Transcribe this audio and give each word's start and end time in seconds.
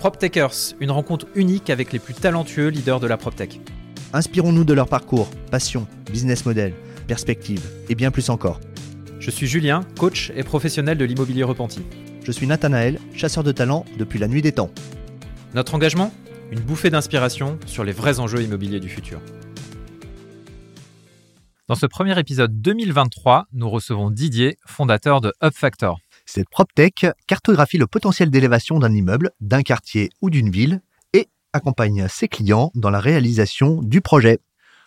PropTechers, 0.00 0.76
une 0.80 0.90
rencontre 0.90 1.26
unique 1.34 1.68
avec 1.68 1.92
les 1.92 1.98
plus 1.98 2.14
talentueux 2.14 2.68
leaders 2.68 3.00
de 3.00 3.06
la 3.06 3.18
PropTech. 3.18 3.60
Inspirons-nous 4.14 4.64
de 4.64 4.72
leur 4.72 4.88
parcours, 4.88 5.28
passion, 5.50 5.86
business 6.10 6.46
model, 6.46 6.72
perspective 7.06 7.60
et 7.90 7.94
bien 7.94 8.10
plus 8.10 8.30
encore. 8.30 8.60
Je 9.18 9.30
suis 9.30 9.46
Julien, 9.46 9.82
coach 9.98 10.32
et 10.34 10.42
professionnel 10.42 10.96
de 10.96 11.04
l'immobilier 11.04 11.42
repenti. 11.42 11.82
Je 12.24 12.32
suis 12.32 12.46
Nathanaël, 12.46 12.98
chasseur 13.12 13.44
de 13.44 13.52
talent 13.52 13.84
depuis 13.98 14.18
la 14.18 14.26
nuit 14.26 14.40
des 14.40 14.52
temps. 14.52 14.70
Notre 15.52 15.74
engagement 15.74 16.10
Une 16.50 16.60
bouffée 16.60 16.88
d'inspiration 16.88 17.58
sur 17.66 17.84
les 17.84 17.92
vrais 17.92 18.20
enjeux 18.20 18.42
immobiliers 18.42 18.80
du 18.80 18.88
futur. 18.88 19.20
Dans 21.68 21.74
ce 21.74 21.84
premier 21.84 22.18
épisode 22.18 22.62
2023, 22.62 23.48
nous 23.52 23.68
recevons 23.68 24.10
Didier, 24.10 24.56
fondateur 24.64 25.20
de 25.20 25.34
UpFactor. 25.42 26.00
Cette 26.32 26.48
PropTech 26.48 27.06
cartographie 27.26 27.76
le 27.76 27.88
potentiel 27.88 28.30
d'élévation 28.30 28.78
d'un 28.78 28.94
immeuble, 28.94 29.32
d'un 29.40 29.62
quartier 29.62 30.10
ou 30.20 30.30
d'une 30.30 30.48
ville 30.48 30.80
et 31.12 31.26
accompagne 31.52 32.06
ses 32.08 32.28
clients 32.28 32.70
dans 32.76 32.90
la 32.90 33.00
réalisation 33.00 33.82
du 33.82 34.00
projet. 34.00 34.38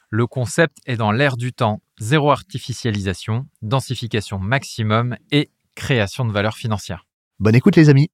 Le 0.09 0.25
concept 0.25 0.77
est 0.85 0.95
dans 0.95 1.11
l'air 1.11 1.35
du 1.35 1.52
temps, 1.52 1.81
zéro 1.99 2.31
artificialisation, 2.31 3.45
densification 3.61 4.39
maximum 4.39 5.17
et 5.31 5.49
création 5.75 6.23
de 6.23 6.31
valeur 6.31 6.55
financière. 6.55 7.05
Bonne 7.41 7.55
écoute 7.55 7.75
les 7.75 7.89
amis. 7.89 8.09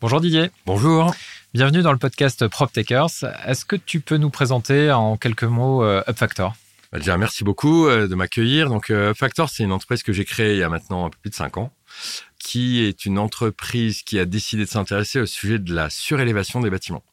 Bonjour 0.00 0.22
Didier. 0.22 0.50
Bonjour. 0.64 1.14
Bienvenue 1.52 1.82
dans 1.82 1.92
le 1.92 1.98
podcast 1.98 2.48
PropTechers. 2.48 3.26
Est-ce 3.46 3.66
que 3.66 3.76
tu 3.76 4.00
peux 4.00 4.16
nous 4.16 4.30
présenter 4.30 4.90
en 4.90 5.18
quelques 5.18 5.44
mots 5.44 5.84
euh, 5.84 6.02
UpFactor? 6.08 6.54
Bah, 6.90 7.00
Déjà, 7.00 7.18
merci 7.18 7.44
beaucoup 7.44 7.86
euh, 7.86 8.08
de 8.08 8.14
m'accueillir. 8.14 8.70
Donc, 8.70 8.88
euh, 8.88 9.10
UpFactor, 9.10 9.50
c'est 9.50 9.62
une 9.62 9.72
entreprise 9.72 10.02
que 10.02 10.14
j'ai 10.14 10.24
créée 10.24 10.54
il 10.54 10.58
y 10.58 10.62
a 10.62 10.70
maintenant 10.70 11.04
un 11.04 11.10
peu 11.10 11.18
plus 11.20 11.30
de 11.30 11.34
5 11.34 11.58
ans 11.58 11.70
qui 12.42 12.84
est 12.84 13.06
une 13.06 13.18
entreprise 13.18 14.02
qui 14.02 14.18
a 14.18 14.24
décidé 14.24 14.64
de 14.64 14.68
s'intéresser 14.68 15.20
au 15.20 15.26
sujet 15.26 15.60
de 15.60 15.72
la 15.72 15.90
surélévation 15.90 16.60
des 16.60 16.70
bâtiments. 16.70 17.04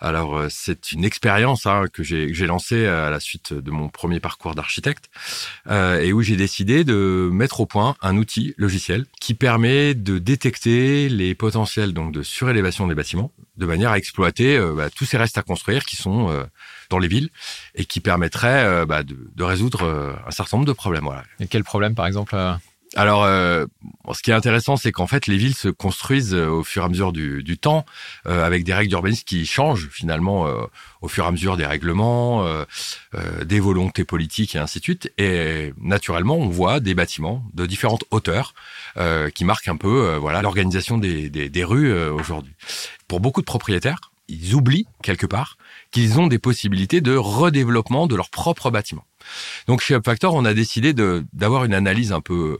Alors 0.00 0.36
euh, 0.36 0.46
c'est 0.50 0.90
une 0.92 1.04
expérience 1.04 1.64
hein, 1.66 1.84
que 1.92 2.02
j'ai 2.02 2.46
lancée 2.46 2.86
à 2.86 3.08
la 3.08 3.20
suite 3.20 3.52
de 3.52 3.70
mon 3.70 3.88
premier 3.88 4.18
parcours 4.18 4.56
d'architecte 4.56 5.10
euh, 5.68 6.00
et 6.00 6.12
où 6.12 6.22
j'ai 6.22 6.36
décidé 6.36 6.82
de 6.82 7.28
mettre 7.32 7.60
au 7.60 7.66
point 7.66 7.96
un 8.02 8.16
outil 8.16 8.54
logiciel 8.58 9.06
qui 9.20 9.34
permet 9.34 9.94
de 9.94 10.18
détecter 10.18 11.08
les 11.08 11.34
potentiels 11.36 11.92
donc 11.92 12.12
de 12.12 12.22
surélévation 12.22 12.88
des 12.88 12.94
bâtiments 12.96 13.32
de 13.56 13.66
manière 13.66 13.90
à 13.90 13.98
exploiter 13.98 14.56
euh, 14.56 14.74
bah, 14.74 14.90
tous 14.90 15.04
ces 15.04 15.18
restes 15.18 15.38
à 15.38 15.42
construire 15.42 15.84
qui 15.84 15.96
sont 15.96 16.46
dans 16.90 16.98
les 16.98 17.08
villes 17.08 17.30
et 17.74 17.84
qui 17.84 18.00
permettraient 18.00 18.86
bah, 18.86 19.02
de, 19.02 19.42
résoudre 19.42 20.18
un 20.26 20.30
certain 20.30 20.58
nombre 20.58 20.66
de 20.66 20.72
problèmes. 20.72 21.08
Et 21.40 21.46
quel 21.46 21.64
problème 21.64 21.94
par 21.94 22.06
exemple 22.06 22.36
alors, 22.96 23.24
euh, 23.24 23.66
ce 24.14 24.22
qui 24.22 24.30
est 24.30 24.34
intéressant, 24.34 24.76
c'est 24.76 24.92
qu'en 24.92 25.06
fait, 25.06 25.26
les 25.26 25.36
villes 25.36 25.54
se 25.54 25.68
construisent 25.68 26.34
euh, 26.34 26.48
au 26.48 26.64
fur 26.64 26.82
et 26.82 26.86
à 26.86 26.88
mesure 26.88 27.12
du, 27.12 27.42
du 27.42 27.58
temps, 27.58 27.84
euh, 28.26 28.44
avec 28.44 28.64
des 28.64 28.72
règles 28.72 28.88
d'urbanisme 28.88 29.24
qui 29.26 29.44
changent 29.44 29.88
finalement 29.90 30.46
euh, 30.46 30.64
au 31.02 31.08
fur 31.08 31.24
et 31.24 31.28
à 31.28 31.30
mesure 31.30 31.56
des 31.56 31.66
règlements, 31.66 32.44
euh, 32.44 32.64
des 33.44 33.60
volontés 33.60 34.04
politiques 34.04 34.56
et 34.56 34.58
ainsi 34.58 34.78
de 34.78 34.84
suite. 34.84 35.12
Et 35.18 35.72
naturellement, 35.80 36.38
on 36.38 36.48
voit 36.48 36.80
des 36.80 36.94
bâtiments 36.94 37.44
de 37.54 37.66
différentes 37.66 38.04
hauteurs 38.10 38.54
qui 39.34 39.44
marquent 39.44 39.68
un 39.68 39.76
peu, 39.76 40.16
voilà, 40.16 40.42
l'organisation 40.42 40.98
des, 40.98 41.30
des, 41.30 41.48
des, 41.48 41.64
rues 41.64 41.96
aujourd'hui. 42.10 42.52
Pour 43.06 43.20
beaucoup 43.20 43.40
de 43.40 43.46
propriétaires, 43.46 44.00
ils 44.28 44.54
oublient 44.54 44.86
quelque 45.02 45.26
part 45.26 45.56
qu'ils 45.92 46.18
ont 46.18 46.26
des 46.26 46.38
possibilités 46.38 47.00
de 47.00 47.14
redéveloppement 47.14 48.08
de 48.08 48.16
leur 48.16 48.28
propre 48.28 48.70
bâtiment. 48.70 49.04
Donc 49.66 49.80
chez 49.80 49.94
UpFactor, 49.94 50.34
on 50.34 50.44
a 50.44 50.54
décidé 50.54 50.92
d'avoir 51.32 51.64
une 51.64 51.74
analyse 51.74 52.12
un 52.12 52.20
peu 52.20 52.58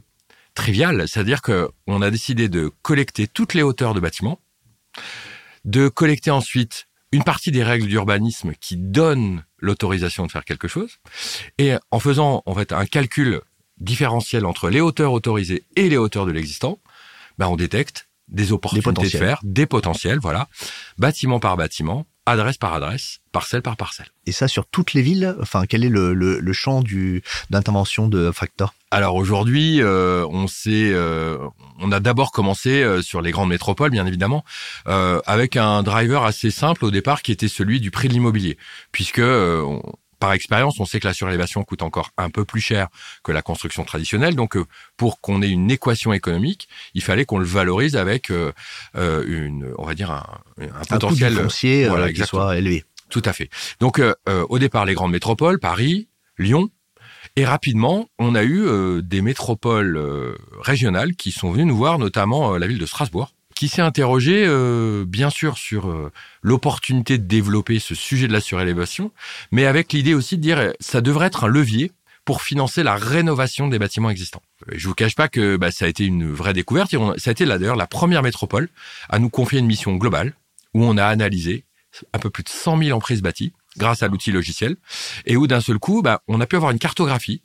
trivial, 0.59 1.09
c'est-à-dire 1.09 1.41
qu'on 1.41 2.03
a 2.03 2.11
décidé 2.11 2.49
de 2.49 2.73
collecter 2.83 3.29
toutes 3.29 3.55
les 3.55 3.63
hauteurs 3.63 3.95
de 3.95 4.01
bâtiments, 4.01 4.41
de 5.65 5.89
collecter 5.89 6.33
ensuite 6.33 6.89
une 7.13 7.23
partie 7.23 7.53
des 7.53 7.63
règles 7.63 7.87
d'urbanisme 7.87 8.53
qui 8.61 8.77
donnent 8.77 9.45
l'autorisation 9.59 10.27
de 10.27 10.33
faire 10.33 10.45
quelque 10.45 10.67
chose, 10.67 10.99
et 11.59 11.75
en 11.93 12.01
faisant 12.01 12.43
en 12.45 12.55
fait 12.55 12.73
un 12.73 12.87
calcul 12.87 13.41
différentiel 13.79 14.45
entre 14.45 14.69
les 14.69 14.81
hauteurs 14.81 15.13
autorisées 15.13 15.65
et 15.77 15.89
les 15.89 15.97
hauteurs 15.97 16.27
de 16.27 16.33
l'existant, 16.33 16.81
ben 17.39 17.47
on 17.47 17.57
détecte 17.57 18.09
des 18.27 18.53
opportunités 18.53 18.91
de 18.91 19.09
faire, 19.09 19.39
des 19.45 19.65
potentiels, 19.65 20.19
voilà, 20.19 20.49
bâtiment 20.99 21.39
par 21.39 21.57
bâtiment, 21.57 22.05
adresse 22.31 22.59
par 22.59 22.75
adresse, 22.75 23.19
parcelle 23.33 23.63
par 23.63 23.77
parcelle. 23.77 24.09
Et 24.27 24.33
ça 24.33 24.49
sur 24.49 24.67
toutes 24.67 24.93
les 24.95 25.03
villes 25.03 25.35
Enfin, 25.41 25.65
quel 25.69 25.85
est 25.85 25.89
le, 25.89 26.15
le, 26.15 26.39
le 26.39 26.53
champ 26.53 26.83
du 26.83 27.23
d'intervention 27.51 28.09
de 28.09 28.31
Factor? 28.31 28.75
Alors 28.91 29.17
aujourd'hui, 29.17 29.83
euh, 29.83 30.25
on 30.31 30.47
euh, 30.67 31.39
on 31.81 31.93
a 31.93 32.01
d'abord 32.01 32.33
commencé 32.33 32.83
euh, 32.83 33.03
sur 33.03 33.21
les 33.21 33.31
grandes 33.31 33.51
métropoles, 33.51 33.91
bien 33.91 34.07
évidemment, 34.07 34.45
euh, 34.87 35.21
avec 35.27 35.57
un 35.57 35.83
driver 35.83 36.25
assez 36.25 36.51
simple 36.51 36.85
au 36.85 36.91
départ, 36.91 37.23
qui 37.23 37.33
était 37.33 37.49
celui 37.49 37.81
du 37.81 37.91
prix 37.91 38.09
de 38.09 38.15
l'immobilier, 38.15 38.57
puisque 38.93 39.19
euh, 39.19 39.61
on, 39.63 39.83
par 40.19 40.33
expérience, 40.33 40.81
on 40.81 40.85
sait 40.85 41.01
que 41.01 41.07
la 41.07 41.15
surélévation 41.15 41.65
coûte 41.65 41.83
encore 41.83 42.11
un 42.17 42.31
peu 42.31 42.45
plus 42.45 42.61
cher 42.61 42.89
que 43.23 43.33
la 43.33 43.43
construction 43.43 43.85
traditionnelle. 43.85 44.35
Donc, 44.35 44.57
euh, 44.57 44.65
pour 44.97 45.21
qu'on 45.21 45.43
ait 45.43 45.49
une 45.49 45.71
équation 45.71 46.13
économique, 46.13 46.69
il 46.95 47.03
fallait 47.03 47.25
qu'on 47.25 47.39
le 47.39 47.47
valorise 47.47 47.97
avec 47.97 48.31
euh, 48.31 48.53
euh, 48.97 49.25
une, 49.27 49.73
on 49.79 49.85
va 49.85 49.95
dire 49.95 50.11
un, 50.11 50.27
un 50.61 50.85
potentiel 50.85 51.35
foncier 51.35 51.89
voilà, 51.89 52.13
qui 52.13 52.23
soit 52.23 52.57
élevé. 52.57 52.85
Tout 53.11 53.23
à 53.25 53.33
fait. 53.33 53.49
Donc, 53.81 54.03
au 54.27 54.59
départ, 54.59 54.85
les 54.85 54.93
grandes 54.93 55.13
métropoles, 55.13 55.59
Paris, 55.59 56.09
Lyon, 56.37 56.69
et 57.37 57.47
rapidement, 57.47 58.11
on 58.19 58.35
a 58.35 58.45
eu 58.45 59.03
des 59.03 59.23
métropoles 59.23 60.37
régionales 60.61 61.15
qui 61.15 61.33
sont 61.33 61.51
venues 61.51 61.65
nous 61.65 61.77
voir, 61.77 61.99
notamment 61.99 62.59
la 62.59 62.67
ville 62.67 62.77
de 62.79 62.85
Strasbourg, 62.85 63.33
qui 63.59 63.67
s'est 63.67 63.83
interrogé 63.83 64.45
euh, 64.47 65.05
bien 65.05 65.31
sûr 65.31 65.59
sur 65.59 65.91
euh, 65.91 66.13
l'opportunité 66.43 67.19
de 67.19 67.25
développer 67.25 67.81
ce 67.81 67.97
sujet 67.97 68.29
de 68.29 68.33
la 68.33 68.41
surélévation, 68.41 69.11
mais 69.51 69.67
avec 69.67 69.93
l'idée 69.93 70.15
aussi 70.15 70.37
de 70.37 70.43
dire 70.43 70.73
ça 70.79 71.01
devrait 71.01 71.27
être 71.27 71.43
un 71.43 71.49
levier 71.49 71.91
pour 72.25 72.43
financer 72.43 72.85
la 72.85 72.95
rénovation 72.95 73.67
des 73.67 73.81
bâtiments 73.81 74.11
existants. 74.11 74.43
Je 74.71 74.87
vous 74.87 74.95
cache 74.95 75.17
pas 75.17 75.27
que 75.27 75.57
bah, 75.57 75.73
ça 75.73 75.87
a 75.87 75.89
été 75.89 76.05
une 76.05 76.31
vraie 76.31 76.53
découverte. 76.53 76.95
Et 76.95 76.99
ça 77.17 77.31
a 77.31 77.33
été 77.33 77.47
d'ailleurs 77.47 77.75
la 77.75 77.89
première 77.89 78.23
métropole 78.23 78.69
à 79.09 79.19
nous 79.19 79.29
confier 79.29 79.59
une 79.59 79.67
mission 79.67 79.97
globale 79.97 80.35
où 80.73 80.85
on 80.85 80.97
a 80.97 81.07
analysé 81.07 81.65
un 82.13 82.21
peu 82.21 82.31
plus 82.31 82.45
de 82.45 82.51
100 82.51 82.79
000 82.79 82.97
emprises 82.97 83.23
bâties 83.23 83.53
grâce 83.77 84.05
à 84.05 84.09
l'outil 84.09 84.31
logiciel 84.31 84.77
et 85.27 85.37
où 85.37 85.49
d'un 85.49 85.61
seul 85.61 85.81
coup, 85.81 86.01
bah, 86.01 86.23
on 86.29 86.41
a 86.41 86.47
pu 86.47 86.55
avoir 86.55 86.71
une 86.71 86.79
cartographie 86.79 87.43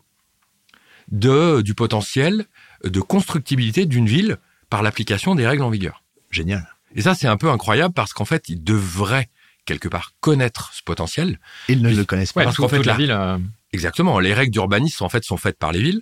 de 1.12 1.62
du 1.62 1.74
potentiel 1.74 2.46
de 2.84 3.02
constructibilité 3.02 3.88
d'une 3.88 4.06
ville 4.06 4.38
par 4.70 4.84
l'application 4.84 5.34
des 5.34 5.48
règles 5.48 5.64
en 5.64 5.72
vigueur. 5.72 6.03
Génial. 6.34 6.68
Et 6.96 7.02
ça, 7.02 7.16
c'est 7.16 7.28
un 7.28 7.38
peu 7.38 7.50
incroyable 7.50 7.94
parce 7.94 8.14
qu'en 8.14 8.26
fait, 8.26 8.50
ils 8.50 8.62
devraient 8.64 9.30
quelque 9.66 9.88
part 9.88 10.12
connaître 10.20 10.72
ce 10.74 10.82
potentiel. 10.84 11.40
Ils 11.70 11.82
ne 11.82 11.94
le 11.94 12.04
connaissent 12.04 12.34
pas. 12.34 12.42
Ouais, 12.42 12.46
parce 12.46 12.58
qu'en 12.58 12.68
fait, 12.68 12.84
la 12.84 12.96
ville. 12.96 13.12
Euh... 13.12 13.38
Exactement. 13.72 14.20
Les 14.20 14.34
règles 14.34 14.52
d'urbanisme, 14.52 15.04
en 15.04 15.10
fait, 15.10 15.24
sont 15.24 15.38
faites 15.38 15.58
par 15.58 15.72
les 15.72 15.82
villes. 15.82 16.02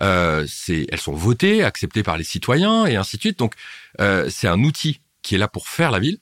Euh, 0.00 0.44
c'est, 0.48 0.86
elles 0.90 1.00
sont 1.00 1.12
votées, 1.12 1.62
acceptées 1.62 2.02
par 2.02 2.16
les 2.16 2.24
citoyens 2.24 2.86
et 2.86 2.96
ainsi 2.96 3.16
de 3.16 3.20
suite. 3.20 3.38
Donc, 3.38 3.54
euh, 4.00 4.28
c'est 4.30 4.48
un 4.48 4.60
outil 4.64 5.00
qui 5.22 5.36
est 5.36 5.38
là 5.38 5.46
pour 5.46 5.68
faire 5.68 5.92
la 5.92 6.00
ville. 6.00 6.18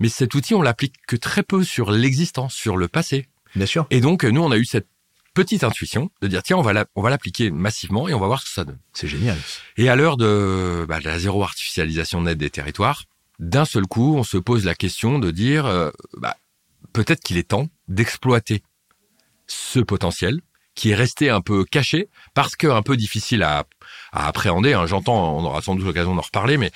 Mais 0.00 0.08
cet 0.08 0.34
outil, 0.34 0.54
on 0.54 0.62
l'applique 0.62 0.94
que 1.06 1.16
très 1.16 1.42
peu 1.42 1.62
sur 1.62 1.90
l'existant, 1.90 2.48
sur 2.48 2.78
le 2.78 2.88
passé. 2.88 3.28
Bien 3.54 3.66
sûr. 3.66 3.86
Et 3.90 4.00
donc, 4.00 4.24
nous, 4.24 4.42
on 4.42 4.50
a 4.50 4.56
eu 4.56 4.64
cette 4.64 4.88
petite 5.34 5.64
intuition 5.64 6.10
de 6.22 6.28
dire 6.28 6.42
tiens 6.42 6.56
on 6.56 6.62
va 6.62 6.72
la, 6.72 6.86
on 6.94 7.02
va 7.02 7.10
l'appliquer 7.10 7.50
massivement 7.50 8.08
et 8.08 8.14
on 8.14 8.20
va 8.20 8.26
voir 8.26 8.40
ce 8.40 8.46
que 8.46 8.52
ça 8.52 8.64
donne. 8.64 8.78
C'est 8.92 9.08
génial. 9.08 9.36
Et 9.76 9.88
à 9.88 9.96
l'heure 9.96 10.16
de, 10.16 10.86
bah, 10.88 11.00
de 11.00 11.04
la 11.04 11.18
zéro 11.18 11.42
artificialisation 11.42 12.22
nette 12.22 12.38
des 12.38 12.50
territoires, 12.50 13.04
d'un 13.38 13.64
seul 13.64 13.86
coup 13.86 14.16
on 14.16 14.24
se 14.24 14.36
pose 14.38 14.64
la 14.64 14.74
question 14.74 15.18
de 15.18 15.30
dire 15.30 15.66
euh, 15.66 15.90
bah, 16.16 16.36
peut-être 16.92 17.20
qu'il 17.20 17.36
est 17.36 17.48
temps 17.48 17.68
d'exploiter 17.88 18.62
ce 19.46 19.80
potentiel 19.80 20.40
qui 20.74 20.90
est 20.90 20.94
resté 20.94 21.30
un 21.30 21.40
peu 21.40 21.64
caché 21.64 22.08
parce 22.32 22.56
que 22.56 22.66
un 22.66 22.82
peu 22.82 22.96
difficile 22.96 23.42
à, 23.42 23.64
à 24.12 24.26
appréhender. 24.26 24.72
Hein. 24.72 24.86
J'entends, 24.86 25.36
on 25.36 25.44
aura 25.44 25.62
sans 25.62 25.74
doute 25.74 25.84
l'occasion 25.84 26.14
d'en 26.14 26.22
reparler, 26.22 26.56
mais 26.56 26.72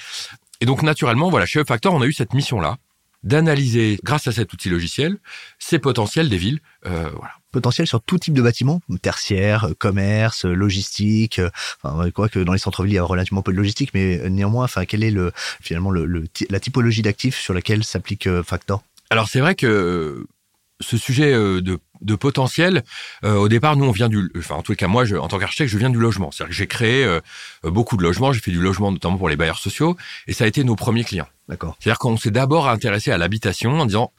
et 0.60 0.66
donc 0.66 0.82
naturellement 0.82 1.30
voilà 1.30 1.46
chez 1.46 1.64
Factor 1.64 1.94
on 1.94 2.02
a 2.02 2.06
eu 2.06 2.12
cette 2.12 2.34
mission 2.34 2.60
là 2.60 2.78
d'analyser, 3.22 3.98
grâce 4.02 4.26
à 4.28 4.32
cet 4.32 4.52
outil 4.52 4.68
logiciel, 4.68 5.18
ces 5.58 5.78
potentiels 5.78 6.28
des 6.28 6.36
villes. 6.36 6.60
Euh, 6.86 7.10
voilà. 7.10 7.32
Potentiel 7.50 7.86
sur 7.86 8.02
tout 8.02 8.18
type 8.18 8.34
de 8.34 8.42
bâtiment, 8.42 8.80
tertiaire, 9.00 9.70
commerce, 9.78 10.44
logistique. 10.44 11.40
Enfin, 11.82 12.10
quoi 12.10 12.28
que 12.28 12.38
dans 12.40 12.52
les 12.52 12.58
centres-villes, 12.58 12.92
il 12.92 12.96
y 12.96 12.98
a 12.98 13.04
relativement 13.04 13.42
peu 13.42 13.52
de 13.52 13.56
logistique, 13.56 13.90
mais 13.94 14.28
néanmoins, 14.28 14.64
enfin, 14.64 14.84
quelle 14.84 15.02
est 15.02 15.10
le 15.10 15.32
finalement 15.62 15.90
le, 15.90 16.04
le 16.04 16.24
la 16.50 16.60
typologie 16.60 17.00
d'actifs 17.00 17.38
sur 17.38 17.54
laquelle 17.54 17.84
s'applique 17.84 18.26
euh, 18.26 18.42
Factor? 18.42 18.82
Alors 19.10 19.28
c'est 19.28 19.40
vrai 19.40 19.54
que 19.54 20.26
ce 20.80 20.96
sujet 20.96 21.32
euh, 21.32 21.60
de, 21.60 21.78
de 22.02 22.14
potentiel, 22.14 22.84
euh, 23.24 23.34
au 23.34 23.48
départ, 23.48 23.76
nous, 23.76 23.86
on 23.86 23.90
vient 23.90 24.08
du, 24.08 24.30
enfin, 24.36 24.56
en 24.56 24.62
tout 24.62 24.74
cas, 24.74 24.86
moi, 24.86 25.04
je, 25.04 25.16
en 25.16 25.28
tant 25.28 25.38
qu'architecte, 25.38 25.70
je 25.70 25.78
viens 25.78 25.90
du 25.90 25.98
logement. 25.98 26.30
C'est-à-dire 26.30 26.50
que 26.50 26.56
j'ai 26.56 26.66
créé 26.66 27.04
euh, 27.04 27.20
beaucoup 27.64 27.96
de 27.96 28.02
logements, 28.02 28.32
j'ai 28.32 28.40
fait 28.40 28.50
du 28.50 28.60
logement 28.60 28.92
notamment 28.92 29.16
pour 29.16 29.28
les 29.28 29.36
bailleurs 29.36 29.58
sociaux, 29.58 29.96
et 30.26 30.32
ça 30.32 30.44
a 30.44 30.46
été 30.46 30.62
nos 30.64 30.76
premiers 30.76 31.04
clients. 31.04 31.28
D'accord. 31.48 31.76
C'est-à-dire 31.80 31.98
qu'on 31.98 32.16
s'est 32.16 32.30
d'abord 32.30 32.68
intéressé 32.68 33.10
à 33.10 33.18
l'habitation 33.18 33.80
en 33.80 33.86
disant, 33.86 34.12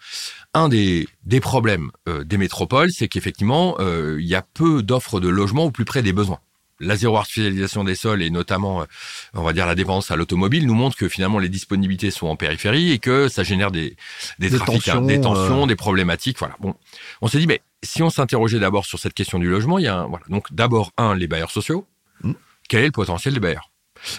un 0.54 0.70
des, 0.70 1.08
des 1.24 1.40
problèmes 1.40 1.92
euh, 2.08 2.24
des 2.24 2.38
métropoles, 2.38 2.92
c'est 2.92 3.08
qu'effectivement, 3.08 3.78
il 3.80 4.26
y 4.26 4.36
a 4.36 4.42
peu 4.42 4.82
d'offres 4.82 5.20
de 5.20 5.30
logements 5.30 5.66
au 5.66 5.72
plus 5.72 5.86
près 5.86 6.02
des 6.02 6.14
besoins. 6.14 6.40
la 6.80 6.96
zéro 6.96 7.18
artificialisation 7.18 7.84
des 7.84 7.96
sols 7.96 8.22
et 8.22 8.30
notamment, 8.30 8.82
euh, 8.82 8.86
on 9.34 9.44
va 9.44 9.54
dire, 9.54 9.66
la 9.66 9.76
dépendance 9.76 10.12
à 10.12 10.16
l'automobile 10.16 10.66
nous 10.66 10.74
montre 10.74 10.96
que 10.98 11.10
finalement 11.10 11.40
les 11.40 11.50
disponibilités 11.50 12.12
sont 12.12 12.28
en 12.28 12.36
périphérie 12.36 12.92
et 12.92 13.00
que 13.00 13.28
ça 13.28 13.44
génère 13.44 13.72
des, 13.72 13.96
des, 14.40 14.50
Des 14.50 14.58
trafics, 14.58 14.88
hein, 14.88 14.94
tensions, 14.94 15.06
des 15.06 15.22
tensions, 15.22 15.64
euh. 15.64 15.68
des 15.68 15.76
problématiques. 15.76 16.40
Voilà. 16.40 16.56
Bon, 16.60 16.76
on 17.22 17.28
s'est 17.28 17.40
dit, 17.40 17.48
mais 17.48 17.62
si 17.84 18.02
on 18.02 18.10
s'interrogeait 18.10 18.60
d'abord 18.60 18.86
sur 18.86 19.00
cette 19.00 19.14
question 19.14 19.40
du 19.40 19.50
logement, 19.50 19.78
il 19.80 19.86
y 19.86 19.88
a 19.88 19.98
un, 19.98 20.08
voilà. 20.08 20.26
Donc 20.30 20.54
d'abord 20.54 20.92
un, 20.98 21.16
les 21.16 21.28
bailleurs 21.28 21.52
sociaux. 21.52 21.86
Mm. 22.24 22.34
Quel 22.68 22.84
est 22.84 22.88
le 22.88 22.92
potentiel 22.92 23.34
des 23.34 23.40
bailleurs? 23.40 23.72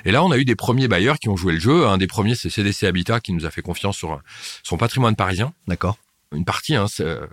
Et 0.05 0.11
là, 0.11 0.25
on 0.25 0.31
a 0.31 0.39
eu 0.39 0.45
des 0.45 0.57
premiers 0.57 0.89
bailleurs 0.89 1.19
qui 1.19 1.29
ont 1.29 1.37
joué 1.37 1.53
le 1.53 1.61
jeu. 1.61 1.87
Un 1.87 1.99
des 1.99 2.07
premiers, 2.07 2.35
c'est 2.35 2.51
CDC 2.51 2.85
Habitat 2.85 3.21
qui 3.21 3.33
nous 3.33 3.47
a 3.47 3.51
fait 3.51 3.63
confiance 3.63 3.97
sur 3.97 4.21
son 4.63 4.77
patrimoine 4.77 5.17
parisien 5.17 5.53
D'accord. 5.67 5.97
une 6.33 6.45
partie, 6.45 6.75
hein, 6.77 6.87
c'est, 6.89 7.05
euh, 7.05 7.27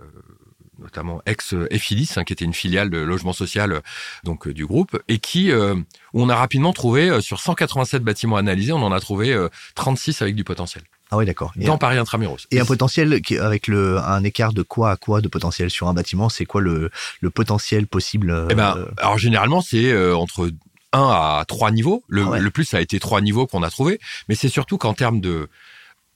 notamment 0.78 1.20
ex 1.26 1.54
Effilis, 1.70 2.10
hein, 2.16 2.24
qui 2.24 2.32
était 2.32 2.44
une 2.44 2.54
filiale 2.54 2.90
de 2.90 2.98
logement 2.98 3.32
social 3.32 3.72
euh, 3.72 3.80
donc 4.24 4.46
euh, 4.46 4.54
du 4.54 4.66
groupe, 4.66 4.98
et 5.08 5.18
qui 5.18 5.50
euh, 5.50 5.74
où 6.12 6.22
on 6.22 6.28
a 6.28 6.36
rapidement 6.36 6.72
trouvé 6.72 7.10
euh, 7.10 7.20
sur 7.20 7.40
187 7.40 8.02
bâtiments 8.02 8.36
analysés, 8.36 8.72
on 8.72 8.82
en 8.82 8.92
a 8.92 9.00
trouvé 9.00 9.32
euh, 9.32 9.48
36 9.74 10.22
avec 10.22 10.34
du 10.34 10.44
potentiel 10.44 10.84
Ah 11.10 11.16
oui, 11.16 11.26
d'accord. 11.26 11.52
Et, 11.58 11.64
dans 11.64 11.78
Paris 11.78 11.98
intramuros. 11.98 12.46
et 12.50 12.60
un 12.60 12.64
potentiel 12.64 13.20
qui, 13.22 13.38
avec 13.38 13.66
le, 13.66 13.98
un 13.98 14.22
écart 14.24 14.52
de 14.52 14.62
quoi 14.62 14.92
à 14.92 14.96
quoi 14.96 15.20
de 15.20 15.28
potentiel 15.28 15.70
sur 15.70 15.88
un 15.88 15.94
bâtiment, 15.94 16.28
c'est 16.28 16.46
quoi 16.46 16.60
le, 16.60 16.90
le 17.20 17.30
potentiel 17.30 17.86
possible 17.86 18.46
Eh 18.50 18.54
ben, 18.54 18.86
alors 18.98 19.18
généralement 19.18 19.60
c'est 19.60 19.90
euh, 19.90 20.16
entre 20.16 20.50
1 20.92 21.00
à 21.00 21.44
3 21.46 21.70
niveaux. 21.70 22.02
Le, 22.08 22.22
Ah 22.24 22.30
ouais. 22.30 22.40
le 22.40 22.50
plus 22.50 22.64
ça 22.64 22.78
a 22.78 22.80
été 22.80 22.98
3 23.00 23.20
niveaux 23.20 23.46
qu'on 23.46 23.62
a 23.62 23.70
trouvé, 23.70 24.00
mais 24.28 24.34
c'est 24.34 24.48
surtout 24.48 24.78
qu'en 24.78 24.94
termes 24.94 25.20
de 25.20 25.48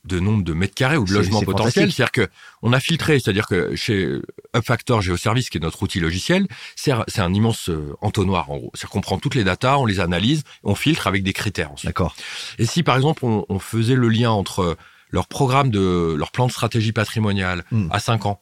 de 0.04 0.18
nombre 0.18 0.42
de 0.42 0.52
mètres 0.52 0.74
carrés 0.74 0.96
ou 0.96 1.04
de 1.04 1.12
logements 1.12 1.42
potentiels, 1.42 1.92
c'est-à-dire 1.92 2.10
que 2.10 2.28
on 2.62 2.72
a 2.72 2.80
filtré, 2.80 3.20
c'est-à-dire 3.20 3.46
que 3.46 3.76
chez 3.76 4.08
UpFactor 4.52 5.00
GeoService, 5.00 5.48
qui 5.48 5.58
est 5.58 5.60
notre 5.60 5.80
outil 5.84 6.00
logiciel, 6.00 6.48
c'est 6.74 6.90
un 7.20 7.32
immense 7.32 7.68
euh, 7.70 7.94
entonnoir 8.00 8.50
en 8.50 8.56
gros. 8.56 8.70
C'est-à-dire 8.74 8.90
qu'on 8.90 9.00
prend 9.00 9.18
toutes 9.18 9.36
les 9.36 9.44
datas, 9.44 9.76
on 9.78 9.86
les 9.86 10.00
analyse, 10.00 10.42
on 10.64 10.74
filtre 10.74 11.06
avec 11.06 11.22
des 11.22 11.32
critères 11.32 11.70
ensuite. 11.70 11.86
D'accord. 11.88 12.16
Et 12.58 12.66
si 12.66 12.82
par 12.82 12.96
exemple 12.96 13.24
on, 13.24 13.46
on 13.48 13.60
faisait 13.60 13.94
le 13.94 14.08
lien 14.08 14.32
entre 14.32 14.76
leur 15.10 15.28
programme 15.28 15.70
de 15.70 16.16
leur 16.18 16.32
plan 16.32 16.48
de 16.48 16.52
stratégie 16.52 16.90
patrimoniale 16.92 17.64
Mm. 17.70 17.86
à 17.92 18.00
5 18.00 18.26
ans, 18.26 18.40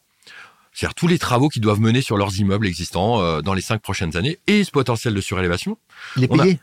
c'est-à-dire 0.72 0.94
tous 0.94 1.08
les 1.08 1.18
travaux 1.18 1.48
qu'ils 1.48 1.62
doivent 1.62 1.80
mener 1.80 2.00
sur 2.02 2.16
leurs 2.16 2.36
immeubles 2.38 2.66
existants 2.66 3.20
euh, 3.20 3.40
dans 3.42 3.54
les 3.54 3.62
5 3.62 3.80
prochaines 3.82 4.16
années 4.16 4.38
et 4.46 4.64
ce 4.64 4.70
potentiel 4.70 5.14
de 5.14 5.20
surélévation. 5.20 5.78
Il 6.16 6.24
est 6.24 6.28
On 6.30 6.38
a- 6.38 6.42
payé 6.44 6.58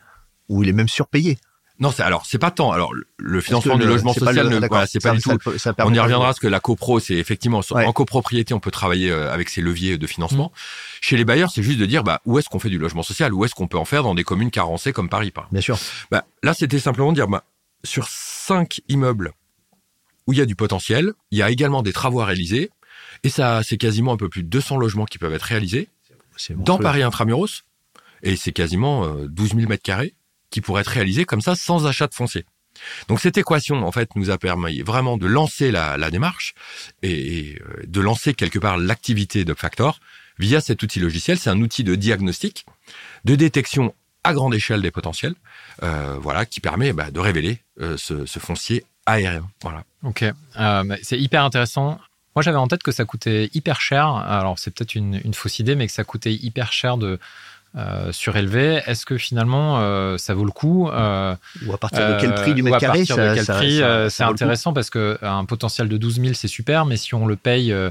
Ou 0.50 0.64
il 0.64 0.70
est 0.70 0.74
même 0.74 0.88
surpayé 0.88 1.38
Non, 1.80 1.92
c'est 1.92 2.02
alors 2.04 2.26
c'est 2.26 2.38
pas 2.40 2.50
tant. 2.52 2.72
Alors 2.72 2.92
le- 3.18 3.42
financement 3.42 3.78
du 3.78 3.86
logement 3.86 4.14
social, 4.14 4.48
le- 4.50 4.60
ne, 4.60 4.68
voilà, 4.68 4.88
c'est 4.88 5.00
pas 5.00 5.10
ça- 5.10 5.16
du 5.16 5.22
ça- 5.22 5.38
tout. 5.38 5.58
ça 5.60 5.72
On 5.72 5.74
permet 5.74 5.98
y 5.98 6.00
reviendra 6.00 6.28
parce 6.28 6.40
que 6.40 6.48
la 6.48 6.60
copro, 6.60 7.00
c'est 7.00 7.16
effectivement 7.16 7.62
Ouais. 7.72 7.86
en 7.86 7.92
copropriété, 7.94 8.54
on 8.54 8.60
peut 8.62 8.72
travailler 8.72 9.12
euh, 9.12 9.32
avec 9.32 9.50
ces 9.50 9.62
leviers 9.62 9.98
de 9.98 10.08
financement. 10.08 10.52
Chez 11.02 11.18
les 11.18 11.26
bailleurs, 11.26 11.52
c'est 11.54 11.62
juste 11.62 11.78
de 11.80 11.86
dire 11.86 12.04
bah 12.04 12.22
où 12.26 12.40
est-ce 12.40 12.48
qu'on 12.50 12.60
fait 12.60 12.70
du 12.70 12.78
logement 12.80 13.04
social, 13.04 13.34
où 13.34 13.44
est-ce 13.46 13.54
qu'on 13.54 13.68
peut 13.68 13.78
en 13.78 13.86
faire 13.86 14.02
dans 14.04 14.16
des 14.16 14.24
communes 14.24 14.50
carencées 14.52 14.94
comme 14.94 15.10
Paris, 15.10 15.30
par 15.32 15.44
exemple. 15.44 15.54
Bien 15.54 15.62
sûr. 15.62 15.78
Bah, 16.10 16.26
là, 16.44 16.54
c'était 16.54 16.80
simplement 16.80 17.12
de 17.12 17.16
dire, 17.18 17.28
bah, 17.28 17.44
sur 17.84 18.08
cinq 18.10 18.80
immeubles 18.90 19.34
où 20.26 20.34
il 20.34 20.40
y 20.40 20.42
a 20.42 20.46
du 20.46 20.56
potentiel, 20.56 21.14
il 21.32 21.38
y 21.38 21.42
a 21.44 21.50
également 21.52 21.84
des 21.84 21.94
travaux 21.94 22.22
à 22.22 22.26
réaliser, 22.26 22.72
et 23.24 23.30
ça, 23.30 23.62
c'est 23.64 23.78
quasiment 23.78 24.14
un 24.14 24.18
peu 24.18 24.30
plus 24.30 24.44
de 24.44 24.50
200 24.50 24.78
logements 24.78 25.06
qui 25.06 25.18
peuvent 25.18 25.34
être 25.34 25.44
réalisés 25.44 25.90
dans. 26.52 26.78
Paris 26.78 27.04
intramuros, 27.04 27.64
et 28.24 28.36
c'est 28.36 28.52
quasiment 28.52 29.06
euh, 29.06 29.28
12 29.28 29.56
000 29.56 29.68
mètres 29.68 29.84
carrés 29.84 30.14
qui 30.50 30.62
pourraient 30.62 30.82
être 30.82 30.88
réalisés 30.88 31.26
comme 31.26 31.42
ça 31.42 31.56
sans 31.56 31.86
achat 31.88 32.08
de 32.08 32.14
foncier. 32.14 32.46
Donc 33.08 33.20
cette 33.20 33.38
équation, 33.38 33.86
en 33.86 33.92
fait, 33.92 34.16
nous 34.16 34.30
a 34.30 34.38
permis 34.38 34.82
vraiment 34.82 35.18
de 35.18 35.26
lancer 35.26 35.72
la, 35.72 35.98
la 35.98 36.12
démarche 36.12 36.54
et, 37.02 37.40
et, 37.40 37.62
euh, 37.62 37.84
de 37.88 38.02
lancer 38.02 38.34
quelque 38.34 38.60
part 38.60 38.78
l'activité 38.78 39.46
d'UpFactor 39.46 40.00
via 40.38 40.62
cet 40.62 40.84
outil 40.84 41.00
logiciel. 41.00 41.40
C'est 41.40 41.50
un 41.50 41.60
outil 41.62 41.84
de 41.84 41.96
diagnostic, 41.96 42.66
de 43.26 43.36
détection 43.36 43.94
à 44.24 44.34
grande 44.34 44.54
échelle 44.54 44.82
des 44.82 44.92
potentiels, 44.92 45.36
euh, 45.84 46.18
voilà, 46.22 46.46
qui 46.46 46.60
permet 46.60 46.94
bah, 46.94 47.12
de 47.12 47.20
révéler 47.20 47.60
euh, 47.80 47.98
ce, 47.98 48.26
ce 48.26 48.40
foncier 48.40 48.86
aérien. 49.06 49.50
Voilà. 49.62 49.84
Ok, 50.04 50.24
Euh, 50.60 50.98
c'est 51.02 51.20
hyper 51.20 51.44
intéressant. 51.44 52.00
Moi, 52.38 52.44
j'avais 52.44 52.58
en 52.58 52.68
tête 52.68 52.84
que 52.84 52.92
ça 52.92 53.04
coûtait 53.04 53.50
hyper 53.56 53.82
cher. 53.82 54.06
Alors, 54.10 54.60
c'est 54.60 54.70
peut-être 54.70 54.94
une, 54.94 55.20
une 55.26 55.34
fausse 55.34 55.58
idée, 55.58 55.74
mais 55.74 55.88
que 55.88 55.92
ça 55.92 56.04
coûtait 56.04 56.36
hyper 56.36 56.72
cher 56.72 56.98
de 56.98 57.18
euh, 57.76 58.12
surélever. 58.12 58.80
Est-ce 58.86 59.08
que 59.08 59.18
finalement, 59.18 59.80
euh, 59.80 60.20
ça 60.20 60.36
vaut 60.36 60.46
le 60.46 60.52
coup 60.52 60.88
euh, 60.88 61.36
Ou 61.66 61.74
à 61.74 61.80
partir 61.80 62.08
de 62.08 62.22
quel 62.22 62.36
prix 62.36 62.54
du 62.54 62.62
mètre 62.62 62.78
carré 62.78 63.06
euh, 63.10 64.10
C'est 64.10 64.24
intéressant 64.24 64.72
parce 64.72 64.92
que 64.92 65.18
un 65.24 65.46
potentiel 65.46 65.90
de 65.90 65.98
12 65.98 66.22
000, 66.22 66.34
c'est 66.36 66.48
super, 66.48 66.86
mais 66.86 66.96
si 66.96 67.16
on 67.16 67.26
le 67.26 67.38
paye 67.38 67.72
euh, 67.72 67.90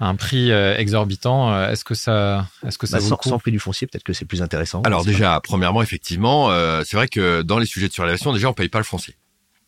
à 0.00 0.08
un 0.08 0.16
prix 0.16 0.50
exorbitant, 0.50 1.68
est-ce 1.68 1.84
que 1.84 1.94
ça, 1.94 2.44
est-ce 2.66 2.76
que 2.76 2.88
ça 2.88 2.96
Bah, 2.96 3.02
vaut 3.04 3.08
sans, 3.08 3.14
le 3.14 3.18
coup 3.18 3.28
sans 3.28 3.38
prix 3.38 3.52
du 3.52 3.60
foncier, 3.60 3.86
peut-être 3.86 4.02
que 4.02 4.14
c'est 4.14 4.24
plus 4.24 4.42
intéressant. 4.42 4.82
Alors 4.82 5.04
déjà, 5.04 5.40
premièrement, 5.44 5.80
effectivement, 5.80 6.50
euh, 6.50 6.82
c'est 6.84 6.96
vrai 6.96 7.06
que 7.06 7.42
dans 7.42 7.60
les 7.60 7.66
sujets 7.66 7.86
de 7.86 7.92
surélévation, 7.92 8.32
déjà, 8.32 8.48
on 8.48 8.52
paye 8.52 8.68
pas 8.68 8.78
le 8.78 8.84
foncier. 8.84 9.14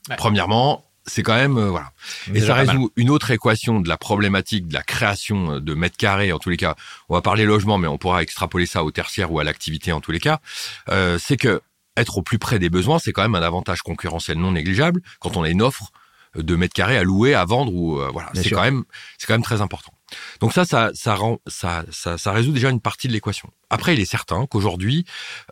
Ouais. 0.08 0.16
Premièrement, 0.16 0.89
c'est 1.10 1.22
quand 1.22 1.34
même 1.34 1.58
euh, 1.58 1.68
voilà. 1.68 1.92
Et 2.32 2.40
ça 2.40 2.54
résout 2.54 2.92
une 2.96 3.10
autre 3.10 3.30
équation 3.30 3.80
de 3.80 3.88
la 3.88 3.96
problématique 3.96 4.68
de 4.68 4.74
la 4.74 4.82
création 4.82 5.58
de 5.58 5.74
mètres 5.74 5.96
carrés. 5.96 6.32
En 6.32 6.38
tous 6.38 6.50
les 6.50 6.56
cas, 6.56 6.76
on 7.08 7.14
va 7.14 7.22
parler 7.22 7.44
logement, 7.44 7.78
mais 7.78 7.88
on 7.88 7.98
pourra 7.98 8.22
extrapoler 8.22 8.66
ça 8.66 8.84
au 8.84 8.90
tertiaire 8.90 9.32
ou 9.32 9.40
à 9.40 9.44
l'activité 9.44 9.92
en 9.92 10.00
tous 10.00 10.12
les 10.12 10.20
cas. 10.20 10.40
Euh, 10.88 11.18
c'est 11.18 11.36
que 11.36 11.60
être 11.96 12.18
au 12.18 12.22
plus 12.22 12.38
près 12.38 12.58
des 12.58 12.70
besoins, 12.70 12.98
c'est 12.98 13.12
quand 13.12 13.22
même 13.22 13.34
un 13.34 13.42
avantage 13.42 13.82
concurrentiel 13.82 14.38
non 14.38 14.52
négligeable 14.52 15.02
quand 15.18 15.36
on 15.36 15.42
a 15.42 15.50
une 15.50 15.62
offre 15.62 15.90
de 16.36 16.56
mètres 16.56 16.74
carrés 16.74 16.96
à 16.96 17.02
louer, 17.02 17.34
à 17.34 17.44
vendre 17.44 17.74
ou 17.74 17.98
euh, 17.98 18.08
voilà. 18.12 18.30
C'est 18.34 18.50
quand 18.50 18.62
même, 18.62 18.84
c'est 19.18 19.26
quand 19.26 19.34
même 19.34 19.42
très 19.42 19.60
important. 19.60 19.92
Donc 20.40 20.52
ça, 20.52 20.64
ça, 20.64 20.90
ça 20.94 21.14
rend, 21.14 21.38
ça, 21.46 21.84
ça, 21.90 22.18
ça 22.18 22.32
résout 22.32 22.52
déjà 22.52 22.70
une 22.70 22.80
partie 22.80 23.08
de 23.08 23.12
l'équation. 23.12 23.50
Après, 23.68 23.94
il 23.94 24.00
est 24.00 24.04
certain 24.04 24.46
qu'aujourd'hui, 24.46 25.04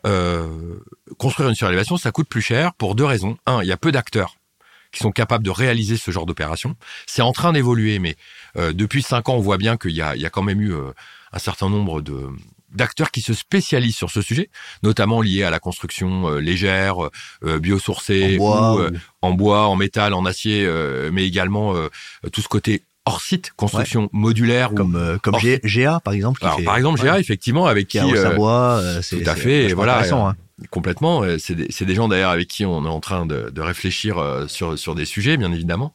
euh, 0.05 0.79
construire 1.17 1.49
une 1.49 1.55
surélévation, 1.55 1.97
ça 1.97 2.11
coûte 2.11 2.29
plus 2.29 2.41
cher 2.41 2.73
pour 2.73 2.95
deux 2.95 3.05
raisons. 3.05 3.37
Un, 3.45 3.61
il 3.61 3.67
y 3.67 3.71
a 3.71 3.77
peu 3.77 3.91
d'acteurs 3.91 4.38
qui 4.91 4.99
sont 4.99 5.11
capables 5.11 5.43
de 5.43 5.49
réaliser 5.51 5.97
ce 5.97 6.11
genre 6.11 6.25
d'opération. 6.25 6.75
C'est 7.05 7.21
en 7.21 7.31
train 7.31 7.53
d'évoluer, 7.53 7.99
mais 7.99 8.15
euh, 8.57 8.73
depuis 8.73 9.01
cinq 9.03 9.29
ans, 9.29 9.35
on 9.35 9.39
voit 9.39 9.57
bien 9.57 9.77
qu'il 9.77 9.91
y 9.91 10.01
a, 10.01 10.15
il 10.15 10.21
y 10.21 10.25
a 10.25 10.29
quand 10.29 10.41
même 10.43 10.61
eu 10.61 10.73
euh, 10.73 10.91
un 11.31 11.39
certain 11.39 11.69
nombre 11.69 12.01
de 12.01 12.27
d'acteurs 12.71 13.09
qui 13.09 13.21
se 13.21 13.33
spécialisent 13.33 13.95
sur 13.95 14.11
ce 14.11 14.21
sujet, 14.21 14.51
notamment 14.83 15.23
liés 15.23 15.41
à 15.41 15.49
la 15.49 15.59
construction 15.59 16.29
euh, 16.29 16.39
légère, 16.39 16.97
biosourcée, 17.59 18.35
En 18.35 18.37
bois, 18.37 18.75
ou, 18.75 18.79
ou- 18.87 18.97
en 19.21 19.31
bois, 19.31 19.67
en 19.67 19.75
métal, 19.75 20.13
en 20.13 20.25
acier, 20.25 20.69
mais 21.11 21.25
également 21.25 21.73
tout 22.31 22.41
ce 22.41 22.47
côté 22.47 22.83
hors 23.05 23.21
site, 23.21 23.51
construction 23.55 24.09
modulaire. 24.13 24.71
ou- 24.73 24.75
Comme, 24.75 25.39
G- 25.39 25.59
GA, 25.63 25.99
par 25.99 26.13
exemple. 26.13 26.39
Qui 26.39 26.45
alors, 26.45 26.59
fait- 26.59 26.63
par 26.65 26.77
exemple, 26.77 26.99
ouais, 27.01 27.05
GA, 27.07 27.19
effectivement, 27.19 27.65
avec 27.65 27.87
qui 27.87 27.97
qui 27.97 27.99
a 27.99 28.05
au 28.07 28.15
Savoie, 28.15 28.81
c'est 29.01 29.23
tout 29.23 29.29
à 29.29 29.35
fait, 29.35 29.63
et 29.65 29.73
voilà, 29.73 29.93
intéressant, 29.95 30.27
hein. 30.27 30.35
Complètement. 30.71 31.23
C'est 31.37 31.55
des, 31.85 31.95
gens 31.95 32.07
d'ailleurs 32.07 32.31
avec 32.31 32.47
qui 32.47 32.65
on 32.65 32.85
est 32.85 32.89
en 32.89 32.99
train 32.99 33.25
de, 33.25 33.49
de 33.49 33.61
réfléchir 33.61 34.17
euh, 34.17 34.47
sur, 34.47 34.77
sur 34.77 34.95
des 34.95 35.05
sujets, 35.05 35.37
bien 35.37 35.51
évidemment. 35.51 35.93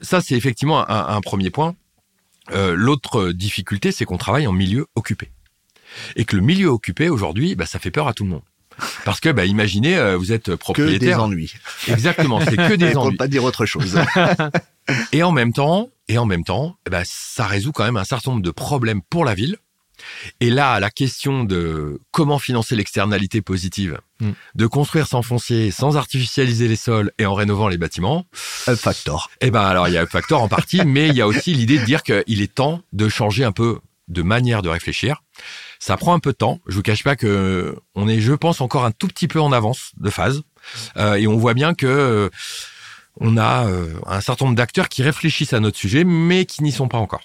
Ça, 0.00 0.20
c'est 0.20 0.34
effectivement 0.34 0.88
un, 0.90 1.16
un 1.16 1.20
premier 1.20 1.50
point. 1.50 1.74
Euh, 2.52 2.74
L'autre 2.76 3.32
difficulté, 3.32 3.92
c'est 3.92 4.04
qu'on 4.04 4.18
travaille 4.18 4.46
en 4.46 4.52
milieu 4.52 4.86
occupé. 4.94 5.30
Et 6.16 6.24
que 6.24 6.36
le 6.36 6.42
milieu 6.42 6.68
occupé, 6.68 7.08
aujourd'hui, 7.08 7.54
bah, 7.54 7.66
ça 7.66 7.78
fait 7.78 7.90
peur 7.90 8.06
à 8.08 8.12
tout 8.12 8.24
le 8.24 8.30
monde. 8.30 8.42
Parce 9.04 9.20
que, 9.20 9.30
bah, 9.30 9.46
imaginez, 9.46 9.96
euh, 9.96 10.16
vous 10.16 10.32
êtes 10.32 10.44
Que 10.44 10.50
des 10.50 10.56
propriétaire. 10.58 11.22
ennuis. 11.22 11.54
Exactement, 11.88 12.40
c'est 12.40 12.56
que 12.56 12.74
des 12.74 12.90
Pour 12.92 13.02
ennuis. 13.04 13.14
ne 13.14 13.16
pas 13.18 13.28
dire 13.28 13.44
autre 13.44 13.64
chose. 13.64 13.98
Et 15.12 15.22
en 15.22 15.32
même 15.32 15.52
temps, 15.52 15.88
et 16.08 16.18
en 16.18 16.26
même 16.26 16.44
temps, 16.44 16.76
ben, 16.88 17.02
ça 17.04 17.46
résout 17.46 17.72
quand 17.72 17.84
même 17.84 17.96
un 17.96 18.04
certain 18.04 18.30
nombre 18.30 18.42
de 18.42 18.50
problèmes 18.52 19.02
pour 19.02 19.24
la 19.24 19.34
ville. 19.34 19.56
Et 20.40 20.50
là, 20.50 20.78
la 20.80 20.90
question 20.90 21.44
de 21.44 22.00
comment 22.10 22.38
financer 22.38 22.76
l'externalité 22.76 23.42
positive, 23.42 23.98
Mm. 24.18 24.30
de 24.54 24.66
construire 24.66 25.06
sans 25.06 25.20
foncier, 25.20 25.70
sans 25.70 25.98
artificialiser 25.98 26.68
les 26.68 26.76
sols 26.76 27.12
et 27.18 27.26
en 27.26 27.34
rénovant 27.34 27.68
les 27.68 27.76
bâtiments, 27.76 28.24
Up 28.66 28.78
Factor. 28.78 29.30
eh 29.42 29.50
ben 29.50 29.60
alors 29.60 29.88
il 29.88 29.94
y 29.94 29.98
a 29.98 30.00
un 30.02 30.06
facteur 30.06 30.40
en 30.40 30.48
partie, 30.48 30.80
mais 30.86 31.08
il 31.08 31.14
y 31.14 31.20
a 31.20 31.26
aussi 31.26 31.52
l'idée 31.52 31.78
de 31.78 31.84
dire 31.84 32.02
qu'il 32.02 32.40
est 32.40 32.54
temps 32.54 32.80
de 32.94 33.10
changer 33.10 33.44
un 33.44 33.52
peu 33.52 33.78
de 34.08 34.22
manière 34.22 34.62
de 34.62 34.70
réfléchir. 34.70 35.22
Ça 35.78 35.98
prend 35.98 36.14
un 36.14 36.18
peu 36.18 36.30
de 36.32 36.36
temps. 36.38 36.60
Je 36.66 36.76
vous 36.76 36.82
cache 36.82 37.04
pas 37.04 37.14
que 37.16 37.76
on 37.94 38.08
est, 38.08 38.20
je 38.20 38.32
pense, 38.32 38.62
encore 38.62 38.86
un 38.86 38.90
tout 38.90 39.08
petit 39.08 39.28
peu 39.28 39.38
en 39.40 39.52
avance 39.52 39.92
de 39.98 40.08
phase, 40.08 40.42
Euh, 40.96 41.14
et 41.16 41.26
on 41.26 41.36
voit 41.36 41.52
bien 41.54 41.74
que 41.74 41.86
euh, 41.86 42.30
on 43.20 43.36
a 43.36 43.66
euh, 43.66 43.92
un 44.06 44.20
certain 44.22 44.46
nombre 44.46 44.56
d'acteurs 44.56 44.88
qui 44.88 45.02
réfléchissent 45.02 45.52
à 45.52 45.60
notre 45.60 45.76
sujet, 45.76 46.04
mais 46.04 46.46
qui 46.46 46.62
n'y 46.62 46.72
sont 46.72 46.88
pas 46.88 46.98
encore. 46.98 47.22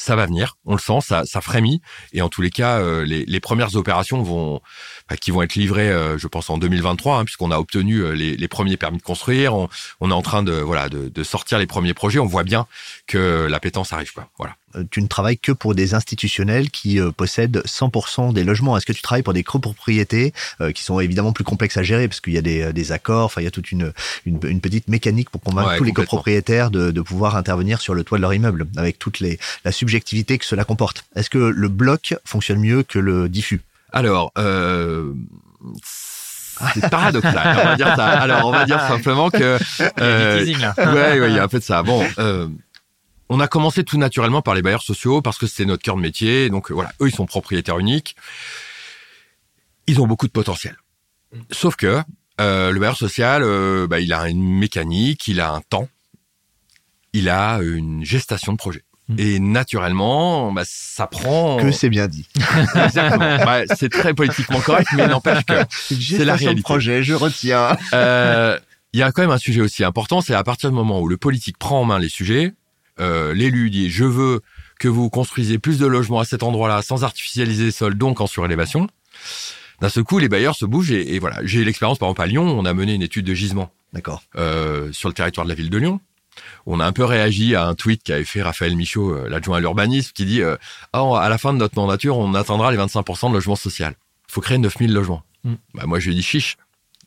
Ça 0.00 0.16
va 0.16 0.24
venir, 0.24 0.56
on 0.64 0.72
le 0.72 0.80
sent, 0.80 1.00
ça, 1.02 1.40
frémit, 1.42 1.82
et 2.14 2.22
en 2.22 2.30
tous 2.30 2.40
les 2.40 2.48
cas, 2.48 2.78
euh, 2.78 3.04
les, 3.04 3.40
premières 3.40 3.76
opérations 3.76 4.22
vont, 4.22 4.62
bah, 5.10 5.18
qui 5.18 5.30
vont 5.30 5.42
être 5.42 5.56
livrées, 5.56 5.90
euh, 5.90 6.16
je 6.16 6.26
pense, 6.26 6.48
en 6.48 6.56
2023, 6.56 7.18
hein, 7.18 7.24
puisqu'on 7.26 7.50
a 7.50 7.58
obtenu 7.58 7.98
euh, 7.98 8.12
les, 8.12 8.48
premiers 8.48 8.78
permis 8.78 8.96
de 8.96 9.02
construire, 9.02 9.54
on, 9.54 10.10
est 10.10 10.14
en 10.14 10.22
train 10.22 10.42
de, 10.42 10.52
voilà, 10.52 10.88
de, 10.88 11.10
de 11.10 11.22
sortir 11.22 11.58
les 11.58 11.66
premiers 11.66 11.92
projets, 11.92 12.18
on 12.18 12.24
voit 12.24 12.44
bien 12.44 12.66
que 13.06 13.46
la 13.50 13.60
pétence 13.60 13.92
arrive, 13.92 14.14
quoi. 14.14 14.30
Voilà. 14.38 14.56
Euh, 14.76 14.84
Tu 14.90 15.02
ne 15.02 15.06
travailles 15.06 15.38
que 15.38 15.52
pour 15.52 15.74
des 15.74 15.94
institutionnels 15.94 16.70
qui 16.70 17.00
euh, 17.00 17.10
possèdent 17.10 17.62
100% 17.66 18.32
des 18.32 18.44
logements. 18.44 18.76
Est-ce 18.76 18.86
que 18.86 18.92
tu 18.92 19.02
travailles 19.02 19.22
pour 19.22 19.32
des 19.34 19.42
copropriétés 19.42 20.32
euh, 20.60 20.72
qui 20.72 20.82
sont 20.82 21.00
évidemment 21.00 21.32
plus 21.32 21.44
complexes 21.44 21.76
à 21.76 21.82
gérer 21.82 22.08
parce 22.08 22.20
qu'il 22.20 22.32
y 22.32 22.38
a 22.38 22.42
des, 22.42 22.72
des 22.72 22.92
accords, 22.92 23.24
enfin 23.26 23.40
il 23.40 23.44
y 23.44 23.48
a 23.48 23.50
toute 23.50 23.72
une, 23.72 23.92
une, 24.26 24.38
une 24.44 24.60
petite 24.60 24.88
mécanique 24.88 25.30
pour 25.30 25.40
convaincre 25.40 25.70
Ouais, 25.70 25.78
tous 25.78 25.84
les 25.84 25.92
copropriétaires 25.92 26.70
de, 26.70 26.90
de 26.90 27.00
pouvoir 27.00 27.36
intervenir 27.36 27.80
sur 27.80 27.94
le 27.94 28.04
toit 28.04 28.18
de 28.18 28.22
leur 28.22 28.32
immeuble 28.34 28.66
avec 28.76 28.98
toute 28.98 29.20
les, 29.20 29.38
la 29.64 29.72
subjectivité 29.72 30.38
que 30.38 30.44
cela 30.44 30.64
comporte. 30.64 31.04
Est-ce 31.16 31.30
que 31.30 31.38
le 31.38 31.68
bloc 31.68 32.14
fonctionne 32.24 32.60
mieux 32.60 32.82
que 32.82 32.98
le 32.98 33.28
diffus? 33.28 33.60
Alors, 33.92 34.32
euh, 34.38 35.12
c'est 36.74 36.88
paradoxal. 36.90 37.58
on 37.60 37.64
va 37.68 37.76
dire 37.76 37.96
ça. 37.96 38.06
Alors, 38.06 38.46
on 38.46 38.52
va 38.52 38.64
dire 38.66 38.80
simplement 38.80 39.30
que. 39.30 39.58
Euh, 40.00 40.38
teasing, 40.40 40.58
là. 40.60 40.74
ouais, 40.78 41.20
ouais, 41.20 41.30
il 41.30 41.36
y 41.36 41.38
a 41.38 41.42
un 41.44 41.48
peu 41.48 41.58
de 41.58 41.64
ça. 41.64 41.82
Bon, 41.82 42.04
euh, 42.18 42.48
on 43.30 43.38
a 43.38 43.46
commencé 43.46 43.84
tout 43.84 43.96
naturellement 43.96 44.42
par 44.42 44.54
les 44.54 44.60
bailleurs 44.60 44.82
sociaux 44.82 45.22
parce 45.22 45.38
que 45.38 45.46
c'est 45.46 45.64
notre 45.64 45.82
cœur 45.84 45.96
de 45.96 46.00
métier. 46.00 46.50
Donc 46.50 46.70
voilà, 46.72 46.92
eux, 47.00 47.08
ils 47.08 47.14
sont 47.14 47.26
propriétaires 47.26 47.78
uniques. 47.78 48.16
Ils 49.86 50.00
ont 50.00 50.06
beaucoup 50.06 50.26
de 50.26 50.32
potentiel. 50.32 50.76
Sauf 51.52 51.76
que 51.76 52.00
euh, 52.40 52.72
le 52.72 52.80
bailleur 52.80 52.96
social, 52.96 53.42
euh, 53.44 53.86
bah, 53.86 54.00
il 54.00 54.12
a 54.12 54.28
une 54.28 54.58
mécanique, 54.58 55.28
il 55.28 55.40
a 55.40 55.52
un 55.52 55.60
temps, 55.60 55.88
il 57.12 57.28
a 57.28 57.60
une 57.62 58.04
gestation 58.04 58.52
de 58.52 58.56
projet. 58.56 58.82
Mm. 59.08 59.14
Et 59.18 59.38
naturellement, 59.38 60.50
bah, 60.50 60.62
ça 60.64 61.06
prend. 61.06 61.56
Que 61.58 61.70
c'est 61.70 61.88
bien 61.88 62.08
dit. 62.08 62.26
Exactement. 62.74 63.44
Bah, 63.44 63.60
c'est 63.76 63.90
très 63.90 64.12
politiquement 64.12 64.60
correct, 64.60 64.88
mais 64.96 65.06
n'empêche 65.06 65.44
que 65.44 65.54
C'est 65.70 66.24
la 66.24 66.34
réalité. 66.34 66.62
de 66.62 66.62
projet, 66.62 67.04
je 67.04 67.14
retiens. 67.14 67.76
euh, 67.92 68.58
il 68.92 68.98
y 68.98 69.04
a 69.04 69.12
quand 69.12 69.22
même 69.22 69.30
un 69.30 69.38
sujet 69.38 69.60
aussi 69.60 69.84
important, 69.84 70.20
c'est 70.20 70.34
à 70.34 70.42
partir 70.42 70.70
du 70.70 70.74
moment 70.74 71.00
où 71.00 71.06
le 71.06 71.16
politique 71.16 71.58
prend 71.58 71.82
en 71.82 71.84
main 71.84 72.00
les 72.00 72.08
sujets, 72.08 72.54
euh, 73.00 73.34
l'élu 73.34 73.70
dit 73.70 73.90
je 73.90 74.04
veux 74.04 74.40
que 74.78 74.88
vous 74.88 75.10
construisez 75.10 75.58
plus 75.58 75.78
de 75.78 75.86
logements 75.86 76.20
à 76.20 76.24
cet 76.24 76.42
endroit-là 76.42 76.82
sans 76.82 77.04
artificialiser 77.04 77.64
les 77.64 77.70
sols, 77.70 77.94
donc 77.94 78.20
en 78.20 78.26
surélévation. 78.26 78.86
D'un 79.80 79.88
seul 79.88 80.04
coup, 80.04 80.18
les 80.18 80.28
bailleurs 80.28 80.54
se 80.54 80.66
bougent 80.66 80.92
et, 80.92 81.14
et 81.14 81.18
voilà. 81.18 81.38
J'ai 81.44 81.60
eu 81.60 81.64
l'expérience 81.64 81.98
par 81.98 82.08
exemple 82.08 82.22
à 82.22 82.26
Lyon, 82.26 82.58
on 82.58 82.64
a 82.64 82.74
mené 82.74 82.94
une 82.94 83.02
étude 83.02 83.26
de 83.26 83.34
gisement 83.34 83.72
D'accord. 83.92 84.22
euh, 84.36 84.92
sur 84.92 85.08
le 85.08 85.14
territoire 85.14 85.44
de 85.44 85.50
la 85.50 85.54
ville 85.54 85.70
de 85.70 85.78
Lyon. 85.78 86.00
On 86.66 86.80
a 86.80 86.86
un 86.86 86.92
peu 86.92 87.04
réagi 87.04 87.54
à 87.54 87.66
un 87.66 87.74
tweet 87.74 88.02
qu'avait 88.02 88.24
fait 88.24 88.42
Raphaël 88.42 88.76
Michaud, 88.76 89.10
euh, 89.10 89.28
l'adjoint 89.28 89.58
à 89.58 89.60
l'urbanisme, 89.60 90.12
qui 90.14 90.24
dit 90.24 90.42
euh, 90.42 90.56
Ah, 90.92 91.02
à 91.20 91.28
la 91.28 91.38
fin 91.38 91.52
de 91.52 91.58
notre 91.58 91.76
mandature, 91.76 92.16
on 92.18 92.34
atteindra 92.34 92.70
les 92.70 92.78
25% 92.78 93.28
de 93.28 93.34
logement 93.34 93.56
social. 93.56 93.94
Il 94.28 94.32
faut 94.32 94.40
créer 94.40 94.58
9000 94.58 94.92
logements. 94.92 95.22
Mm. 95.44 95.54
Bah, 95.74 95.82
moi, 95.86 95.98
je 95.98 96.06
lui 96.06 96.12
ai 96.12 96.16
dit 96.16 96.22
chiche. 96.22 96.56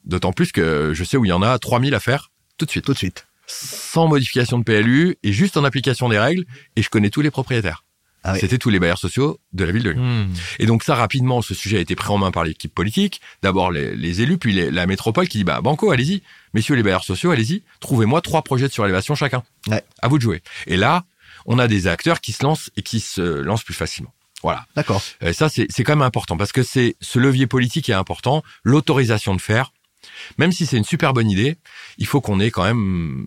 D'autant 0.05 0.33
plus 0.33 0.51
que 0.51 0.91
je 0.93 1.03
sais 1.03 1.15
où 1.15 1.23
il 1.23 1.29
y 1.29 1.33
en 1.33 1.41
a 1.41 1.57
3000 1.57 1.95
à 1.95 1.99
faire 1.99 2.31
tout 2.57 2.65
de 2.65 2.71
suite. 2.71 2.85
Tout 2.85 2.93
de 2.93 2.97
suite. 2.97 3.25
Sans 3.53 4.07
modification 4.07 4.57
de 4.59 4.63
PLU 4.63 5.15
et 5.23 5.33
juste 5.33 5.57
en 5.57 5.63
application 5.63 6.09
des 6.09 6.19
règles. 6.19 6.45
Et 6.75 6.81
je 6.81 6.89
connais 6.89 7.09
tous 7.09 7.21
les 7.21 7.31
propriétaires. 7.31 7.83
Ah 8.25 8.33
oui. 8.33 8.39
C'était 8.39 8.57
tous 8.57 8.69
les 8.69 8.79
bailleurs 8.79 8.97
sociaux 8.97 9.37
de 9.51 9.65
la 9.65 9.71
ville 9.73 9.83
de 9.83 9.89
Lyon. 9.89 10.01
Hmm. 10.01 10.33
Et 10.59 10.65
donc 10.65 10.83
ça, 10.83 10.95
rapidement, 10.95 11.41
ce 11.41 11.53
sujet 11.53 11.77
a 11.77 11.81
été 11.81 11.93
pris 11.95 12.07
en 12.09 12.17
main 12.17 12.31
par 12.31 12.45
l'équipe 12.45 12.73
politique. 12.73 13.19
D'abord 13.41 13.69
les, 13.69 13.97
les 13.97 14.21
élus, 14.21 14.37
puis 14.37 14.53
les- 14.53 14.71
la 14.71 14.87
métropole 14.87 15.27
qui 15.27 15.39
dit, 15.39 15.43
bah 15.43 15.59
banco, 15.59 15.91
allez-y. 15.91 16.23
Messieurs 16.53 16.75
les 16.75 16.83
bailleurs 16.83 17.03
sociaux, 17.03 17.31
allez-y. 17.31 17.63
Trouvez-moi 17.81 18.21
trois 18.21 18.41
projets 18.41 18.67
de 18.69 18.71
surélévation 18.73 19.13
chacun. 19.15 19.43
Ouais. 19.67 19.83
À 20.01 20.07
vous 20.07 20.17
de 20.19 20.23
jouer. 20.23 20.41
Et 20.67 20.77
là, 20.77 21.03
on 21.45 21.59
a 21.59 21.67
des 21.67 21.87
acteurs 21.87 22.21
qui 22.21 22.31
se 22.31 22.43
lancent 22.43 22.69
et 22.77 22.81
qui 22.81 23.01
se 23.01 23.21
lancent 23.41 23.63
plus 23.65 23.73
facilement. 23.73 24.13
Voilà. 24.41 24.65
D'accord. 24.77 25.01
Et 25.19 25.33
ça, 25.33 25.49
c'est 25.49 25.67
c'est 25.69 25.83
quand 25.83 25.93
même 25.93 26.01
important 26.01 26.37
parce 26.37 26.53
que 26.53 26.63
c'est 26.63 26.95
ce 27.01 27.19
levier 27.19 27.45
politique 27.47 27.89
est 27.89 27.93
important. 27.93 28.41
L'autorisation 28.63 29.35
de 29.35 29.41
faire, 29.41 29.73
même 30.37 30.51
si 30.53 30.65
c'est 30.65 30.77
une 30.77 30.83
super 30.85 31.11
bonne 31.13 31.29
idée, 31.29 31.57
il 31.97 32.05
faut 32.07 32.21
qu'on 32.21 32.39
ait 32.39 32.51
quand 32.51 32.63
même, 32.63 33.25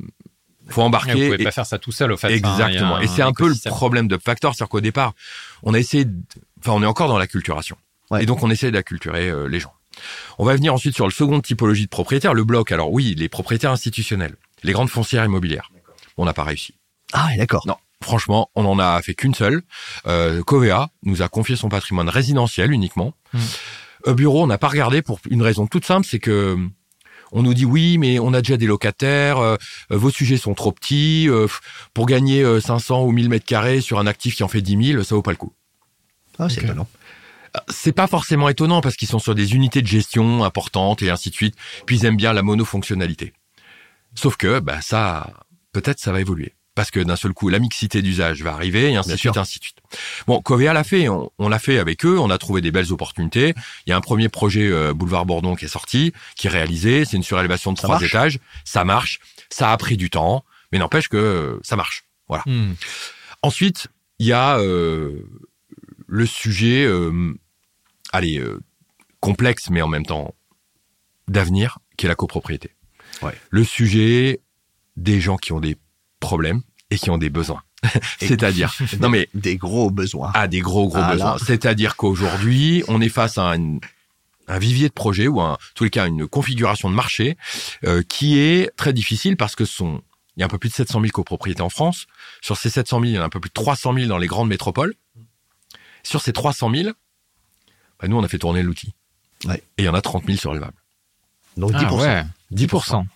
faut 0.69 0.81
Vous 0.81 0.87
embarquer. 0.87 1.13
pouvez 1.13 1.41
et- 1.41 1.45
pas 1.45 1.51
faire 1.51 1.67
ça 1.67 1.79
tout 1.79 1.93
seul, 1.93 2.13
au 2.13 2.17
fait. 2.17 2.33
Exactement. 2.33 2.97
a 2.97 3.03
Et 3.03 3.07
c'est 3.07 3.23
un 3.23 3.33
peu 3.33 3.49
le 3.49 3.55
problème 3.71 4.09
de 4.09 4.19
Factor, 4.19 4.55
c'est-à-dire 4.55 4.69
qu'au 4.71 4.81
départ, 4.81 5.15
on 5.63 5.75
a 5.75 5.79
essayé, 5.79 6.05
de- 6.05 6.13
enfin, 6.61 6.73
on 6.73 6.83
est 6.83 6.87
encore 6.87 7.09
dans 7.09 7.19
l'acculturation. 7.19 7.77
Ouais. 8.11 8.23
Et 8.23 8.27
donc, 8.27 8.43
on 8.43 8.51
essaie 8.51 8.71
d'acculturer 8.71 9.29
euh, 9.29 9.47
les 9.49 9.61
gens. 9.61 9.73
On 10.39 10.45
va 10.45 10.55
venir 10.55 10.75
ensuite 10.75 10.95
sur 10.95 11.07
le 11.07 11.13
second 11.13 11.41
typologie 11.41 11.85
de 11.85 11.89
propriétaires, 11.91 12.35
le 12.35 12.45
bloc. 12.45 12.71
Alors 12.73 12.93
oui, 12.93 13.15
les 13.17 13.29
propriétaires 13.29 13.71
institutionnels, 13.71 14.37
les 14.63 14.73
grandes 14.73 14.91
foncières 14.91 15.25
immobilières. 15.25 15.71
On 16.19 16.25
n'a 16.25 16.35
pas 16.35 16.45
réussi. 16.45 16.75
Ah 17.13 17.29
d'accord. 17.39 17.65
Non. 17.67 17.77
Franchement, 18.03 18.51
on 18.55 18.63
n'en 18.65 18.79
a 18.79 19.01
fait 19.01 19.15
qu'une 19.15 19.35
seule. 19.35 19.63
Euh, 20.07 20.43
Covea 20.43 20.91
nous 21.05 21.23
a 21.23 21.29
confié 21.29 21.57
son 21.57 21.69
patrimoine 21.71 22.11
résidentiel 22.11 22.73
uniquement. 22.73 23.15
Mm. 23.33 23.39
Euh, 24.09 24.15
bureau, 24.15 24.43
on 24.43 24.47
n'a 24.47 24.59
pas 24.59 24.69
regardé 24.69 25.01
pour 25.01 25.19
une 25.31 25.41
raison 25.43 25.67
toute 25.67 25.87
simple, 25.87 26.07
c'est 26.07 26.19
que 26.19 26.59
on 27.33 27.43
nous 27.43 27.55
dit 27.55 27.65
oui, 27.65 27.99
mais 27.99 28.19
on 28.19 28.33
a 28.33 28.43
déjà 28.43 28.57
des 28.57 28.67
locataires, 28.67 29.39
euh, 29.39 29.57
euh, 29.93 29.97
vos 29.97 30.11
sujets 30.11 30.37
sont 30.37 30.55
trop 30.55 30.73
petits, 30.73 31.29
euh, 31.29 31.47
pour 31.95 32.07
gagner 32.07 32.43
euh, 32.43 32.61
500 32.61 33.05
ou 33.05 33.13
1000 33.13 33.29
mètres 33.29 33.47
carrés 33.47 33.81
sur 33.81 33.99
un 33.99 34.07
actif 34.07 34.37
qui 34.37 34.43
en 34.43 34.49
fait 34.49 34.63
10 34.63 34.93
000, 34.93 35.03
ça 35.03 35.15
vaut 35.15 35.23
pas 35.23 35.33
le 35.33 35.37
coup. 35.37 35.53
Ah, 36.39 36.49
c'est 36.49 36.63
étonnant. 36.63 36.89
C'est 37.69 37.93
pas 37.93 38.07
forcément 38.07 38.49
étonnant 38.49 38.83
parce 38.83 38.97
qu'ils 38.97 39.09
sont 39.09 39.19
sur 39.19 39.35
des 39.35 39.55
unités 39.55 39.81
de 39.81 39.87
gestion 39.87 40.45
importantes 40.45 41.03
et 41.03 41.11
ainsi 41.11 41.31
de 41.31 41.35
suite, 41.35 41.55
puis 41.87 41.97
ils 41.97 42.05
aiment 42.05 42.17
bien 42.17 42.33
la 42.33 42.43
monofonctionnalité. 42.43 43.33
Sauf 44.15 44.37
que, 44.37 44.61
bah, 44.61 44.81
ça, 44.83 45.33
peut-être 45.73 45.99
ça 45.99 46.13
va 46.13 46.21
évoluer. 46.21 46.56
Parce 46.77 46.91
que 46.91 47.01
d'un 47.01 47.17
seul 47.17 47.33
coup, 47.33 47.49
la 47.49 47.59
mixité 47.59 48.03
d'usage 48.03 48.43
va 48.43 48.53
arriver, 48.53 48.93
et 48.93 48.97
ainsi 48.97 49.11
de 49.11 49.17
suite, 49.17 49.37
ainsi 49.39 49.59
de 49.59 49.65
suite. 49.65 49.79
Bon, 50.27 50.43
Covea 50.43 50.75
l'a 50.75 50.85
fait, 50.85 51.09
on, 51.09 51.31
on 51.39 51.49
l'a 51.49 51.59
fait 51.59 51.79
avec 51.79 52.05
eux, 52.05 52.19
on 52.19 52.29
a 52.29 52.37
trouvé 52.37 52.61
des 52.61 52.71
belles 52.71 52.93
opportunités. 52.93 53.55
Il 53.87 53.91
y 53.91 53.93
a 53.95 53.97
un 53.97 54.03
premier 54.03 54.29
projet 54.29 54.69
euh, 54.71 54.93
Boulevard 54.93 55.25
Bourdon 55.25 55.57
qui 55.57 55.65
est 55.65 55.69
sorti, 55.69 56.13
qui 56.37 56.49
est 56.49 56.51
réalisé, 56.51 57.07
c'est 57.07 57.17
une 57.17 57.23
surélévation 57.23 57.73
de 57.73 57.79
Ça 57.79 57.85
trois 57.85 57.95
marche 57.99 58.11
étages, 58.11 58.39
ça 58.67 58.85
marche, 58.85 59.21
ça 59.49 59.73
a 59.73 59.77
pris 59.79 59.97
du 59.97 60.11
temps, 60.11 60.45
mais 60.71 60.79
n'empêche 60.79 61.09
que 61.09 61.17
euh, 61.17 61.59
ça 61.63 61.77
marche. 61.77 62.05
Voilà. 62.29 62.45
Hmm. 62.45 62.75
Ensuite, 63.41 63.89
il 64.19 64.27
y 64.27 64.35
a 64.35 64.59
euh, 64.59 65.23
le 66.07 66.27
sujet, 66.27 66.87
allez, 68.13 68.45
complexe, 69.21 69.71
mais 69.71 69.81
en 69.81 69.89
même 69.89 70.05
temps 70.05 70.35
d'avenir, 71.27 71.79
qui 71.97 72.05
est 72.05 72.09
la 72.11 72.15
copropriété. 72.15 72.71
Ouais. 73.23 73.35
Le 73.49 73.65
sujet 73.65 74.43
des 74.97 75.23
gens 75.23 75.39
qui 75.39 75.53
ont 75.53 75.61
des 75.61 75.77
problèmes 76.21 76.63
et 76.91 76.99
qui 76.99 77.11
ont 77.11 77.19
des 77.19 77.31
besoins. 77.31 77.63
C'est-à-dire, 78.19 78.75
non 79.01 79.09
mais 79.09 79.29
Des 79.35 79.57
gros 79.57 79.91
besoins. 79.91 80.31
à 80.35 80.49
des 80.49 80.61
gros 80.61 80.89
gros 80.89 80.99
Ah, 81.01 81.13
besoins. 81.13 81.37
C'est-à-dire 81.39 81.97
qu'aujourd'hui, 81.97 82.83
on 82.89 83.01
est 83.01 83.09
face 83.09 83.39
à 83.39 83.53
un, 83.53 83.79
un 84.49 84.59
vivier 84.59 84.89
de 84.89 84.93
projet 84.95 85.27
ou 85.29 85.41
en 85.41 85.57
tous 85.75 85.85
les 85.85 85.91
cas 85.91 86.07
une 86.07 86.27
configuration 86.27 86.89
de 86.89 86.95
marché 86.95 87.37
euh, 87.85 88.03
qui 88.09 88.39
est 88.39 88.75
très 88.77 88.93
difficile 88.93 89.37
parce 89.37 89.55
que 89.57 89.65
sont 89.65 90.03
il 90.37 90.41
y 90.41 90.43
a 90.43 90.47
un 90.47 90.49
peu 90.51 90.59
plus 90.59 90.69
de 90.69 90.75
700 90.75 91.01
000 91.01 91.11
copropriétés 91.13 91.63
en 91.63 91.71
France. 91.71 92.07
Sur 92.43 92.59
ces 92.59 92.69
700 92.69 93.01
000, 93.01 93.05
il 93.11 93.15
y 93.15 93.19
en 93.19 93.23
a 93.23 93.25
un 93.25 93.29
peu 93.31 93.41
plus 93.41 93.49
de 93.49 93.55
300 93.55 93.95
000 93.95 94.07
dans 94.07 94.19
les 94.19 94.27
grandes 94.27 94.49
métropoles. 94.49 94.95
Sur 96.03 96.21
ces 96.21 96.33
300 96.35 96.71
000, 96.75 96.91
bah, 98.01 98.09
nous 98.09 98.17
on 98.19 98.23
a 98.23 98.29
fait 98.29 98.39
tourner 98.39 98.63
l'outil. 98.63 98.93
Ouais. 99.47 99.63
Et 99.79 99.83
il 99.83 99.85
y 99.87 99.89
en 99.89 99.95
a 99.95 100.03
30 100.03 100.25
000 100.27 100.37
sur 100.39 100.53
le 100.55 100.61
VAB. 100.61 100.73
Donc 101.57 101.73
Ah 101.75 101.85
10%. 101.85 102.01
ouais, 102.01 102.25
10%. 102.55 103.07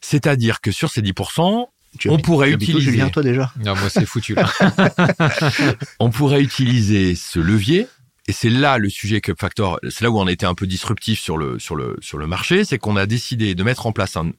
C'est-à-dire 0.00 0.60
que 0.60 0.72
sur 0.72 0.90
ces 0.90 1.00
10%, 1.00 1.68
Tu 1.98 2.10
On 2.10 2.18
pourrait 2.18 2.50
utiliser- 2.52 2.80
Julien, 2.92 3.08
toi 3.08 3.22
déjà 3.22 3.52
Non, 3.64 3.74
moi, 3.76 3.88
c'est 3.88 4.04
foutu, 4.06 4.34
là. 4.34 4.50
on 6.00 6.10
pourrait 6.10 6.42
utiliser 6.42 7.14
ce 7.14 7.38
levier. 7.38 7.86
Et 8.26 8.32
c'est 8.32 8.48
là 8.50 8.78
le 8.78 8.88
sujet 8.88 9.20
que 9.20 9.32
Factor, 9.38 9.78
c'est 9.90 10.02
là 10.02 10.10
où 10.10 10.18
on 10.18 10.26
été 10.26 10.46
un 10.46 10.54
peu 10.54 10.66
disruptif 10.66 11.20
sur 11.20 11.36
le, 11.36 11.58
sur 11.58 11.76
le, 11.76 11.96
sur 12.00 12.16
le 12.18 12.26
marché, 12.26 12.64
c'est 12.64 12.78
qu'on 12.78 12.96
a 12.96 13.04
décidé 13.06 13.54
de 13.54 13.62
mettre 13.62 13.86
en 13.86 13.92
place 13.92 14.16
un, 14.16 14.30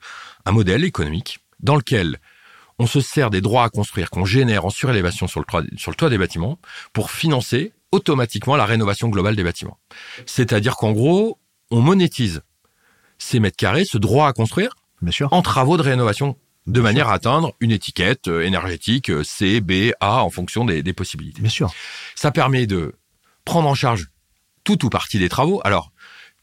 un 0.45 0.51
modèle 0.51 0.83
économique 0.83 1.39
dans 1.59 1.75
lequel 1.75 2.17
on 2.79 2.87
se 2.87 2.99
sert 2.99 3.29
des 3.29 3.41
droits 3.41 3.63
à 3.63 3.69
construire 3.69 4.09
qu'on 4.09 4.25
génère 4.25 4.65
en 4.65 4.69
surélévation 4.71 5.27
sur 5.27 5.39
le, 5.39 5.45
toit, 5.45 5.63
sur 5.77 5.91
le 5.91 5.95
toit 5.95 6.09
des 6.09 6.17
bâtiments 6.17 6.57
pour 6.93 7.11
financer 7.11 7.73
automatiquement 7.91 8.55
la 8.55 8.65
rénovation 8.65 9.07
globale 9.09 9.35
des 9.35 9.43
bâtiments. 9.43 9.77
C'est-à-dire 10.25 10.75
qu'en 10.77 10.91
gros, 10.91 11.39
on 11.69 11.79
monétise 11.81 12.41
ces 13.19 13.39
mètres 13.39 13.55
carrés, 13.55 13.85
ce 13.85 13.97
droit 13.99 14.27
à 14.27 14.33
construire, 14.33 14.75
Bien 15.01 15.11
sûr. 15.11 15.31
en 15.31 15.41
travaux 15.43 15.77
de 15.77 15.83
rénovation, 15.83 16.37
de 16.67 16.81
manière 16.81 17.09
à 17.09 17.13
atteindre 17.13 17.53
une 17.59 17.71
étiquette 17.71 18.27
euh, 18.27 18.41
énergétique 18.41 19.09
euh, 19.09 19.23
C, 19.23 19.61
B, 19.61 19.91
A 19.99 20.23
en 20.23 20.29
fonction 20.29 20.65
des, 20.65 20.81
des 20.83 20.93
possibilités. 20.93 21.41
Bien 21.41 21.49
sûr. 21.49 21.71
Ça 22.15 22.31
permet 22.31 22.65
de 22.65 22.95
prendre 23.43 23.67
en 23.67 23.75
charge 23.75 24.07
tout 24.63 24.85
ou 24.85 24.89
partie 24.89 25.19
des 25.19 25.29
travaux. 25.29 25.61
Alors, 25.63 25.91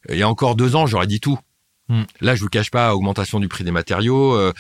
il 0.09 0.17
y 0.17 0.23
a 0.23 0.29
encore 0.29 0.57
deux 0.57 0.77
ans, 0.77 0.87
j'aurais 0.87 1.07
dit 1.07 1.21
tout. 1.21 1.39
Hmm. 1.89 2.05
Là, 2.21 2.35
je 2.35 2.41
vous 2.41 2.49
cache 2.49 2.71
pas, 2.71 2.95
augmentation 2.95 3.41
du 3.41 3.49
prix 3.49 3.65
des 3.65 3.71
matériaux, 3.71 4.35
euh, 4.35 4.53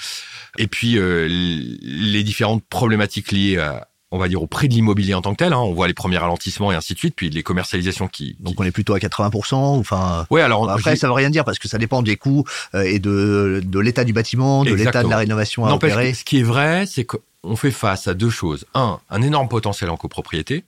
et 0.58 0.66
puis 0.66 0.98
euh, 0.98 1.28
les 1.28 2.24
différentes 2.24 2.64
problématiques 2.68 3.32
liées, 3.32 3.58
à, 3.58 3.88
on 4.14 4.18
va 4.18 4.28
dire, 4.28 4.40
au 4.42 4.46
prix 4.46 4.68
de 4.68 4.74
l'immobilier 4.74 5.14
en 5.14 5.22
tant 5.22 5.32
que 5.32 5.38
tel. 5.42 5.52
hein. 5.52 5.58
On 5.58 5.72
voit 5.72 5.88
les 5.88 5.94
premiers 5.94 6.18
ralentissements 6.18 6.70
et 6.70 6.74
ainsi 6.76 6.92
de 6.94 6.98
suite, 6.98 7.14
puis 7.16 7.30
les 7.30 7.42
commercialisations 7.42 8.06
qui. 8.08 8.36
Donc 8.40 8.60
on 8.60 8.64
est 8.64 8.70
plutôt 8.70 8.94
à 8.94 8.98
80%. 8.98 9.54
Enfin, 9.78 10.26
ouais, 10.30 10.42
alors 10.42 10.70
après 10.70 10.94
je- 10.94 11.00
ça 11.00 11.06
veut 11.08 11.12
rien 11.14 11.30
dire 11.30 11.44
parce 11.44 11.58
que 11.58 11.66
ça 11.66 11.78
dépend 11.78 12.02
des 12.02 12.16
coûts 12.16 12.44
euh, 12.74 12.82
et 12.82 12.98
de, 12.98 13.60
de 13.64 13.78
l'état 13.80 14.04
du 14.04 14.12
bâtiment, 14.12 14.64
de 14.64 14.74
l'état 14.74 15.02
de 15.02 15.08
la 15.08 15.16
rénovation 15.18 15.64
à 15.66 15.70
N'empêche 15.70 15.92
opérer. 15.94 16.14
ce 16.14 16.24
qui 16.24 16.38
est 16.40 16.42
vrai, 16.44 16.84
c'est 16.86 17.04
qu'on 17.04 17.56
fait 17.56 17.70
face 17.72 18.06
à 18.06 18.14
deux 18.14 18.30
choses. 18.30 18.66
Un, 18.74 19.00
un 19.10 19.22
énorme 19.22 19.48
potentiel 19.48 19.90
en 19.90 19.96
copropriété. 19.96 20.64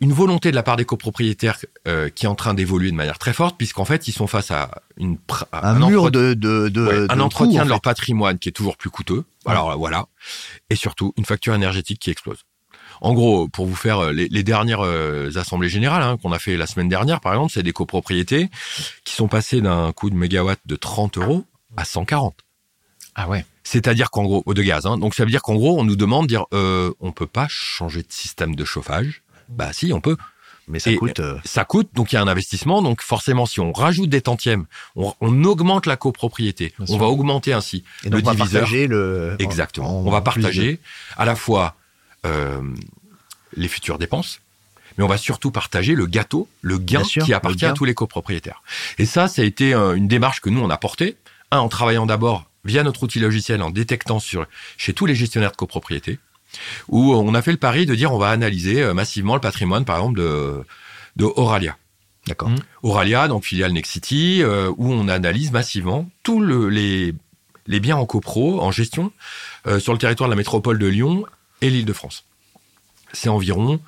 Une 0.00 0.12
volonté 0.12 0.50
de 0.50 0.56
la 0.56 0.62
part 0.64 0.76
des 0.76 0.84
copropriétaires 0.84 1.58
euh, 1.86 2.08
qui 2.08 2.24
est 2.26 2.28
en 2.28 2.34
train 2.34 2.54
d'évoluer 2.54 2.90
de 2.90 2.96
manière 2.96 3.18
très 3.18 3.32
forte, 3.32 3.56
puisqu'en 3.56 3.84
fait, 3.84 4.08
ils 4.08 4.12
sont 4.12 4.26
face 4.26 4.50
à 4.50 4.82
une 4.96 5.16
à 5.52 5.70
Un, 5.70 5.74
mur 5.88 6.04
entretien- 6.04 6.10
de, 6.10 6.34
de, 6.34 6.68
de, 6.68 6.86
ouais, 6.86 7.06
de 7.06 7.12
un 7.12 7.20
entretien 7.20 7.62
en 7.62 7.64
de 7.64 7.70
leur 7.70 7.80
patrimoine 7.80 8.38
qui 8.38 8.48
est 8.48 8.52
toujours 8.52 8.76
plus 8.76 8.90
coûteux. 8.90 9.24
Alors 9.44 9.70
euh, 9.70 9.74
voilà. 9.76 10.06
Et 10.70 10.74
surtout, 10.76 11.14
une 11.16 11.24
facture 11.24 11.54
énergétique 11.54 12.00
qui 12.00 12.10
explose. 12.10 12.38
En 13.00 13.12
gros, 13.14 13.46
pour 13.46 13.66
vous 13.66 13.74
faire 13.76 13.98
euh, 14.00 14.12
les, 14.12 14.26
les 14.28 14.42
dernières 14.42 14.80
euh, 14.84 15.30
assemblées 15.36 15.68
générales 15.68 16.02
hein, 16.02 16.16
qu'on 16.16 16.32
a 16.32 16.38
fait 16.38 16.56
la 16.56 16.66
semaine 16.66 16.88
dernière, 16.88 17.20
par 17.20 17.34
exemple, 17.34 17.52
c'est 17.52 17.62
des 17.62 17.72
copropriétés 17.72 18.48
qui 19.04 19.14
sont 19.14 19.28
passées 19.28 19.60
d'un 19.60 19.92
coût 19.92 20.10
de 20.10 20.16
mégawatt 20.16 20.58
de 20.66 20.76
30 20.76 21.18
euros 21.18 21.44
à 21.76 21.84
140. 21.84 22.34
Ah 23.14 23.28
ouais. 23.28 23.44
C'est-à-dire 23.64 24.10
qu'en 24.10 24.24
gros, 24.24 24.42
eau 24.46 24.54
de 24.54 24.62
gaz. 24.62 24.86
Hein, 24.86 24.98
donc 24.98 25.14
ça 25.14 25.24
veut 25.24 25.30
dire 25.30 25.42
qu'en 25.42 25.54
gros, 25.54 25.78
on 25.78 25.84
nous 25.84 25.96
demande 25.96 26.24
de 26.24 26.28
dire, 26.28 26.44
euh, 26.54 26.92
on 27.00 27.12
peut 27.12 27.26
pas 27.26 27.46
changer 27.48 28.02
de 28.02 28.10
système 28.12 28.54
de 28.54 28.64
chauffage. 28.64 29.22
Bah 29.48 29.72
si, 29.72 29.92
on 29.92 30.00
peut. 30.00 30.16
Mais 30.68 30.80
ça 30.80 30.90
Et- 30.90 30.96
coûte. 30.96 31.20
euh, 31.20 31.38
Ça 31.44 31.64
coûte, 31.64 31.88
donc 31.94 32.12
il 32.12 32.16
y 32.16 32.18
a 32.18 32.22
un 32.22 32.26
investissement. 32.28 32.82
Donc 32.82 33.00
forcément, 33.02 33.46
si 33.46 33.60
on 33.60 33.72
rajoute 33.72 34.10
des 34.10 34.20
tantièmes, 34.20 34.66
on, 34.96 35.14
on 35.20 35.44
augmente 35.44 35.86
la 35.86 35.96
copropriété. 35.96 36.74
Bien 36.78 36.84
on 36.84 36.86
sûr. 36.86 36.98
va 36.98 37.06
augmenter 37.06 37.52
ainsi 37.52 37.84
et 38.04 38.10
donc 38.10 38.22
le 38.22 38.26
on 38.26 38.30
va 38.30 38.34
diviseur. 38.36 38.60
partager 38.62 38.86
le. 38.88 39.36
en- 39.38 39.42
Exactement. 39.44 40.00
en 40.00 40.06
on 40.06 40.10
va 40.10 40.18
de- 40.20 40.24
partager 40.24 40.80
à 41.16 41.24
la 41.24 41.36
fois 41.36 41.76
euh, 42.24 42.60
les 43.56 43.68
futures 43.68 43.98
dépenses, 43.98 44.40
mais 44.98 45.04
on 45.04 45.08
va 45.08 45.18
surtout 45.18 45.52
partager 45.52 45.94
le 45.94 46.06
gâteau, 46.06 46.48
le 46.62 46.78
gain 46.78 47.04
sûr, 47.04 47.24
qui 47.24 47.32
appartient 47.32 47.58
gain. 47.58 47.70
à 47.70 47.72
tous 47.72 47.84
les 47.84 47.94
copropriétaires. 47.94 48.62
Et 48.98 49.06
ça, 49.06 49.28
ça 49.28 49.42
a 49.42 49.44
été 49.44 49.72
euh, 49.72 49.94
une 49.94 50.08
démarche 50.08 50.40
que 50.40 50.50
nous, 50.50 50.60
on 50.60 50.70
a 50.70 50.76
portée. 50.78 51.16
Un, 51.52 51.58
en 51.58 51.68
travaillant 51.68 52.06
d'abord 52.06 52.44
via 52.64 52.82
notre 52.82 53.04
outil 53.04 53.20
logiciel, 53.20 53.62
en 53.62 53.70
détectant 53.70 54.18
sur, 54.18 54.44
chez 54.76 54.92
tous 54.92 55.06
les 55.06 55.14
gestionnaires 55.14 55.52
de 55.52 55.56
copropriété, 55.56 56.18
où 56.88 57.14
on 57.14 57.34
a 57.34 57.42
fait 57.42 57.52
le 57.52 57.56
pari 57.58 57.86
de 57.86 57.94
dire 57.94 58.12
on 58.12 58.18
va 58.18 58.30
analyser 58.30 58.82
euh, 58.82 58.94
massivement 58.94 59.34
le 59.34 59.40
patrimoine, 59.40 59.84
par 59.84 59.96
exemple, 59.98 60.18
de, 60.18 60.62
de 61.16 61.24
Auralia. 61.24 61.76
D'accord. 62.26 62.48
Mm. 62.48 62.56
Auralia, 62.82 63.28
donc 63.28 63.44
filiale 63.44 63.72
Nexity, 63.72 64.42
euh, 64.42 64.70
où 64.76 64.92
on 64.92 65.08
analyse 65.08 65.52
massivement 65.52 66.08
tous 66.22 66.40
le- 66.40 66.68
les, 66.68 67.14
les 67.66 67.80
biens 67.80 67.96
en 67.96 68.06
copro, 68.06 68.60
en 68.60 68.70
gestion, 68.72 69.12
euh, 69.66 69.78
sur 69.78 69.92
le 69.92 69.98
territoire 69.98 70.28
de 70.28 70.32
la 70.32 70.36
métropole 70.36 70.78
de 70.78 70.86
Lyon 70.86 71.24
et 71.62 71.70
l'Île-de-France. 71.70 72.24
C'est 73.12 73.28
environ 73.28 73.80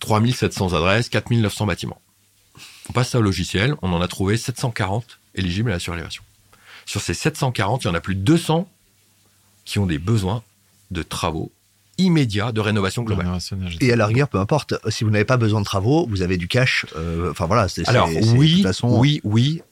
3700 0.00 0.72
adresses, 0.74 1.08
4900 1.08 1.66
bâtiments. 1.66 2.00
On 2.88 2.92
passe 2.92 3.10
ça 3.10 3.18
au 3.18 3.22
logiciel, 3.22 3.74
on 3.82 3.92
en 3.92 4.00
a 4.00 4.08
trouvé 4.08 4.36
740 4.36 5.18
éligibles 5.34 5.70
à 5.70 5.74
la 5.74 5.78
surélévation. 5.78 6.22
Sur 6.86 7.00
ces 7.00 7.14
740, 7.14 7.84
il 7.84 7.86
y 7.86 7.90
en 7.90 7.94
a 7.94 8.00
plus 8.00 8.14
de 8.16 8.20
200 8.22 8.68
qui 9.64 9.78
ont 9.78 9.86
des 9.86 9.98
besoins 9.98 10.42
de 10.90 11.02
travaux 11.02 11.52
immédiats 12.02 12.52
de 12.52 12.60
rénovation 12.60 13.02
globale. 13.02 13.26
Et 13.80 13.92
à 13.92 13.96
la 13.96 14.06
rigueur, 14.06 14.28
peu 14.28 14.38
importe. 14.38 14.74
Si 14.90 15.04
vous 15.04 15.10
n'avez 15.10 15.24
pas 15.24 15.36
besoin 15.36 15.60
de 15.60 15.64
travaux, 15.64 16.06
vous 16.10 16.22
avez 16.22 16.36
du 16.36 16.48
cash. 16.48 16.86
euh, 16.96 17.30
Enfin 17.30 17.46
voilà. 17.46 17.68
c'est- 17.68 17.88
Alors 17.88 18.08
c'est- 18.08 18.20
de 18.20 18.26
oui, 18.36 18.54
toute 18.56 18.62
façon, 18.64 18.98
oui, 18.98 19.20
oui. 19.24 19.62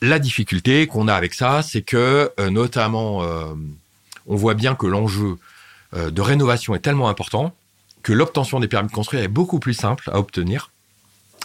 La 0.00 0.18
difficulté 0.18 0.86
qu'on 0.86 1.08
a 1.08 1.14
avec 1.14 1.34
ça, 1.34 1.62
c'est 1.62 1.82
que 1.82 2.30
euh, 2.38 2.50
notamment, 2.50 3.22
euh, 3.24 3.46
on 4.26 4.36
voit 4.36 4.54
bien 4.54 4.74
que 4.74 4.86
l'enjeu 4.86 5.36
euh, 5.96 6.10
de 6.10 6.20
rénovation 6.20 6.74
est 6.74 6.80
tellement 6.80 7.08
important 7.08 7.54
que 8.02 8.12
l'obtention 8.12 8.60
des 8.60 8.68
permis 8.68 8.88
de 8.88 8.92
construire 8.94 9.22
est 9.24 9.28
beaucoup 9.28 9.58
plus 9.58 9.74
simple 9.74 10.08
à 10.12 10.18
obtenir. 10.18 10.70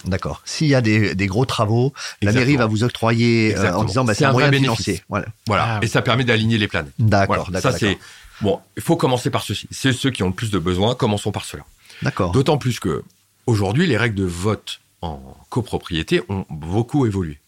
D'accord. 0.05 0.41
S'il 0.43 0.67
y 0.67 0.75
a 0.75 0.81
des, 0.81 1.15
des 1.15 1.27
gros 1.27 1.45
travaux, 1.45 1.93
la 2.21 2.33
mairie 2.33 2.57
va 2.57 2.65
vous 2.65 2.83
octroyer 2.83 3.55
euh, 3.57 3.73
en 3.73 3.85
disant 3.85 4.03
bah, 4.03 4.13
C'est 4.13 4.25
un, 4.25 4.33
moyen 4.33 4.51
financer. 4.51 5.01
Voilà. 5.07 5.27
Voilà, 5.47 5.63
Ah, 5.65 5.79
oui. 5.79 5.85
et 5.85 5.89
ça 5.89 6.01
permet 6.01 6.25
d'aligner 6.25 6.57
les 6.57 6.67
planètes. 6.67 6.91
D'accord, 6.99 7.35
Voilà. 7.45 7.51
d'accord. 7.51 7.71
Ça 7.71 7.77
c'est 7.77 7.97
bon. 8.41 8.59
Il 8.77 8.83
faut 8.83 8.95
commencer 8.95 9.29
par 9.29 9.43
ceci. 9.43 9.67
C'est 9.71 9.93
ceux 9.93 10.11
qui 10.11 10.23
ont 10.23 10.27
le 10.27 10.33
plus 10.33 10.51
de 10.51 10.59
besoins. 10.59 10.95
Commençons 10.95 11.31
par 11.31 11.45
cela. 11.45 11.63
D'accord. 12.01 12.31
D'autant 12.31 12.57
plus 12.57 12.79
que 12.79 13.03
aujourd'hui, 13.45 13.87
les 13.87 13.97
règles 13.97 14.15
de 14.15 14.25
vote 14.25 14.79
en 15.01 15.19
copropriété 15.49 16.21
ont 16.29 16.45
beaucoup 16.49 17.05
évolué. 17.05 17.39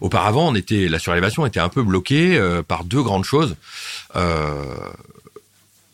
Auparavant, 0.00 0.48
on 0.48 0.54
était, 0.54 0.88
la 0.88 0.98
surélévation 0.98 1.46
était 1.46 1.60
un 1.60 1.68
peu 1.68 1.82
bloquée 1.82 2.36
euh, 2.36 2.62
par 2.62 2.84
deux 2.84 3.02
grandes 3.02 3.24
choses. 3.24 3.56
Euh, 4.16 4.92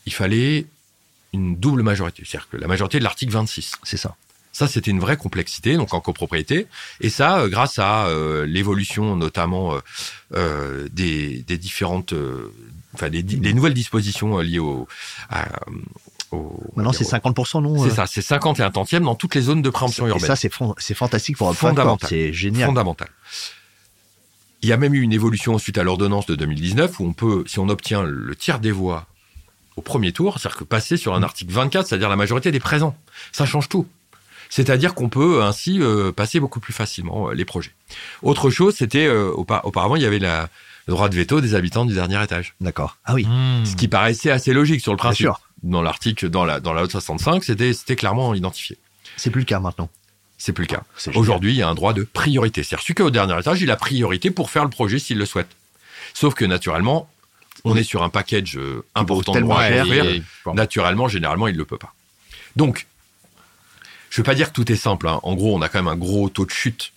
il 0.06 0.12
fallait 0.12 0.66
une 1.32 1.56
double 1.56 1.82
majorité, 1.82 2.24
c'est-à-dire 2.26 2.48
que 2.48 2.56
la 2.56 2.66
majorité 2.66 2.98
de 2.98 3.04
l'article 3.04 3.32
26. 3.32 3.72
C'est 3.84 3.96
ça. 3.96 4.16
Ça, 4.52 4.66
c'était 4.66 4.90
une 4.90 5.00
vraie 5.00 5.16
complexité, 5.16 5.76
donc 5.76 5.94
en 5.94 6.00
copropriété. 6.00 6.66
Et 7.00 7.08
ça, 7.08 7.40
euh, 7.40 7.48
grâce 7.48 7.78
à 7.78 8.06
euh, 8.06 8.44
l'évolution 8.46 9.16
notamment 9.16 9.78
euh, 10.34 10.88
des, 10.90 11.42
des 11.42 11.56
différentes, 11.56 12.14
enfin 12.94 13.08
des, 13.10 13.22
di- 13.22 13.36
des 13.36 13.52
nouvelles 13.52 13.74
dispositions 13.74 14.38
euh, 14.38 14.42
liées 14.42 14.58
au, 14.58 14.86
à, 15.30 15.46
au- 16.32 16.60
Maintenant, 16.76 16.92
c'est 16.92 17.04
50%, 17.04 17.62
non 17.62 17.82
c'est 17.82 17.90
euh 17.90 17.94
ça, 17.94 18.06
c'est 18.06 18.22
50 18.22 18.60
et 18.60 18.62
un 18.62 18.70
tantième 18.70 19.04
dans 19.04 19.14
toutes 19.14 19.34
les 19.34 19.42
zones 19.42 19.62
de 19.62 19.70
préemption 19.70 20.06
Et 20.06 20.10
urbaine. 20.10 20.26
ça, 20.26 20.36
c'est 20.36 20.94
fantastique 20.94 21.36
pour 21.36 21.48
un 21.48 21.52
Fondamental. 21.54 22.08
C'est 22.08 22.32
génial. 22.32 22.66
fondamental. 22.66 23.08
Il 24.62 24.68
y 24.68 24.72
a 24.72 24.76
même 24.76 24.94
eu 24.94 25.00
une 25.00 25.12
évolution 25.12 25.56
suite 25.58 25.78
à 25.78 25.82
l'ordonnance 25.82 26.26
de 26.26 26.34
2019 26.34 27.00
où 27.00 27.04
on 27.06 27.12
peut, 27.14 27.44
si 27.46 27.58
on 27.58 27.68
obtient 27.68 28.02
le 28.02 28.36
tiers 28.36 28.60
des 28.60 28.72
voix 28.72 29.06
au 29.76 29.80
premier 29.82 30.12
tour, 30.12 30.38
c'est-à-dire 30.38 30.58
que 30.58 30.64
passer 30.64 30.96
sur 30.98 31.14
un 31.14 31.22
article 31.22 31.52
24, 31.52 31.86
c'est-à-dire 31.86 32.10
la 32.10 32.16
majorité 32.16 32.52
des 32.52 32.60
présents, 32.60 32.94
ça 33.32 33.46
change 33.46 33.68
tout. 33.70 33.86
C'est-à-dire 34.50 34.94
qu'on 34.94 35.08
peut 35.08 35.42
ainsi 35.42 35.80
euh, 35.80 36.12
passer 36.12 36.40
beaucoup 36.40 36.60
plus 36.60 36.72
facilement 36.74 37.30
euh, 37.30 37.34
les 37.34 37.44
projets. 37.46 37.70
Autre 38.22 38.50
chose, 38.50 38.74
c'était 38.76 39.06
euh, 39.06 39.30
aupa- 39.32 39.60
auparavant 39.64 39.96
il 39.96 40.02
y 40.02 40.06
avait 40.06 40.18
la, 40.18 40.50
le 40.90 40.96
droit 40.96 41.08
de 41.08 41.14
veto 41.14 41.40
des 41.40 41.54
habitants 41.54 41.84
du 41.86 41.94
dernier 41.94 42.22
étage, 42.22 42.54
D'accord. 42.60 42.98
Ah 43.04 43.14
oui, 43.14 43.24
Mmh. 43.24 43.64
ce 43.64 43.76
qui 43.76 43.86
paraissait 43.88 44.30
assez 44.30 44.52
logique 44.52 44.80
sur 44.80 44.92
le 44.92 44.96
bien 44.96 45.04
principe. 45.04 45.24
sûr. 45.26 45.40
Dans 45.62 45.82
l'article, 45.82 46.28
dans 46.30 46.44
la 46.44 46.58
dans 46.58 46.72
la 46.72 46.82
haute 46.82 46.90
65, 46.90 47.44
c'était 47.44 47.72
c'était 47.72 47.94
clairement 47.96 48.34
identifié. 48.34 48.76
C'est 49.16 49.30
plus 49.30 49.42
le 49.42 49.44
cas 49.46 49.60
maintenant. 49.60 49.88
C'est 50.38 50.52
plus 50.52 50.62
le 50.64 50.68
cas. 50.68 50.82
Aujourd'hui, 51.14 51.52
il 51.52 51.56
y 51.58 51.62
a 51.62 51.68
un 51.68 51.74
droit 51.74 51.92
de 51.92 52.02
priorité. 52.02 52.62
C'est-à-dire 52.62 52.82
celui 52.82 52.94
qui 52.94 53.02
est 53.02 53.04
au 53.04 53.10
dernier 53.10 53.38
étage, 53.38 53.60
il 53.60 53.70
a 53.70 53.76
priorité 53.76 54.30
pour 54.30 54.50
faire 54.50 54.64
le 54.64 54.70
projet 54.70 54.98
s'il 54.98 55.18
le 55.18 55.26
souhaite. 55.26 55.48
Sauf 56.14 56.34
que 56.34 56.44
naturellement, 56.46 57.08
on 57.64 57.76
est 57.76 57.82
sur 57.84 58.02
un 58.02 58.08
package 58.08 58.56
euh, 58.56 58.82
important 58.94 59.32
de 59.34 59.40
droits 59.40 59.60
à 59.60 59.82
offrir. 59.82 60.04
et-. 60.06 60.22
Naturellement, 60.54 61.08
généralement, 61.08 61.46
il 61.46 61.52
ne 61.52 61.58
le 61.58 61.66
peut 61.66 61.76
pas. 61.78 61.92
Donc, 62.56 62.86
je 64.08 64.16
ne 64.16 64.16
veux 64.22 64.24
pas 64.26 64.34
dire 64.34 64.48
que 64.48 64.54
tout 64.54 64.72
est 64.72 64.76
simple. 64.76 65.06
hein. 65.08 65.20
En 65.22 65.34
gros, 65.34 65.54
on 65.54 65.60
a 65.62 65.68
quand 65.68 65.78
même 65.78 65.88
un 65.92 65.96
gros 65.96 66.30
taux 66.30 66.46
de 66.46 66.50
chute 66.50 66.92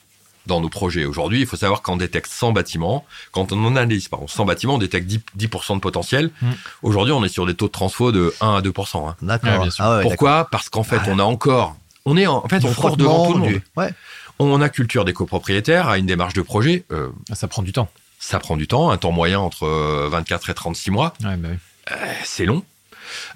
dans 0.46 0.60
nos 0.62 0.70
projets. 0.70 1.06
Aujourd'hui, 1.06 1.40
il 1.42 1.46
faut 1.48 1.56
savoir 1.58 1.82
qu'on 1.82 1.96
détecte 1.98 2.30
100 2.32 2.52
bâtiments. 2.52 3.06
Quand 3.32 3.52
on 3.52 3.66
analyse, 3.68 4.08
pardon, 4.08 4.28
100 4.28 4.46
bâtiments, 4.46 4.76
on 4.76 4.78
détecte 4.78 5.08
10%, 5.10 5.22
10% 5.38 5.76
de 5.76 5.80
potentiel. 5.80 6.32
Mm. 6.42 6.52
Aujourd'hui, 6.82 7.14
on 7.14 7.24
est 7.24 7.30
sur 7.30 7.46
des 7.46 7.54
taux 7.54 7.68
de 7.68 7.72
transfo 7.72 8.12
de 8.12 8.34
1 8.42 8.56
à 8.56 8.62
2%. 8.62 9.08
hein. 9.10 9.16
D'accord. 9.22 9.50
Ouais, 9.52 9.60
bien 9.60 9.70
sûr. 9.72 9.84
Ah 9.86 9.98
ouais, 9.98 10.02
Pourquoi 10.04 10.48
Parce 10.52 10.70
qu'en 10.70 10.84
fait, 10.84 11.00
Ah. 11.02 11.08
on 11.10 11.20
a 11.20 11.24
encore... 11.24 11.76
On 12.06 12.18
est 12.18 12.28
en, 12.28 12.38
en 12.44 12.48
fait, 12.50 12.60
d'accord. 12.60 12.70
on 12.70 12.72
Du 12.72 12.76
court 12.76 12.98
devant 12.98 13.28
tout 13.28 13.34
le 13.36 13.40
monde. 13.40 13.50
du- 13.50 13.64
Ouais. 13.78 13.94
On 14.40 14.62
a 14.62 14.68
culture 14.70 15.06
des 15.06 15.14
copropriétaires 15.14 15.88
à 15.88 15.98
une 15.98 16.06
démarche 16.08 16.34
de 16.34 16.42
projet. 16.42 16.84
euh, 16.92 17.10
Ça 17.34 17.48
prend 17.48 17.62
du 17.62 17.72
temps. 17.72 17.88
ça 18.20 18.40
prend 18.40 18.58
du 18.58 18.68
temps, 18.68 18.90
un 18.92 18.98
temps 18.98 19.12
moyen 19.12 19.40
entre 19.40 19.66
euh, 19.66 20.10
24 20.12 20.50
et 20.50 20.54
36 20.54 20.92
mois. 20.92 21.14
Ouais, 21.24 21.38
bah 21.38 21.50
oui. 21.52 21.58
Euh, 21.92 21.96
C'est 22.26 22.46
long. 22.46 22.64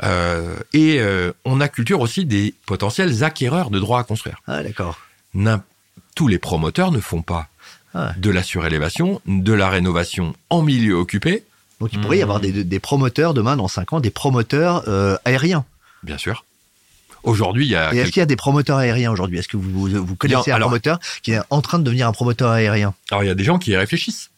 Euh, 0.04 0.58
et 0.74 1.00
euh, 1.00 1.32
on 1.46 1.62
a 1.62 1.68
culture 1.68 2.00
aussi 2.02 2.26
des 2.26 2.54
potentiels 2.66 3.24
acquéreurs 3.24 3.70
de 3.70 3.80
droits 3.80 4.00
à 4.00 4.04
construire. 4.04 4.42
Ah 4.48 4.64
d'accord. 4.64 4.98
Tous 6.18 6.28
les 6.28 6.40
promoteurs 6.40 6.92
ne 6.92 7.00
font 7.00 7.22
pas 7.22 7.48
Ah. 7.94 8.12
de 8.18 8.30
la 8.32 8.42
surélévation, 8.44 9.22
de 9.28 9.54
la 9.54 9.70
rénovation 9.70 10.34
en 10.50 10.62
milieu 10.64 10.96
occupé, 10.96 11.44
Donc 11.80 11.94
il 11.94 12.02
pourrait 12.02 12.18
y 12.18 12.22
avoir 12.24 12.40
des, 12.40 12.64
des 12.64 12.80
promoteurs 12.80 13.34
demain, 13.36 13.56
dans 13.56 13.68
5 13.68 13.94
ans, 13.94 14.00
des 14.00 14.10
promoteurs 14.10 14.84
euh, 14.88 15.16
aériens. 15.26 15.64
bien 16.04 16.18
sûr. 16.18 16.44
Aujourd'hui, 17.24 17.66
il 17.66 17.72
y 17.72 17.76
a 17.76 17.94
est-ce 17.94 18.12
qu'il 18.12 18.20
y 18.20 18.24
a 18.24 18.26
des 18.28 18.36
promoteurs 18.36 18.78
aériens 18.78 19.12
aujourd'hui? 19.12 19.38
Est-ce 19.40 19.48
que 19.48 19.58
vous, 19.58 19.70
vous, 19.88 20.06
vous 20.06 20.16
connaissez 20.16 20.52
un 20.52 20.56
alors- 20.56 20.70
promoteur 20.70 21.00
qui 21.24 21.32
est 21.34 21.40
en 21.50 21.62
train 21.62 21.78
de 21.80 21.84
devenir 21.84 22.08
un 22.08 22.12
promoteur 22.14 22.50
aérien? 22.52 22.94
Alors 23.12 23.24
il 23.24 23.28
y 23.28 23.30
a 23.30 23.36
des 23.36 23.44
gens 23.44 23.60
qui 23.60 23.72
y 23.72 23.78
réfléchissent. 23.78 24.30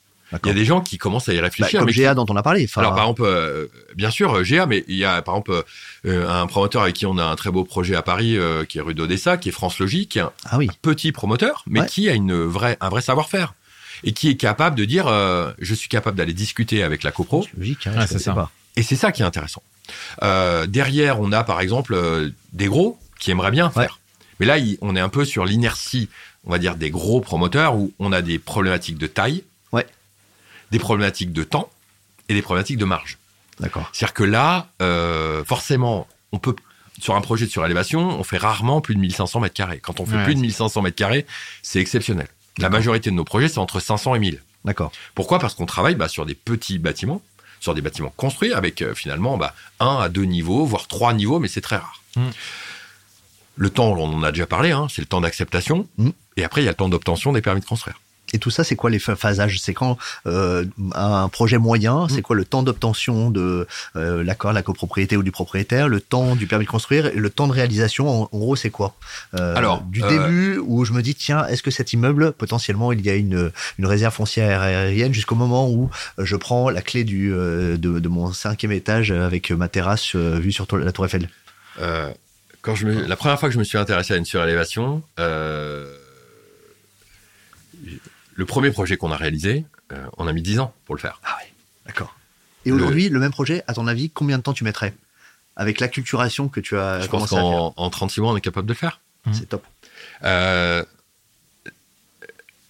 Il 0.43 0.47
y 0.47 0.51
a 0.51 0.53
des 0.53 0.65
gens 0.65 0.81
qui 0.81 0.97
commencent 0.97 1.27
à 1.29 1.33
y 1.33 1.37
Bah, 1.37 1.43
réfléchir. 1.43 1.79
comme 1.79 1.87
mais 1.87 1.93
qui- 1.93 1.99
GA 2.01 2.13
dont 2.13 2.25
on 2.29 2.35
a 2.35 2.43
parlé. 2.43 2.67
Alors 2.75 2.91
par 2.93 3.03
exemple, 3.03 3.23
euh, 3.25 3.65
bien 3.95 4.11
sûr 4.11 4.33
euh, 4.37 4.43
GA, 4.43 4.65
mais 4.67 4.83
il 4.87 4.95
y 4.97 5.05
a 5.05 5.21
par 5.21 5.35
exemple 5.35 5.63
euh, 6.05 6.29
un 6.29 6.45
promoteur 6.47 6.83
avec 6.83 6.95
qui 6.95 7.05
on 7.05 7.17
a 7.17 7.23
un 7.25 7.35
très 7.35 7.49
beau 7.51 7.63
projet 7.63 7.95
à 7.95 8.01
Paris, 8.01 8.37
euh, 8.37 8.63
qui 8.65 8.77
est 8.77 8.81
rue 8.81 8.93
d'Odessa, 8.93 9.37
qui 9.37 9.49
est 9.49 9.51
France 9.51 9.79
Logique, 9.79 10.09
qui 10.09 10.19
est 10.19 10.21
un 10.21 10.31
ah 10.49 10.57
oui. 10.57 10.69
petit 10.81 11.11
promoteur, 11.11 11.63
mais 11.67 11.81
Ouais. 11.81 11.85
qui 11.87 12.09
a 12.09 12.13
une 12.13 12.43
vraie, 12.43 12.77
un 12.81 12.89
vrai 12.89 13.01
savoir-faire 13.01 13.53
et 14.03 14.13
qui 14.13 14.29
est 14.29 14.35
capable 14.37 14.75
de 14.77 14.85
dire, 14.85 15.07
euh, 15.07 15.51
je 15.59 15.73
suis 15.73 15.89
capable 15.89 16.15
d'aller 16.17 16.33
discuter 16.33 16.83
avec 16.83 17.03
la 17.03 17.11
copro. 17.11 17.45
Logique, 17.57 17.87
hein, 17.87 17.93
je 18.01 18.05
c'est 18.07 18.19
ça. 18.19 18.33
pas. 18.33 18.51
Et 18.75 18.83
c'est 18.83 18.95
ça 18.95 19.11
qui 19.11 19.23
est 19.23 19.25
intéressant. 19.25 19.63
Euh, 20.23 20.67
derrière, 20.67 21.19
on 21.19 21.31
a 21.31 21.43
par 21.43 21.59
exemple 21.61 21.93
euh, 21.95 22.29
des 22.53 22.67
gros 22.67 22.97
qui 23.19 23.31
aimeraient 23.31 23.51
bien 23.51 23.69
faire. 23.71 23.99
Mais 24.39 24.45
là, 24.45 24.55
on 24.81 24.95
est 24.95 24.99
un 25.01 25.09
peu 25.09 25.25
sur 25.25 25.43
l'inertie, 25.43 26.07
on 26.45 26.51
va 26.51 26.59
dire, 26.59 26.75
des 26.75 26.89
gros 26.91 27.19
promoteurs 27.19 27.75
où 27.75 27.91
on 27.99 28.13
a 28.13 28.21
des 28.21 28.39
problématiques 28.39 28.97
de 28.97 29.07
taille. 29.07 29.43
Des 30.71 30.79
problématiques 30.79 31.33
de 31.33 31.43
temps 31.43 31.69
et 32.27 32.33
des 32.33 32.41
problématiques 32.41 32.77
de 32.77 32.85
marge. 32.85 33.17
D'accord. 33.59 33.89
C'est-à-dire 33.93 34.13
que 34.13 34.23
là, 34.23 34.67
euh, 34.81 35.43
forcément, 35.43 36.07
on 36.31 36.39
peut 36.39 36.55
sur 36.99 37.15
un 37.15 37.21
projet 37.21 37.45
de 37.45 37.51
surélévation, 37.51 38.19
on 38.19 38.23
fait 38.23 38.37
rarement 38.37 38.81
plus 38.81 38.93
de 38.95 38.99
1500 38.99 39.39
mètres 39.39 39.55
carrés. 39.55 39.79
Quand 39.79 39.99
on 39.99 40.05
fait 40.05 40.17
Ouais, 40.17 40.23
plus 40.25 40.33
de 40.35 40.39
c'est- 40.39 40.45
1500 40.45 40.81
mètres 40.81 40.97
carrés, 40.97 41.25
c'est 41.61 41.79
exceptionnel. 41.79 42.27
La 42.57 42.69
majorité 42.69 43.09
de 43.09 43.15
nos 43.15 43.23
projets, 43.23 43.47
c'est 43.47 43.59
entre 43.59 43.79
500 43.79 44.15
et 44.15 44.19
1000. 44.19 44.41
D'accord. 44.65 44.91
Pourquoi? 45.15 45.39
Parce 45.39 45.53
qu'on 45.53 45.65
travaille 45.65 45.95
bah, 45.95 46.09
sur 46.09 46.25
des 46.25 46.35
petits 46.35 46.77
bâtiments, 46.77 47.21
sur 47.61 47.73
des 47.73 47.81
bâtiments 47.81 48.13
construits 48.17 48.51
avec 48.53 48.81
euh, 48.81 48.93
finalement 48.93 49.37
bah, 49.37 49.53
un 49.79 49.97
à 49.97 50.09
deux 50.09 50.25
niveaux, 50.25 50.65
voire 50.65 50.87
trois 50.87 51.13
niveaux, 51.13 51.39
mais 51.39 51.47
c'est 51.47 51.61
très 51.61 51.77
rare. 51.77 52.01
Mm. 52.17 52.27
Le 53.55 53.69
temps, 53.69 53.91
on 53.93 54.13
en 54.13 54.23
a 54.23 54.31
déjà 54.31 54.45
parlé, 54.45 54.71
hein, 54.71 54.87
c'est 54.89 55.01
le 55.01 55.07
temps 55.07 55.21
d'acceptation. 55.21 55.87
Mm. 55.97 56.09
Et 56.37 56.43
après, 56.43 56.61
il 56.61 56.65
y 56.65 56.67
a 56.67 56.71
le 56.71 56.75
temps 56.77 56.89
d'obtention 56.89 57.31
des 57.31 57.41
permis 57.41 57.61
de 57.61 57.65
construire. 57.65 57.99
Et 58.33 58.37
tout 58.39 58.49
ça, 58.51 58.63
c'est 58.63 58.75
quoi 58.75 58.89
les 58.89 58.99
pha- 58.99 59.15
phasages? 59.15 59.59
C'est 59.59 59.73
quand 59.73 59.97
euh, 60.27 60.65
un 60.93 61.29
projet 61.29 61.57
moyen, 61.57 62.05
Mm. 62.05 62.09
c'est 62.09 62.21
quoi 62.21 62.35
le 62.35 62.45
temps 62.45 62.61
d'obtention 62.63 63.29
de 63.31 63.67
euh, 63.95 64.23
l'accord 64.23 64.51
de 64.51 64.55
la 64.55 64.61
copropriété 64.61 65.17
ou 65.17 65.23
du 65.23 65.31
propriétaire, 65.31 65.87
le 65.87 65.99
temps 65.99 66.35
du 66.35 66.45
permis 66.47 66.65
de 66.65 66.69
construire 66.69 67.07
et 67.07 67.15
le 67.15 67.29
temps 67.29 67.47
de 67.47 67.53
réalisation, 67.53 68.07
en, 68.07 68.29
en 68.31 68.37
gros, 68.37 68.55
c'est 68.55 68.69
quoi? 68.69 68.95
Euh, 69.33 69.55
Alors, 69.55 69.81
du 69.81 70.01
début 70.01 70.59
où 70.63 70.85
je 70.85 70.93
me 70.93 71.01
dis, 71.01 71.15
tiens, 71.15 71.45
est-ce 71.47 71.63
que 71.63 71.71
cet 71.71 71.93
immeuble, 71.93 72.31
potentiellement, 72.33 72.91
il 72.91 73.01
y 73.05 73.09
a 73.09 73.15
une, 73.15 73.51
une 73.79 73.85
réserve 73.85 74.13
foncière 74.13 74.61
aérienne 74.61 75.13
jusqu'au 75.13 75.35
moment 75.35 75.69
où 75.69 75.89
je 76.17 76.35
prends 76.35 76.69
la 76.69 76.81
clé 76.81 77.03
du, 77.03 77.29
de, 77.29 77.77
de 77.77 78.07
mon 78.07 78.31
cinquième 78.33 78.71
étage 78.71 79.11
avec 79.11 79.49
ma 79.51 79.67
terrasse 79.69 80.15
vue 80.15 80.51
sur 80.51 80.67
la 80.77 80.91
Tour 80.91 81.05
Eiffel? 81.05 81.29
Quand 82.61 82.75
je 82.75 82.85
me, 82.85 83.05
la 83.05 83.15
première 83.15 83.39
fois 83.39 83.47
que 83.49 83.53
je 83.53 83.59
me 83.59 83.63
suis 83.63 83.77
intéressé 83.77 84.13
à 84.13 84.17
une 84.17 84.25
surélévation, 84.25 85.01
le 88.39 88.45
premier 88.45 88.71
projet 88.71 88.95
qu'on 88.97 89.11
a 89.11 89.17
réalisé, 89.17 89.65
euh, 89.91 90.05
on 90.17 90.25
a 90.27 90.33
mis 90.33 90.41
10 90.41 90.59
ans 90.59 90.73
pour 90.85 90.95
le 90.95 91.01
faire. 91.01 91.19
Ah 91.25 91.35
oui, 91.41 91.49
d'accord. 91.85 92.15
Et 92.65 92.71
aujourd'hui, 92.71 93.09
le... 93.09 93.19
même 93.19 93.31
projet, 93.31 93.63
à 93.67 93.73
ton 93.73 93.85
avis, 93.87 94.09
combien 94.09 94.37
de 94.37 94.43
temps 94.43 94.53
tu 94.53 94.63
mettrais? 94.63 94.93
Avec 95.57 95.79
l'acculturation 95.81 96.47
que 96.47 96.59
tu 96.61 96.77
as 96.77 97.01
je 97.01 97.07
pense 97.07 97.29
commencé 97.29 97.35
à 97.35 97.39
faire. 97.39 97.49
qu'en 97.49 97.73
en 97.75 97.89
36 97.89 98.21
mois, 98.21 98.31
on 98.31 98.37
est 98.37 98.41
capable 98.41 98.65
de 98.67 98.73
le 98.73 98.77
faire. 98.77 99.01
C'est 99.33 99.49
top. 99.49 99.63
Euh, 100.23 100.83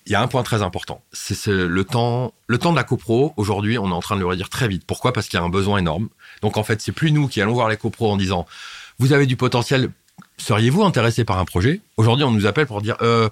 Il 0.05 0.12
y 0.12 0.15
a 0.15 0.21
un 0.21 0.27
point 0.27 0.41
très 0.41 0.63
important, 0.63 1.03
c'est 1.13 1.36
ce- 1.36 1.51
le 1.51 1.84
temps, 1.84 2.34
le 2.47 2.58
temps 2.58 2.71
de 2.71 2.75
la 2.75 2.84
copro. 2.84 3.32
Aujourd'hui, 3.38 3.77
on 3.77 3.89
est 3.89 3.93
en 3.93 3.99
train 3.99 4.15
de 4.15 4.21
le 4.21 4.25
réduire 4.25 4.49
très 4.49 4.67
vite. 4.67 4.84
Pourquoi? 4.88 5.13
Parce 5.13 5.27
qu'il 5.27 5.38
y 5.39 5.41
a 5.41 5.45
un 5.45 5.49
besoin 5.49 5.77
énorme. 5.77 6.10
Donc 6.41 6.58
en 6.58 6.63
fait, 6.63 6.82
c'est 6.82 6.91
plus 6.91 7.12
nous 7.12 7.27
qui 7.27 7.41
allons 7.43 7.53
voir 7.53 7.69
les 7.69 7.77
copros 7.77 8.12
en 8.12 8.17
disant 8.17 8.47
vous 8.97 9.13
avez 9.13 9.27
du 9.27 9.38
potentiel. 9.38 9.91
Seriez-vous 10.38 10.84
intéressé 10.84 11.25
par 11.25 11.38
un 11.38 11.45
projet? 11.45 11.82
Aujourd'hui, 11.97 12.25
on 12.25 12.32
nous 12.32 12.47
appelle 12.47 12.65
pour 12.65 12.82
dire 12.82 12.97
euh, 13.03 13.29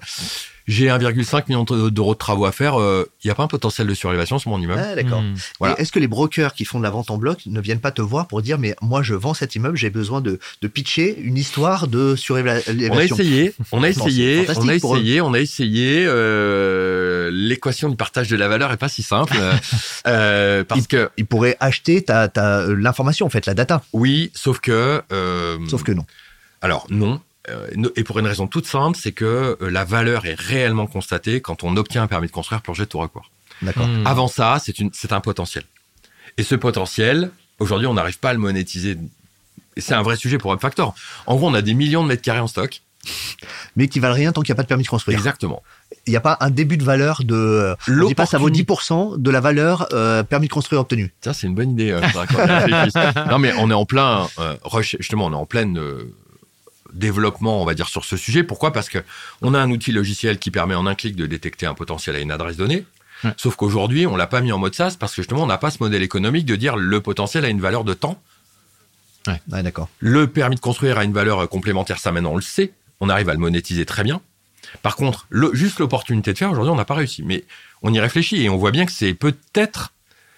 j'ai 0.68 0.86
1,5 0.88 1.44
million 1.48 1.64
d'euros 1.64 2.12
de 2.14 2.18
travaux 2.18 2.44
à 2.44 2.52
faire. 2.52 2.78
euh, 2.80 3.10
Il 3.24 3.26
n'y 3.26 3.30
a 3.32 3.34
pas 3.34 3.42
un 3.42 3.48
potentiel 3.48 3.86
de 3.88 3.94
surélévation 3.94 4.38
sur 4.38 4.50
mon 4.50 4.60
immeuble 4.60 4.80
Ah, 4.84 4.94
d'accord. 4.94 5.22
Hmm. 5.22 5.34
Voilà. 5.58 5.80
Est-ce 5.80 5.90
que 5.90 5.98
les 5.98 6.06
brokers 6.06 6.54
qui 6.54 6.64
font 6.64 6.78
de 6.78 6.84
la 6.84 6.90
vente 6.90 7.10
en 7.10 7.16
bloc 7.18 7.40
ne 7.46 7.60
viennent 7.60 7.80
pas 7.80 7.90
te 7.90 8.02
voir 8.02 8.28
pour 8.28 8.42
dire 8.42 8.58
mais 8.58 8.76
moi 8.82 9.02
je 9.02 9.14
vends 9.14 9.34
cet 9.34 9.54
immeuble, 9.56 9.76
j'ai 9.76 9.90
besoin 9.90 10.20
de, 10.20 10.38
de 10.62 10.68
pitcher 10.68 11.18
une 11.20 11.36
histoire 11.36 11.88
de 11.88 12.14
surélévation 12.14 12.74
On 12.92 12.96
a 12.98 13.04
essayé, 13.04 13.54
on 13.72 13.82
a 13.82 13.88
essayé, 13.88 14.46
on 14.56 14.68
a 14.68 14.74
essayé, 14.74 15.20
on 15.22 15.32
a 15.34 15.40
essayé. 15.40 16.04
euh, 16.06 17.30
L'équation 17.32 17.88
du 17.88 17.96
partage 17.96 18.28
de 18.28 18.36
la 18.36 18.48
valeur 18.48 18.72
est 18.72 18.76
pas 18.76 18.88
si 18.88 19.02
simple 19.02 19.34
euh, 19.38 19.52
euh, 20.06 20.64
parce 20.64 20.86
que 20.86 21.10
Ils 21.16 21.26
pourraient 21.26 21.56
acheter 21.60 22.02
ta, 22.02 22.28
ta, 22.28 22.60
euh, 22.60 22.74
l'information 22.76 23.26
en 23.26 23.30
fait, 23.30 23.46
la 23.46 23.54
data. 23.54 23.82
oui, 23.92 24.30
sauf 24.34 24.60
que 24.60 25.02
euh, 25.12 25.58
Sauf 25.68 25.82
que 25.82 25.92
non. 25.92 26.04
alors 26.62 26.86
non. 26.90 27.20
Euh, 27.48 27.88
Et 27.96 28.04
pour 28.04 28.18
une 28.18 28.26
raison 28.26 28.46
toute 28.46 28.66
simple, 28.66 28.98
c'est 29.00 29.12
que 29.12 29.56
euh, 29.60 29.70
la 29.70 29.84
valeur 29.84 30.26
est 30.26 30.38
réellement 30.38 30.86
constatée 30.86 31.40
quand 31.40 31.64
on 31.64 31.76
obtient 31.76 32.02
un 32.02 32.06
permis 32.06 32.26
de 32.28 32.32
construire 32.32 32.62
pour 32.62 32.74
jet 32.74 32.86
tout 32.86 32.98
recours. 32.98 33.30
D'accord. 33.62 33.86
Hmm. 33.88 34.06
Avant 34.06 34.28
ça, 34.28 34.58
c'est 34.64 34.78
une, 34.78 34.90
c'est 34.92 35.12
un 35.12 35.20
potentiel. 35.20 35.64
Et 36.36 36.42
ce 36.42 36.54
potentiel, 36.54 37.30
aujourd'hui, 37.58 37.86
on 37.86 37.94
n'arrive 37.94 38.18
pas 38.18 38.30
à 38.30 38.32
le 38.32 38.38
monétiser. 38.38 38.96
Et 39.76 39.80
c'est 39.80 39.94
un 39.94 40.02
vrai 40.02 40.16
sujet 40.16 40.38
pour 40.38 40.52
Upfactor. 40.52 40.94
En 41.26 41.36
gros, 41.36 41.48
on 41.48 41.54
a 41.54 41.62
des 41.62 41.74
millions 41.74 42.02
de 42.02 42.08
mètres 42.08 42.22
carrés 42.22 42.40
en 42.40 42.46
stock. 42.46 42.82
Mais 43.76 43.88
qui 43.88 44.00
valent 44.00 44.14
rien 44.14 44.32
tant 44.32 44.42
qu'il 44.42 44.52
n'y 44.52 44.56
a 44.56 44.56
pas 44.56 44.64
de 44.64 44.68
permis 44.68 44.82
de 44.84 44.88
construire. 44.88 45.16
Exactement. 45.16 45.62
Il 46.06 46.10
n'y 46.10 46.16
a 46.16 46.20
pas 46.20 46.36
un 46.40 46.50
début 46.50 46.76
de 46.76 46.84
valeur 46.84 47.22
de. 47.24 47.34
euh, 47.34 47.74
On 47.88 48.06
dit 48.06 48.14
pas 48.14 48.26
ça 48.26 48.38
vaut 48.38 48.50
10% 48.50 49.16
de 49.22 49.30
la 49.30 49.40
valeur 49.40 49.88
euh, 49.92 50.22
permis 50.24 50.48
de 50.48 50.52
construire 50.52 50.80
obtenu. 50.82 51.12
Tiens, 51.20 51.32
c'est 51.32 51.46
une 51.46 51.54
bonne 51.54 51.70
idée. 51.70 51.90
euh, 51.92 52.00
non, 53.30 53.38
mais 53.38 53.52
on 53.58 53.70
est 53.70 53.74
en 53.74 53.86
plein 53.86 54.28
euh, 54.38 54.56
rush- 54.64 54.96
justement, 54.98 55.26
on 55.26 55.32
est 55.32 55.36
en 55.36 55.46
plein 55.46 55.74
euh, 55.76 56.04
développement, 56.92 57.60
on 57.62 57.64
va 57.64 57.74
dire, 57.74 57.88
sur 57.88 58.04
ce 58.04 58.16
sujet. 58.16 58.42
Pourquoi? 58.42 58.72
Parce 58.72 58.88
que 58.88 58.98
on 59.42 59.54
a 59.54 59.58
un 59.60 59.70
outil 59.70 59.92
logiciel 59.92 60.38
qui 60.38 60.50
permet 60.50 60.74
en 60.74 60.86
un 60.86 60.94
clic 60.94 61.16
de 61.16 61.26
détecter 61.26 61.66
un 61.66 61.74
potentiel 61.74 62.16
à 62.16 62.20
une 62.20 62.30
adresse 62.30 62.56
donnée. 62.56 62.84
Ouais. 63.24 63.32
Sauf 63.36 63.56
qu'aujourd'hui, 63.56 64.06
on 64.06 64.16
l'a 64.16 64.26
pas 64.28 64.40
mis 64.40 64.52
en 64.52 64.58
mode 64.58 64.74
SaaS 64.74 64.96
parce 64.98 65.12
que 65.14 65.22
justement, 65.22 65.42
on 65.42 65.46
n'a 65.46 65.58
pas 65.58 65.70
ce 65.70 65.78
modèle 65.80 66.02
économique 66.02 66.46
de 66.46 66.56
dire 66.56 66.76
le 66.76 67.00
potentiel 67.00 67.44
a 67.44 67.48
une 67.48 67.60
valeur 67.60 67.84
de 67.84 67.94
temps. 67.94 68.20
Ouais, 69.26 69.40
d'accord. 69.62 69.88
Le 69.98 70.26
permis 70.28 70.54
de 70.56 70.60
construire 70.60 70.98
a 70.98 71.04
une 71.04 71.12
valeur 71.12 71.48
complémentaire, 71.48 71.98
ça 71.98 72.12
maintenant 72.12 72.32
on 72.32 72.36
le 72.36 72.42
sait. 72.42 72.72
On 73.00 73.08
arrive 73.08 73.28
à 73.28 73.32
le 73.32 73.38
monétiser 73.38 73.84
très 73.86 74.02
bien. 74.04 74.20
Par 74.82 74.96
contre, 74.96 75.26
le- 75.30 75.54
juste 75.54 75.78
l'opportunité 75.80 76.32
de 76.32 76.38
faire, 76.38 76.50
aujourd'hui, 76.50 76.72
on 76.72 76.76
n'a 76.76 76.84
pas 76.84 76.94
réussi. 76.94 77.22
Mais 77.22 77.44
on 77.82 77.92
y 77.92 78.00
réfléchit 78.00 78.42
et 78.42 78.48
on 78.48 78.56
voit 78.56 78.70
bien 78.70 78.86
que 78.86 78.92
c'est 78.92 79.14
peut-être 79.14 79.92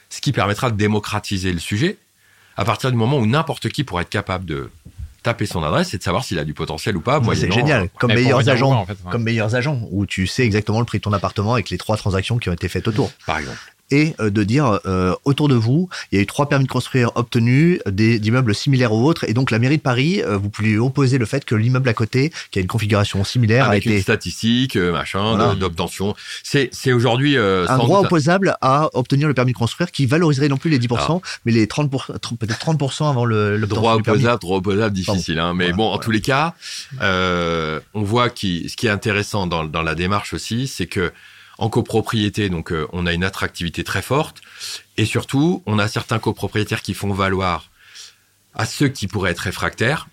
ce 0.08 0.20
qui 0.20 0.32
permettra 0.32 0.70
de 0.70 0.76
démocratiser 0.76 1.52
le 1.52 1.58
sujet 1.58 1.98
à 2.56 2.64
partir 2.64 2.90
du 2.90 2.96
moment 2.96 3.18
où 3.18 3.26
n'importe 3.26 3.68
qui 3.68 3.84
pourrait 3.84 4.02
être 4.02 4.10
capable 4.10 4.44
de 4.44 4.70
taper 5.22 5.46
son 5.46 5.62
adresse 5.62 5.94
et 5.94 5.98
de 5.98 6.02
savoir 6.02 6.24
s'il 6.24 6.38
a 6.38 6.44
du 6.44 6.54
potentiel 6.54 6.96
ou 6.96 7.00
pas. 7.00 7.20
C'est 7.34 7.52
génial. 7.52 7.88
Comme 7.98 8.10
Mais 8.10 8.16
meilleurs 8.22 8.48
agents. 8.48 8.68
voir, 8.68 8.80
en 8.80 8.86
fait, 8.86 8.92
ouais. 8.92 9.10
Comme 9.10 9.22
meilleurs 9.22 9.54
agents, 9.54 9.80
où 9.90 10.06
tu 10.06 10.26
sais 10.26 10.44
exactement 10.44 10.80
le 10.80 10.86
prix 10.86 10.98
de 10.98 11.02
ton 11.02 11.12
appartement 11.12 11.54
avec 11.54 11.70
les 11.70 11.78
trois 11.78 11.96
transactions 11.96 12.38
qui 12.38 12.48
ont 12.48 12.52
été 12.52 12.68
faites 12.68 12.88
autour. 12.88 13.10
Par 13.26 13.38
exemple. 13.38 13.58
Et 13.90 14.14
euh, 14.20 14.30
de 14.30 14.42
dire 14.44 14.80
euh, 14.86 15.14
autour 15.24 15.48
de 15.48 15.54
vous, 15.54 15.88
il 16.10 16.16
y 16.16 16.18
a 16.18 16.22
eu 16.22 16.26
trois 16.26 16.48
permis 16.48 16.64
de 16.66 16.70
construire 16.70 17.10
obtenus 17.14 17.80
d'immeubles 17.86 18.54
similaires 18.54 18.92
aux 18.92 19.02
autres, 19.04 19.24
et 19.28 19.32
donc 19.34 19.50
la 19.50 19.58
mairie 19.58 19.76
de 19.78 19.82
Paris, 19.82 20.22
euh, 20.22 20.36
vous 20.36 20.48
pouvez 20.50 20.78
opposer 20.78 21.18
le 21.18 21.26
fait 21.26 21.44
que 21.44 21.54
l'immeuble 21.54 21.88
à 21.88 21.94
côté, 21.94 22.32
qui 22.50 22.58
a 22.58 22.62
une 22.62 22.68
configuration 22.68 23.22
similaire, 23.24 23.66
Avec 23.68 23.86
a 23.86 23.90
une 23.90 23.94
été 23.96 24.02
statistique, 24.02 24.76
machin, 24.76 25.36
Voilà. 25.36 25.54
d'obtention. 25.54 26.14
C'est, 26.42 26.70
aujourd'hui 26.92 27.36
euh, 27.36 27.66
un 27.68 27.78
droit 27.78 27.98
doute- 27.98 28.06
opposable 28.06 28.56
à 28.60 28.88
obtenir 28.94 29.28
le 29.28 29.34
permis 29.34 29.52
de 29.52 29.56
construire 29.58 29.90
qui 29.90 30.06
valoriserait 30.06 30.48
non 30.48 30.56
plus 30.56 30.70
les 30.70 30.78
10%, 30.78 31.20
Ah. 31.24 31.28
mais 31.44 31.52
les 31.52 31.66
30%, 31.66 32.14
tr- 32.18 32.36
peut-être 32.36 32.58
30% 32.58 33.08
avant 33.08 33.24
le, 33.24 33.58
droit 33.66 33.96
du 33.96 34.02
permis. 34.02 34.18
opposable, 34.20 34.40
droit 34.40 34.58
opposable, 34.58 34.94
difficile. 34.94 35.38
Hein. 35.38 35.54
Mais 35.54 35.64
Voilà, 35.66 35.76
bon, 35.76 35.82
en 35.84 35.88
voilà. 35.90 36.04
tous 36.04 36.10
les 36.10 36.20
cas, 36.20 36.54
euh, 37.02 37.80
on 37.94 38.02
voit 38.02 38.30
qui, 38.30 38.68
ce 38.68 38.76
qui 38.76 38.86
est 38.86 38.90
intéressant 38.90 39.46
dans, 39.46 39.64
dans 39.64 39.82
la 39.82 39.94
démarche 39.94 40.34
aussi, 40.34 40.66
c'est 40.66 40.86
que 40.86 41.12
en 41.60 41.68
copropriété, 41.68 42.48
donc 42.48 42.72
euh, 42.72 42.88
on 42.92 43.06
a 43.06 43.12
une 43.12 43.22
attractivité 43.22 43.84
très 43.84 44.00
forte, 44.02 44.40
et 44.96 45.04
surtout, 45.04 45.62
on 45.66 45.78
a 45.78 45.88
certains 45.88 46.18
copropriétaires 46.18 46.80
qui 46.82 46.94
font 46.94 47.12
valoir 47.12 47.70
à 48.54 48.64
ceux 48.64 48.88
qui 48.88 49.06
pourraient 49.06 49.30
être 49.32 49.40
réfractaires, 49.40 50.08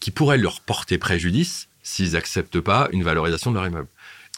qui 0.00 0.10
pourraient 0.10 0.38
leur 0.38 0.60
porter 0.60 0.96
préjudice 0.96 1.68
s'ils 1.82 2.16
acceptent 2.16 2.60
pas 2.60 2.88
une 2.92 3.04
valorisation 3.04 3.50
de 3.50 3.56
leur 3.56 3.66
immeuble. 3.66 3.88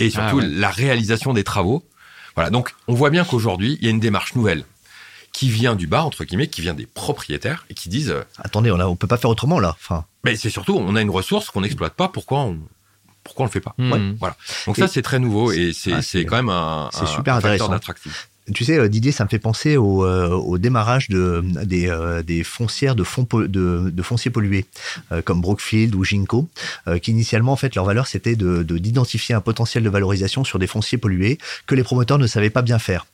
Et 0.01 0.11
surtout, 0.11 0.41
Ah 0.41 0.45
ouais. 0.45 0.49
la 0.49 0.71
réalisation 0.71 1.33
des 1.33 1.45
travaux. 1.45 1.87
Voilà. 2.35 2.51
Donc, 2.51 2.75
on 2.89 2.95
voit 2.95 3.11
bien 3.11 3.25
qu'aujourd'hui, 3.25 3.79
il 3.81 3.85
y 3.85 3.89
a 3.89 3.91
une 3.91 4.01
démarche 4.01 4.35
nouvelle 4.35 4.65
qui 5.33 5.49
vient 5.49 5.77
du 5.77 5.87
bas, 5.87 6.03
entre 6.03 6.25
guillemets, 6.25 6.49
qui 6.49 6.61
vient 6.61 6.75
des 6.75 6.87
propriétaires 6.87 7.65
et 7.71 7.75
qui 7.75 7.89
disent, 7.89 8.11
euh, 8.11 8.23
Attendez, 8.39 8.73
on, 8.73 8.81
on 8.81 8.97
peut 8.97 9.07
pas 9.07 9.17
faire 9.17 9.31
autrement 9.31 9.61
là. 9.61 9.77
Enfin, 9.81 10.07
mais 10.25 10.35
c'est 10.35 10.51
surtout, 10.51 10.77
on 10.77 10.97
a 10.97 11.03
une 11.03 11.11
ressource 11.11 11.51
qu'on 11.51 11.61
n'exploite 11.61 11.95
pas. 11.95 12.09
Pourquoi 12.09 12.41
on, 12.41 12.59
pourquoi 13.25 13.45
on 13.45 13.47
le 13.47 13.53
fait 13.53 13.61
pas 13.61 13.75
Hmm. 13.79 14.15
Voilà. 14.19 14.37
Donc 14.67 14.79
Et- 14.79 14.83
ça, 14.83 14.89
c'est 14.89 15.03
très 15.03 15.19
nouveau 15.19 15.53
et 15.53 15.73
c'est 15.73 15.93
Ah, 15.93 16.01
quand 16.27 16.37
même 16.37 16.49
un, 16.49 16.91
super 16.93 17.35
un 17.35 17.41
facteur 17.41 17.53
intéressant. 17.53 17.69
d'attractivité. 17.69 18.19
tu 18.53 18.65
sais, 18.65 18.77
euh, 18.77 18.89
Didier, 18.89 19.13
ça 19.13 19.23
me 19.25 19.29
fait 19.29 19.39
penser 19.39 19.77
au, 19.77 20.05
euh, 20.05 20.29
au 20.31 20.59
démarrage 20.59 21.09
de, 21.09 21.45
des, 21.65 21.89
euh, 21.89 22.23
des 22.25 22.43
foncières 22.43 22.97
de, 22.97 23.05
fonds 23.05 23.27
de, 23.33 23.47
de 23.47 24.03
fonciers 24.03 24.33
pollués, 24.33 24.67
euh, 25.13 25.23
comme 25.23 25.41
Brookfield 25.41 25.95
ou 25.95 26.03
Ginkgo, 26.05 26.49
qui 27.01 27.13
initialement, 27.13 27.53
en 27.53 27.57
fait, 27.57 27.75
leur 27.77 27.85
valeur, 27.85 28.09
c'était 28.09 28.35
de 28.35 28.65
de- 28.65 28.79
d'identifier 28.79 29.35
un 29.37 29.41
potentiel 29.41 29.85
de 29.85 29.89
valorisation 29.89 30.43
sur 30.43 30.59
des 30.59 30.67
fonciers 30.67 30.99
pollués 30.99 31.39
que 31.69 31.77
les 31.77 31.85
promoteurs 31.85 32.19
ne 32.19 32.27
savaient 32.27 32.51
pas 32.51 32.63
bien 32.63 32.81
faire. 32.81 33.07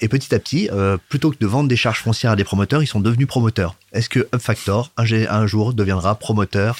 Et 0.00 0.08
petit 0.08 0.34
à 0.34 0.38
petit, 0.38 0.70
plutôt 1.10 1.30
que 1.30 1.36
de 1.38 1.46
vendre 1.46 1.68
des 1.68 1.76
charges 1.76 2.00
foncières 2.00 2.32
à 2.32 2.36
des 2.36 2.44
promoteurs, 2.44 2.82
ils 2.82 2.86
sont 2.86 3.00
devenus 3.00 3.28
promoteurs. 3.28 3.76
Est-ce 3.92 4.08
que 4.08 4.20
Upfactor, 4.34 4.90
un, 4.96 5.04
un 5.28 5.46
jour, 5.46 5.74
deviendra 5.74 6.14
promoteur 6.14 6.78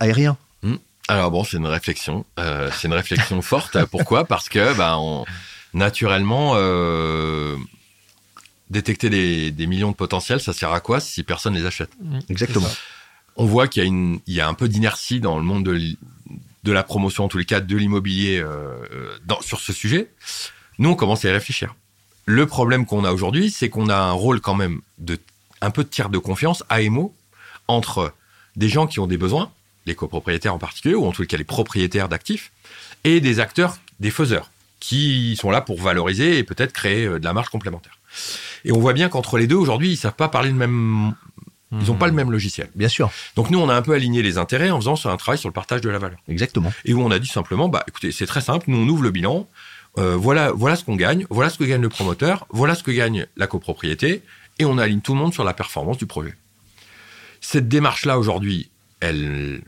aérien? 0.00 0.38
Alors 1.08 1.30
bon, 1.30 1.44
c'est 1.44 1.56
une 1.58 1.66
réflexion. 1.66 2.24
Euh, 2.38 2.70
c'est 2.74 2.88
une 2.88 2.94
réflexion 2.94 3.40
forte. 3.42 3.82
Pourquoi? 3.86 4.24
Parce 4.24 4.48
que 4.48 4.74
bah, 4.76 4.96
on, 4.98 5.24
naturellement, 5.74 6.52
euh, 6.56 7.56
détecter 8.70 9.10
des, 9.10 9.50
des 9.50 9.66
millions 9.66 9.90
de 9.90 9.96
potentiels, 9.96 10.40
ça 10.40 10.52
sert 10.52 10.72
à 10.72 10.80
quoi 10.80 11.00
si 11.00 11.22
personne 11.22 11.54
les 11.54 11.66
achète? 11.66 11.90
Exactement. 12.28 12.70
On 13.36 13.44
voit 13.46 13.68
qu'il 13.68 13.82
y 13.82 13.86
a, 13.86 13.88
une, 13.88 14.20
il 14.26 14.34
y 14.34 14.40
a 14.40 14.48
un 14.48 14.54
peu 14.54 14.68
d'inertie 14.68 15.20
dans 15.20 15.36
le 15.36 15.42
monde 15.44 15.64
de, 15.64 15.78
de 16.62 16.72
la 16.72 16.82
promotion, 16.84 17.24
en 17.24 17.28
tous 17.28 17.38
les 17.38 17.44
cas, 17.44 17.60
de 17.60 17.76
l'immobilier 17.76 18.38
euh, 18.38 18.76
dans- 19.26 19.40
sur 19.42 19.60
ce 19.60 19.72
sujet. 19.72 20.10
Nous, 20.78 20.88
on 20.90 20.94
commence 20.94 21.24
à 21.24 21.28
y 21.28 21.32
réfléchir. 21.32 21.74
Le 22.26 22.46
problème 22.46 22.86
qu'on 22.86 23.04
a 23.04 23.12
aujourd'hui, 23.12 23.50
c'est 23.50 23.68
qu'on 23.68 23.88
a 23.90 23.96
un 23.96 24.12
rôle 24.12 24.40
quand 24.40 24.54
même 24.54 24.80
de 24.98 25.18
un 25.60 25.70
peu 25.70 25.82
de 25.84 25.88
tiers 25.88 26.08
de 26.10 26.18
confiance, 26.18 26.62
AMO, 26.68 27.14
entre 27.68 28.12
des 28.56 28.68
gens 28.68 28.86
qui 28.86 29.00
ont 29.00 29.06
des 29.06 29.16
besoins, 29.16 29.50
les 29.86 29.94
copropriétaires 29.94 30.54
en 30.54 30.58
particulier, 30.58 30.94
ou 30.94 31.06
en 31.06 31.12
tout 31.12 31.24
cas 31.24 31.36
les 31.36 31.44
propriétaires 31.44 32.08
d'actifs, 32.08 32.52
et 33.04 33.20
des 33.20 33.40
acteurs, 33.40 33.78
des 34.00 34.10
faiseurs, 34.10 34.50
qui 34.80 35.36
sont 35.40 35.50
là 35.50 35.60
pour 35.60 35.80
valoriser 35.80 36.38
et 36.38 36.44
peut-être 36.44 36.72
créer 36.72 37.06
euh, 37.06 37.18
de 37.18 37.24
la 37.24 37.32
marge 37.32 37.48
complémentaire. 37.48 37.98
Et 38.64 38.72
on 38.72 38.78
voit 38.78 38.92
bien 38.92 39.08
qu'entre 39.08 39.38
les 39.38 39.46
deux, 39.46 39.56
aujourd'hui, 39.56 39.90
ils 39.90 39.96
savent 39.96 40.14
pas 40.14 40.28
parler 40.28 40.50
le 40.50 40.56
même... 40.56 41.14
Ils 41.80 41.88
n'ont 41.88 41.96
pas 41.96 42.06
le 42.06 42.12
même 42.12 42.30
logiciel. 42.30 42.70
Bien 42.76 42.86
sûr, 42.86 43.10
Donc 43.34 43.50
nous, 43.50 43.58
on 43.58 43.68
a 43.68 43.74
un 43.74 43.82
peu 43.82 43.94
aligné 43.94 44.22
les 44.22 44.38
intérêts 44.38 44.70
en 44.70 44.78
faisant 44.78 44.94
un 45.06 45.16
travail 45.16 45.38
sur 45.38 45.48
le 45.48 45.52
partage 45.52 45.80
de 45.80 45.90
la 45.90 45.98
valeur. 45.98 46.18
exactement. 46.28 46.72
Et 46.84 46.94
où 46.94 47.02
on 47.02 47.10
a 47.10 47.18
dit 47.18 47.26
simplement, 47.26 47.68
bah 47.68 47.82
écoutez, 47.88 48.12
c'est 48.12 48.26
très 48.26 48.42
simple, 48.42 48.66
nous 48.68 48.78
on 48.78 48.88
ouvre 48.88 49.02
le 49.02 49.10
bilan, 49.10 49.48
euh, 49.98 50.14
voilà, 50.14 50.52
voilà 50.52 50.76
ce 50.76 50.84
qu'on 50.84 50.94
gagne, 50.94 51.26
voilà 51.30 51.50
ce 51.50 51.58
que 51.58 51.64
gagne 51.64 51.82
le 51.82 51.88
promoteur, 51.88 52.46
voilà 52.50 52.76
ce 52.76 52.84
que 52.84 52.92
gagne 52.92 53.26
la 53.36 53.48
copropriété, 53.48 54.22
et 54.60 54.64
on 54.64 54.78
aligne 54.78 55.00
tout 55.00 55.14
le 55.14 55.18
monde 55.18 55.32
sur 55.32 55.42
la 55.42 55.52
performance 55.52 55.98
du 55.98 56.06
projet. 56.06 56.34
Cette 57.40 57.68
démarche-là 57.68 58.20
aujourd'hui, 58.20 58.70
elle, 59.04 59.60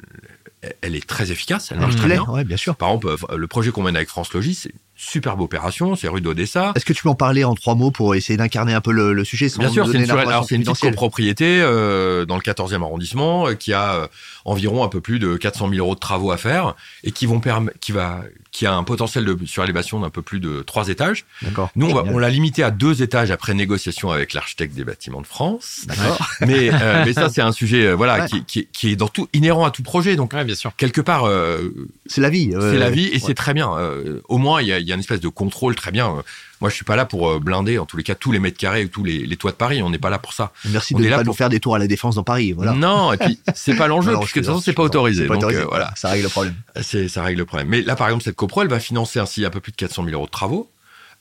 elle 0.80 0.94
est 0.96 1.06
très 1.06 1.30
efficace, 1.32 1.70
elle 1.70 1.78
marche 1.78 1.94
Ça 1.94 1.98
très 2.00 2.08
bien. 2.08 2.24
ouais, 2.24 2.44
bien 2.44 2.56
sûr. 2.56 2.76
Par 2.76 2.88
exemple, 2.88 3.08
euh, 3.08 3.36
le 3.36 3.46
projet 3.46 3.70
qu'on 3.70 3.82
mène 3.82 3.96
avec 3.96 4.08
France 4.08 4.32
Logis, 4.32 4.54
c'est 4.54 4.72
superbe 4.96 5.40
opération, 5.40 5.94
c'est 5.94 6.08
rue 6.08 6.20
d'Odessa. 6.20 6.72
Est-ce 6.74 6.84
que 6.84 6.92
tu 6.92 7.02
peux 7.02 7.08
en 7.08 7.14
parler 7.14 7.44
en 7.44 7.54
trois 7.54 7.74
mots 7.74 7.90
pour 7.90 8.14
essayer 8.14 8.36
d'incarner 8.36 8.72
un 8.72 8.80
peu 8.80 8.92
le, 8.92 9.12
le 9.12 9.24
sujet 9.24 9.48
sans 9.48 9.58
Bien 9.60 9.68
sûr, 9.70 9.86
c'est 9.86 9.98
une, 9.98 10.10
alors, 10.10 10.46
une 10.50 10.64
petite 10.64 10.80
copropriété 10.80 11.60
euh, 11.60 12.24
dans 12.24 12.36
le 12.36 12.42
14e 12.42 12.82
arrondissement 12.82 13.48
euh, 13.48 13.54
qui 13.54 13.72
a 13.72 13.94
euh, 13.94 14.06
environ 14.44 14.82
un 14.84 14.88
peu 14.88 15.00
plus 15.00 15.18
de 15.18 15.36
400 15.36 15.68
000 15.68 15.78
euros 15.84 15.94
de 15.94 16.00
travaux 16.00 16.30
à 16.30 16.36
faire 16.36 16.74
et 17.04 17.12
qui 17.12 17.26
vont 17.26 17.38
perm- 17.40 17.70
qui 17.80 17.92
va 17.92 18.22
qui 18.52 18.64
a 18.64 18.72
un 18.74 18.84
potentiel 18.84 19.26
de 19.26 19.36
surélévation 19.44 20.00
d'un 20.00 20.08
peu 20.08 20.22
plus 20.22 20.40
de 20.40 20.62
trois 20.62 20.88
étages. 20.88 21.26
D'accord. 21.42 21.68
Nous, 21.76 21.86
on, 21.90 21.94
va- 21.94 22.00
Génial. 22.00 22.14
on 22.14 22.18
l'a 22.18 22.30
limité 22.30 22.62
à 22.62 22.70
deux 22.70 23.02
étages 23.02 23.30
après 23.30 23.52
négociation 23.52 24.10
avec 24.10 24.32
l'architecte 24.32 24.74
des 24.74 24.84
bâtiments 24.84 25.20
de 25.20 25.26
France. 25.26 25.82
D'accord. 25.86 26.26
Mais, 26.40 26.70
euh, 26.72 27.02
mais 27.04 27.12
ça, 27.12 27.28
c'est 27.28 27.42
un 27.42 27.52
sujet 27.52 27.86
euh, 27.88 27.94
voilà 27.94 28.20
Ouais. 28.20 28.26
qui, 28.28 28.44
qui, 28.44 28.66
qui 28.72 28.90
est 28.92 28.96
dans 28.96 29.08
tout 29.08 29.28
inhérent 29.34 29.66
à 29.66 29.70
tout 29.70 29.82
projet. 29.82 30.16
Donc 30.16 30.32
Ouais, 30.32 30.44
bien 30.44 30.54
sûr. 30.54 30.72
quelque 30.78 31.02
part, 31.02 31.24
euh, 31.24 31.68
C'est 32.06 32.22
la 32.22 32.30
vie. 32.30 32.50
c'est 32.58 32.78
la 32.78 32.88
vie 32.88 33.08
et 33.08 33.14
Ouais. 33.14 33.18
c'est 33.18 33.34
très 33.34 33.52
bien. 33.52 33.70
Euh, 33.76 34.20
au 34.30 34.38
moins, 34.38 34.62
il 34.62 34.68
y 34.68 34.72
a, 34.72 34.78
y 34.88 34.92
a 34.92 34.94
une 34.94 35.00
espèce 35.00 35.20
de 35.20 35.28
contrôle 35.28 35.74
très 35.74 35.90
bien. 35.90 36.08
Euh, 36.08 36.22
Moi, 36.60 36.70
je 36.70 36.74
suis 36.74 36.84
pas 36.84 36.96
là 36.96 37.04
pour 37.04 37.28
euh, 37.30 37.38
blinder, 37.40 37.78
en 37.78 37.86
tous 37.86 37.96
les 37.96 38.02
cas, 38.02 38.14
tous 38.14 38.32
les 38.32 38.38
mètres 38.38 38.56
carrés 38.58 38.84
ou 38.84 38.88
tous 38.88 39.04
les, 39.04 39.26
les 39.26 39.36
toits 39.36 39.50
de 39.52 39.56
Paris. 39.56 39.82
On 39.82 39.90
n'est 39.90 39.98
pas 39.98 40.10
là 40.10 40.18
pour 40.18 40.32
ça. 40.32 40.52
Merci 40.66 40.94
on 40.94 40.98
de 40.98 41.04
ne 41.04 41.10
pas 41.10 41.24
nous 41.24 41.32
faire 41.34 41.48
des 41.48 41.60
tours 41.60 41.74
à 41.74 41.78
la 41.78 41.86
défense 41.86 42.14
dans 42.14 42.22
Paris. 42.24 42.52
Voilà. 42.52 42.72
Non, 42.72 43.12
et 43.12 43.16
puis 43.18 43.40
c'est 43.54 43.74
pas 43.76 43.86
l'enjeu, 43.88 44.16
puisque 44.20 44.36
de 44.36 44.40
toute 44.42 44.46
façon, 44.48 44.60
c'est 44.60 44.72
pas 44.72 44.82
autorisé. 44.84 45.26
Pas 45.26 45.34
Donc, 45.34 45.42
autorisé. 45.44 45.62
euh, 45.62 45.66
voilà, 45.66 45.92
Ça 45.96 46.08
règle 46.10 46.24
le 46.24 46.28
problème. 46.30 46.54
c'est 46.82 47.08
ça 47.08 47.22
règle 47.22 47.38
le 47.40 47.44
problème. 47.44 47.68
Mais 47.68 47.82
là, 47.82 47.96
par 47.96 48.06
exemple, 48.08 48.24
cette 48.24 48.36
copro, 48.36 48.62
elle 48.62 48.68
va 48.68 48.80
financer 48.80 49.18
ainsi 49.18 49.44
un 49.44 49.50
peu 49.50 49.60
plus 49.60 49.72
de 49.72 49.76
400 49.76 50.04
000 50.04 50.14
euros 50.14 50.26
de 50.26 50.30
travaux. 50.30 50.70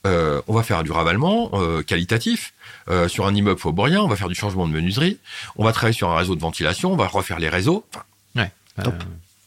Euh, 0.06 0.40
on 0.46 0.54
va 0.54 0.62
faire 0.62 0.84
du 0.84 0.92
ravalement 0.92 1.50
euh, 1.54 1.82
qualitatif 1.82 2.52
euh, 2.88 3.08
sur 3.08 3.26
un 3.26 3.34
immeuble 3.34 3.58
faubourien. 3.58 4.02
On 4.02 4.06
va 4.08 4.14
faire 4.14 4.28
du 4.28 4.36
changement 4.36 4.68
de 4.68 4.72
menuiserie. 4.72 5.18
On 5.56 5.64
va 5.64 5.72
travailler 5.72 5.96
sur 5.96 6.08
un 6.10 6.16
réseau 6.16 6.36
de 6.36 6.40
ventilation. 6.40 6.92
On 6.92 6.96
va 6.96 7.08
refaire 7.08 7.40
les 7.40 7.48
réseaux. 7.48 7.84
Enfin, 7.92 8.04
Ouais. 8.36 8.50
Top. 8.84 8.94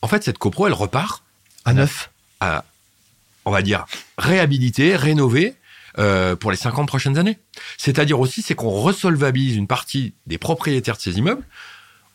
En 0.02 0.08
fait, 0.08 0.24
cette 0.24 0.38
copro, 0.38 0.68
elle 0.68 0.74
repart 0.74 1.24
À 1.64 1.74
neuf. 1.74 2.10
à, 2.42 2.66
on 3.50 3.52
va 3.52 3.62
dire, 3.62 3.86
réhabiliter, 4.18 4.96
rénover 4.96 5.56
euh, 5.98 6.36
pour 6.36 6.52
les 6.52 6.58
50 6.58 6.88
prochaines 6.88 7.18
années. 7.18 7.38
C'est-à-dire 7.78 8.20
aussi, 8.20 8.42
c'est 8.42 8.56
qu'on 8.56 8.70
resolvabilise 8.70 9.56
une 9.56 9.68
partie 9.68 10.14
des 10.28 10.38
propriétaires 10.38 10.96
de 10.96 11.02
ces 11.02 11.18
immeubles 11.18 11.44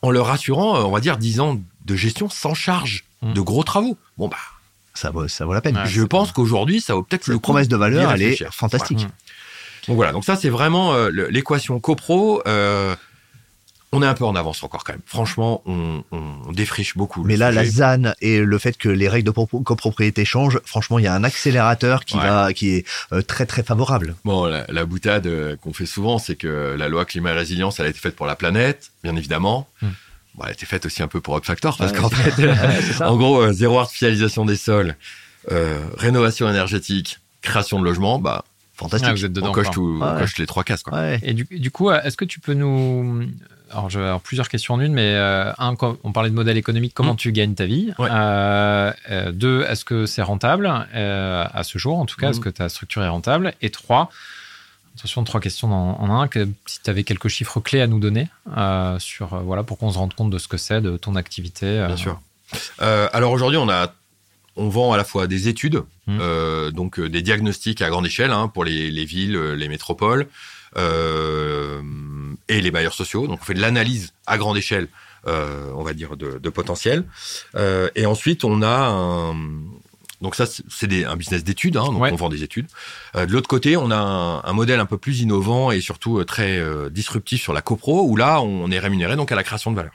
en 0.03 0.11
leur 0.11 0.31
assurant, 0.31 0.77
euh, 0.77 0.83
on 0.85 0.90
va 0.92 1.01
dire, 1.01 1.16
10 1.16 1.40
ans 1.40 1.61
de 1.85 1.97
gestion 1.97 2.29
sans 2.29 2.55
charge 2.55 3.05
Mm. 3.25 3.33
de 3.33 3.40
gros 3.40 3.64
travaux. 3.64 3.97
Bon, 4.18 4.29
bah, 4.29 4.37
Ça 4.92 5.11
vaut, 5.11 5.27
ça 5.29 5.44
vaut 5.44 5.55
la 5.55 5.61
peine. 5.61 5.77
Ouais, 5.77 5.87
je 5.87 6.03
pense 6.03 6.31
qu'aujourd'hui, 6.33 6.81
ça 6.81 6.94
vaut 6.94 7.03
peut-être 7.03 7.27
le 7.27 7.38
promesse 7.38 7.68
de 7.68 7.77
valeur, 7.77 8.12
elle 8.12 8.23
est 8.23 8.44
fantastique. 8.53 8.99
Ouais. 8.99 9.07
Donc 9.88 9.97
voilà, 9.97 10.12
donc 10.12 10.25
ça, 10.25 10.37
c'est 10.37 10.49
vraiment 10.51 10.94
euh, 10.94 11.11
l'équation 11.31 11.81
copro. 11.81 12.42
Euh, 12.47 12.94
on 13.94 14.02
est 14.02 14.07
un 14.07 14.14
peu 14.14 14.24
en 14.24 14.35
avance 14.37 14.62
encore 14.62 14.85
quand 14.85 14.92
même. 14.92 15.02
Franchement, 15.07 15.62
on, 15.66 16.02
on 16.12 16.52
défriche 16.52 16.96
beaucoup. 16.96 17.22
Mais 17.24 17.37
là, 17.37 17.50
la. 17.52 17.64
ZAN 17.64 18.12
et 18.20 18.38
le 18.40 18.59
fait 18.59 18.76
que 18.76 18.88
les 18.88 19.09
règles 19.09 19.26
de 19.26 19.30
pro- 19.30 19.46
copropriété 19.46 20.24
changent, 20.24 20.61
franchement, 20.64 20.98
il 20.98 21.04
y 21.04 21.09
a 21.09 21.14
un 21.14 21.24
accélérateur 21.24 22.04
qui 22.04 22.16
Ouais. 22.16 22.22
va, 22.28 22.52
qui 22.52 22.70
est 22.76 22.87
euh, 23.12 23.22
très 23.22 23.46
très 23.46 23.62
favorable. 23.62 24.14
Bon, 24.24 24.44
la, 24.46 24.64
la 24.68 24.85
boutade 24.85 25.26
euh, 25.26 25.57
qu'on 25.57 25.72
fait 25.72 25.87
souvent, 25.87 26.18
c'est 26.18 26.37
que 26.37 26.74
la 26.78 26.88
loi 26.88 27.04
climat 27.04 27.30
et 27.30 27.35
résilience, 27.35 27.80
elle 27.80 27.87
a 27.87 27.88
été 27.88 27.98
faite 27.98 28.16
pour 28.16 28.26
la 28.26 28.37
planète, 28.37 28.90
bien 29.02 29.16
évidemment. 29.16 29.68
Hmm. 29.83 29.88
Bon, 30.35 30.42
elle 30.44 30.50
a 30.50 30.52
été 30.52 30.66
faite 30.66 30.85
aussi 30.87 31.02
un 31.02 31.09
peu 31.09 31.20
pour 31.20 31.37
Up 31.37 31.44
Factor, 31.44 31.76
parce 31.76 31.92
Ouais, 31.92 31.98
qu'en 31.98 32.11
fait, 32.11 32.42
Ouais, 32.44 32.54
c'est 32.80 32.92
ça. 32.94 33.11
en 33.11 33.16
gros, 33.16 33.40
euh, 33.40 33.52
zéro 33.52 33.78
artificialisation 33.78 34.44
des 34.44 34.57
sols, 34.57 34.96
euh, 35.52 35.78
rénovation 35.96 36.48
énergétique, 36.48 37.20
création 37.42 37.78
de 37.78 37.85
logements, 37.85 38.18
bah, 38.18 38.44
Fantastique. 38.76 39.09
Ah, 39.09 39.14
vous 39.14 39.24
êtes 39.24 39.33
dedans. 39.33 39.50
on 39.50 39.52
coche, 39.52 39.70
tout, 39.70 39.98
on 40.02 40.14
Ouais. 40.14 40.20
coche 40.20 40.37
les 40.38 40.46
trois 40.46 40.64
cases. 40.64 40.83
Quoi. 40.83 40.98
Ouais. 40.98 41.20
Et 41.22 41.33
du, 41.33 41.44
du 41.48 41.70
coup, 41.70 41.90
euh, 41.90 42.02
est-ce 42.02 42.16
que 42.16 42.24
tu 42.24 42.40
peux 42.40 42.54
nous. 42.54 43.22
Alors, 43.70 43.90
je 43.90 43.98
vais 43.98 44.05
avoir 44.05 44.20
plusieurs 44.20 44.48
questions 44.48 44.74
en 44.74 44.81
une, 44.81 44.92
mais 44.92 45.14
euh, 45.14 45.50
un, 45.59 45.74
on 46.05 46.12
parlait 46.12 46.31
de 46.31 46.35
modèle 46.35 46.57
économique, 46.57 46.92
comment 46.94 47.14
Mm. 47.14 47.16
tu 47.16 47.33
gagnes 47.33 47.55
ta 47.55 47.64
vie 47.66 47.92
Ouais. 47.98 48.09
Euh, 48.11 48.92
euh, 49.11 49.33
Deux, 49.33 49.62
est-ce 49.68 49.85
que 49.85 50.07
c'est 50.07 50.22
rentable 50.22 50.66
à 50.66 51.62
ce 51.64 51.79
jour 51.79 51.98
En 51.98 52.07
tout 52.07 52.16
cas, 52.16 52.29
Mm. 52.29 52.31
est-ce 52.31 52.40
que 52.40 52.48
ta 52.50 52.68
structure 52.68 53.03
est 53.03 53.09
rentable? 53.09 53.55
Et 53.62 53.70
trois, 53.70 54.11
attention, 54.96 55.24
trois 55.24 55.40
questions 55.40 55.72
en, 55.72 56.00
en 56.00 56.20
un, 56.20 56.29
que, 56.29 56.46
si 56.66 56.81
tu 56.83 56.90
avais 56.90 57.05
quelques 57.05 57.29
chiffres 57.29 57.59
clés 57.61 57.81
à 57.81 57.87
nous 57.87 57.98
donner 58.00 58.29
sur, 58.98 59.29
voilà, 59.42 59.62
pour 59.62 59.79
qu'on 59.79 59.90
se 59.90 59.98
rende 59.98 60.14
compte 60.14 60.31
de 60.31 60.38
ce 60.38 60.46
que 60.46 60.57
c'est, 60.59 60.81
de 60.81 60.96
ton 60.96 61.16
activité. 61.16 61.85
Bien 61.87 61.96
sûr. 61.96 62.20
Alors 62.79 63.33
aujourd'hui, 63.33 63.59
on 63.59 63.68
a, 63.68 63.92
on 64.57 64.68
vend 64.68 64.92
à 64.92 64.96
la 64.96 65.05
fois 65.05 65.27
des 65.27 65.48
études, 65.48 65.83
euh, 66.09 66.70
donc 66.70 67.00
des 67.00 67.22
diagnostics 67.22 67.83
à 67.83 67.88
grande 67.88 68.07
échelle 68.07 68.31
hein, 68.31 68.46
pour 68.46 68.64
les, 68.64 68.90
les 68.92 69.05
villes, 69.05 69.37
les 69.37 69.68
métropoles 69.68 70.29
euh, 70.77 71.81
et 72.48 72.61
les 72.61 72.70
bailleurs 72.70 72.94
sociaux. 72.94 73.26
Donc 73.26 73.40
on 73.42 73.44
fait 73.44 73.54
de 73.54 73.61
l'analyse 73.61 74.12
à 74.26 74.38
grande 74.38 74.57
échelle, 74.57 74.88
euh, 75.26 75.70
on 75.74 75.83
va 75.83 75.94
dire 75.94 76.16
de, 76.16 76.38
de 76.38 76.48
potentiel. 76.50 77.04
Euh, 77.57 77.88
et 77.94 78.07
ensuite, 78.07 78.44
on 78.44 78.62
a 78.62 78.88
un 78.88 79.35
donc 80.20 80.37
ça, 80.37 80.46
c'est 80.46 81.04
un 81.04 81.16
business 81.16 81.44
d'études, 81.44 81.76
hein, 81.76 81.85
donc 81.85 82.00
Ouais. 82.00 82.11
on 82.11 82.16
vend 82.16 82.30
des 82.30 82.42
études. 82.42 82.66
Euh, 83.14 83.26
de 83.26 83.33
l'autre 83.33 83.48
côté, 83.48 83.76
on 83.76 83.90
a 83.90 83.96
un, 83.96 84.42
un 84.42 84.52
modèle 84.54 84.80
un 84.80 84.87
peu 84.87 84.96
plus 84.96 85.20
innovant 85.20 85.70
et 85.70 85.83
surtout 85.83 86.18
euh, 86.18 86.24
très 86.24 86.57
euh, 86.57 86.88
disruptif 86.88 87.42
sur 87.42 87.52
la 87.52 87.61
copro, 87.61 88.07
où 88.09 88.16
là, 88.16 88.40
on 88.40 88.70
est 88.70 88.78
rémunéré 88.78 89.16
donc 89.16 89.33
à 89.33 89.35
la 89.35 89.42
création 89.42 89.70
de 89.70 89.76
valeur. 89.76 89.92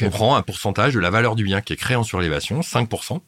On 0.00 0.08
prend 0.08 0.34
un 0.36 0.40
pourcentage 0.42 0.94
de 0.94 1.00
la 1.00 1.10
valeur 1.10 1.36
du 1.36 1.44
bien 1.44 1.60
qui 1.60 1.74
est 1.74 1.76
créé 1.76 1.94
en 1.94 2.04
surélévation, 2.04 2.60
5%, 2.60 3.20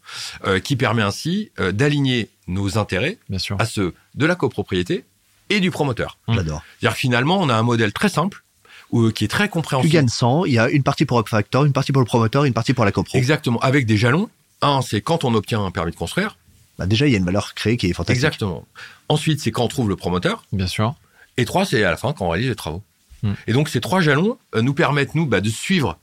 euh, 0.46 0.58
qui 0.58 0.76
permet 0.76 1.02
ainsi 1.02 1.50
euh, 1.60 1.70
d'aligner 1.70 2.30
nos 2.46 2.78
intérêts 2.78 3.18
Bien 3.28 3.38
sûr. 3.38 3.56
à 3.58 3.66
ceux 3.66 3.92
de 4.14 4.24
la 4.24 4.34
copropriété 4.34 5.04
et 5.50 5.60
du 5.60 5.70
promoteur. 5.70 6.16
J'adore. 6.28 6.62
C'est-à-dire 6.80 6.94
que 6.94 7.00
finalement, 7.00 7.38
on 7.40 7.50
a 7.50 7.54
un 7.54 7.62
modèle 7.62 7.92
très 7.92 8.08
simple, 8.08 8.42
où, 8.90 9.10
qui 9.10 9.24
est 9.24 9.28
très 9.28 9.44
Tu 9.44 9.50
compréhensible. 9.50 9.92
gagnes 9.92 10.08
100, 10.08 10.44
il 10.46 10.52
y 10.54 10.58
a 10.58 10.68
une 10.70 10.82
partie 10.82 11.04
pour 11.04 11.18
Up 11.18 11.28
Factor, 11.28 11.64
une 11.64 11.72
partie 11.72 11.92
pour 11.92 12.00
le 12.02 12.06
promoteur, 12.06 12.44
une 12.44 12.54
partie 12.54 12.74
pour 12.74 12.84
la 12.84 12.92
copro. 12.92 13.16
Exactement, 13.18 13.58
avec 13.60 13.86
des 13.86 13.96
jalons. 13.96 14.28
Un, 14.62 14.82
c'est 14.82 15.00
quand 15.00 15.24
on 15.24 15.34
obtient 15.34 15.64
un 15.64 15.70
permis 15.70 15.92
de 15.92 15.96
construire. 15.96 16.36
Bah, 16.78 16.86
déjà, 16.86 17.06
il 17.06 17.12
y 17.12 17.14
a 17.14 17.18
une 17.18 17.24
valeur 17.24 17.54
créée 17.54 17.76
qui 17.76 17.86
est 17.88 17.92
fantastique. 17.92 18.24
Exactement. 18.24 18.64
Ensuite, 19.08 19.40
c'est 19.40 19.50
quand 19.50 19.64
on 19.64 19.68
trouve 19.68 19.88
le 19.88 19.96
promoteur. 19.96 20.44
Bien 20.52 20.66
sûr. 20.66 20.94
Et 21.36 21.44
trois, 21.44 21.64
c'est 21.64 21.82
à 21.84 21.90
la 21.90 21.96
fin 21.96 22.12
quand 22.12 22.26
on 22.26 22.30
réalise 22.30 22.48
les 22.48 22.56
travaux. 22.56 22.82
Hmm. 23.22 23.32
Et 23.48 23.52
donc 23.52 23.68
ces 23.68 23.80
trois 23.80 24.00
jalons 24.00 24.38
euh, 24.54 24.62
nous 24.62 24.74
permettent 24.74 25.14
nous 25.16 25.26
bah, 25.26 25.40
de 25.40 25.48
suivre 25.50 25.98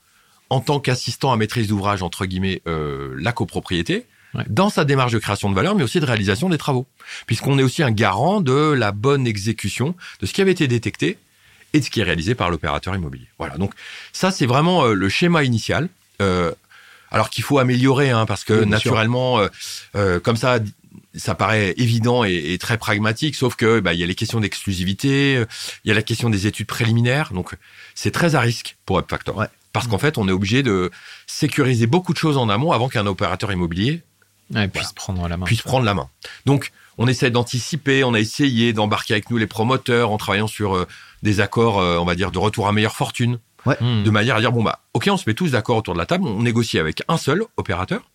en 0.50 0.60
tant 0.60 0.80
qu'assistant 0.80 1.32
à 1.32 1.36
maîtrise 1.36 1.66
d'ouvrage 1.68 2.02
entre 2.02 2.26
guillemets 2.26 2.60
euh, 2.68 3.14
la 3.18 3.32
copropriété 3.32 4.04
Ouais. 4.34 4.42
dans 4.48 4.68
sa 4.68 4.84
démarche 4.84 5.12
de 5.12 5.18
création 5.18 5.48
de 5.48 5.54
valeur, 5.54 5.74
mais 5.76 5.82
aussi 5.82 5.98
de 5.98 6.04
réalisation 6.04 6.50
des 6.50 6.58
travaux, 6.58 6.86
puisqu'on 7.26 7.58
est 7.58 7.62
aussi 7.62 7.82
un 7.82 7.90
garant 7.92 8.42
de 8.42 8.52
la 8.72 8.92
bonne 8.92 9.26
exécution 9.26 9.94
de 10.20 10.26
ce 10.26 10.34
qui 10.34 10.42
avait 10.42 10.50
été 10.50 10.68
détecté 10.68 11.16
et 11.76 11.80
de 11.80 11.84
ce 11.84 11.90
qui 11.90 12.00
est 12.00 12.04
réalisé 12.04 12.34
par 12.34 12.50
l'opérateur 12.50 12.94
immobilier. 12.94 13.26
Voilà. 13.38 13.56
Donc 13.56 13.72
ça 14.12 14.30
c'est 14.30 14.46
vraiment 14.46 14.84
euh, 14.84 14.94
le 14.94 15.08
schéma 15.08 15.44
initial. 15.44 15.88
Euh, 16.20 16.52
alors 17.12 17.30
qu'il 17.30 17.44
faut 17.44 17.58
améliorer, 17.60 18.10
hein, 18.10 18.26
parce 18.26 18.42
que 18.42 18.52
Oui, 18.64 18.66
naturellement, 18.66 19.38
euh, 19.38 19.48
euh, 19.94 20.18
comme 20.18 20.36
ça, 20.36 20.58
ça 21.14 21.34
paraît 21.36 21.72
évident 21.76 22.24
et, 22.24 22.52
et 22.52 22.58
très 22.58 22.78
pragmatique, 22.78 23.36
sauf 23.36 23.54
que 23.54 23.78
bah, 23.80 23.94
il 23.94 24.00
y 24.00 24.02
a 24.02 24.06
les 24.06 24.16
questions 24.16 24.40
d'exclusivité, 24.40 25.44
il 25.84 25.88
y 25.88 25.92
a 25.92 25.94
la 25.94 26.02
question 26.02 26.30
des 26.30 26.46
études 26.48 26.66
préliminaires, 26.66 27.32
donc 27.32 27.54
c'est 27.94 28.10
très 28.10 28.34
à 28.34 28.40
risque 28.40 28.76
pour 28.86 28.98
Up 28.98 29.06
Factor. 29.08 29.36
Ouais. 29.36 29.46
Parce 29.72 29.86
qu'en 29.86 29.98
fait, 29.98 30.18
on 30.18 30.26
est 30.28 30.32
obligé 30.32 30.62
de 30.64 30.90
sécuriser 31.26 31.86
beaucoup 31.86 32.12
de 32.12 32.18
choses 32.18 32.36
en 32.38 32.48
amont 32.48 32.72
avant 32.72 32.88
qu'un 32.88 33.06
opérateur 33.06 33.52
immobilier 33.52 34.02
Ouais, 34.54 34.66
puisse 34.68 34.92
prendre 34.92 35.26
la 35.28 35.36
main. 35.36 35.44
puisse 35.46 35.62
prendre 35.62 35.84
la 35.84 35.94
main. 35.94 36.08
Donc, 36.44 36.72
on 36.98 37.06
essaie 37.06 37.30
d'anticiper, 37.30 38.04
on 38.04 38.14
a 38.14 38.20
essayé 38.20 38.72
d'embarquer 38.72 39.14
avec 39.14 39.30
nous 39.30 39.36
les 39.36 39.46
promoteurs 39.46 40.10
en 40.10 40.18
travaillant 40.18 40.46
sur 40.48 40.86
des 41.26 41.40
accords, 41.40 41.78
euh, 41.78 41.98
on 41.98 42.06
va 42.06 42.14
dire, 42.14 42.30
de 42.30 42.38
retour 42.38 42.66
à 42.66 42.72
meilleure 42.72 42.96
fortune, 42.96 43.38
Hmm. 43.80 44.04
de 44.04 44.10
manière 44.10 44.36
à 44.36 44.40
dire, 44.40 44.52
bon, 44.52 44.62
bah, 44.62 44.80
ok, 44.94 45.08
on 45.10 45.16
se 45.16 45.24
met 45.26 45.34
tous 45.34 45.50
d'accord 45.50 45.76
autour 45.76 45.94
de 45.94 45.98
la 45.98 46.06
table, 46.06 46.26
on 46.26 46.42
négocie 46.42 46.78
avec 46.78 47.02
un 47.08 47.16
seul 47.16 47.42
opérateur, 47.56 48.08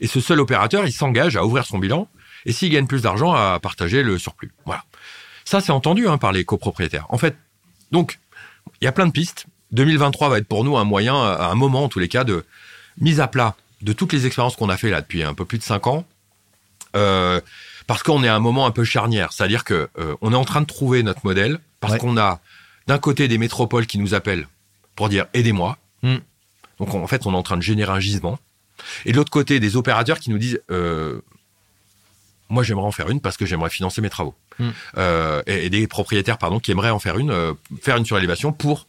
et 0.00 0.06
ce 0.06 0.20
seul 0.20 0.40
opérateur, 0.40 0.86
il 0.86 0.92
s'engage 0.92 1.36
à 1.36 1.44
ouvrir 1.44 1.64
son 1.64 1.78
bilan, 1.78 2.08
et 2.44 2.52
s'il 2.52 2.70
gagne 2.70 2.86
plus 2.86 3.02
d'argent, 3.02 3.32
à 3.32 3.58
partager 3.60 4.02
le 4.02 4.18
surplus. 4.18 4.52
Voilà. 4.66 4.84
Ça, 5.44 5.60
c'est 5.60 5.72
entendu 5.72 6.06
hein, 6.06 6.18
par 6.18 6.32
les 6.32 6.44
copropriétaires. 6.44 7.06
En 7.08 7.18
fait, 7.18 7.36
donc, 7.92 8.18
il 8.80 8.84
y 8.84 8.88
a 8.88 8.92
plein 8.92 9.06
de 9.06 9.12
pistes. 9.12 9.46
2023 9.72 10.28
va 10.28 10.38
être 10.38 10.46
pour 10.46 10.64
nous 10.64 10.76
un 10.76 10.84
moyen, 10.84 11.14
à 11.14 11.46
un 11.46 11.54
moment 11.54 11.84
en 11.84 11.88
tous 11.88 11.98
les 11.98 12.08
cas, 12.08 12.24
de 12.24 12.44
mise 12.98 13.20
à 13.20 13.26
plat 13.26 13.56
de 13.82 13.92
toutes 13.92 14.12
les 14.12 14.26
expériences 14.26 14.56
qu'on 14.56 14.68
a 14.68 14.76
fait 14.76 14.90
là 14.90 15.00
depuis 15.00 15.22
un 15.22 15.34
peu 15.34 15.44
plus 15.44 15.58
de 15.58 15.62
cinq 15.62 15.86
ans, 15.86 16.06
euh, 16.96 17.40
parce 17.86 18.02
qu'on 18.02 18.22
est 18.22 18.28
à 18.28 18.34
un 18.34 18.40
moment 18.40 18.66
un 18.66 18.70
peu 18.70 18.84
charnière. 18.84 19.32
C'est-à-dire 19.32 19.64
que 19.64 19.88
euh, 19.98 20.14
on 20.20 20.32
est 20.32 20.36
en 20.36 20.44
train 20.44 20.60
de 20.60 20.66
trouver 20.66 21.02
notre 21.02 21.20
modèle, 21.24 21.58
parce 21.86 21.92
Ouais. 21.94 21.98
qu'on 21.98 22.16
a 22.16 22.40
d'un 22.86 22.98
côté 22.98 23.28
des 23.28 23.38
métropoles 23.38 23.86
qui 23.86 23.98
nous 23.98 24.14
appellent 24.14 24.46
pour 24.96 25.08
dire 25.08 25.26
aidez-moi. 25.34 25.78
Mm. 26.02 26.16
Donc 26.78 26.94
en 26.94 27.06
fait, 27.06 27.26
on 27.26 27.32
est 27.32 27.36
en 27.36 27.42
train 27.42 27.56
de 27.56 27.62
générer 27.62 27.92
un 27.92 28.00
gisement. 28.00 28.38
Et 29.06 29.12
de 29.12 29.16
l'autre 29.16 29.30
côté, 29.30 29.60
des 29.60 29.76
opérateurs 29.76 30.18
qui 30.18 30.30
nous 30.30 30.38
disent 30.38 30.60
euh, 30.70 31.20
moi 32.48 32.62
j'aimerais 32.62 32.84
en 32.86 32.92
faire 32.92 33.08
une 33.08 33.20
parce 33.20 33.36
que 33.36 33.46
j'aimerais 33.46 33.70
financer 33.70 34.00
mes 34.00 34.10
travaux. 34.10 34.34
Mm. 34.58 34.68
Euh, 34.98 35.42
et, 35.46 35.66
et 35.66 35.70
des 35.70 35.86
propriétaires 35.86 36.38
pardon 36.38 36.60
qui 36.60 36.70
aimeraient 36.70 36.90
en 36.90 36.98
faire 36.98 37.18
une, 37.18 37.30
euh, 37.30 37.52
faire 37.82 37.96
une 37.96 38.04
surélévation 38.04 38.52
pour 38.52 38.86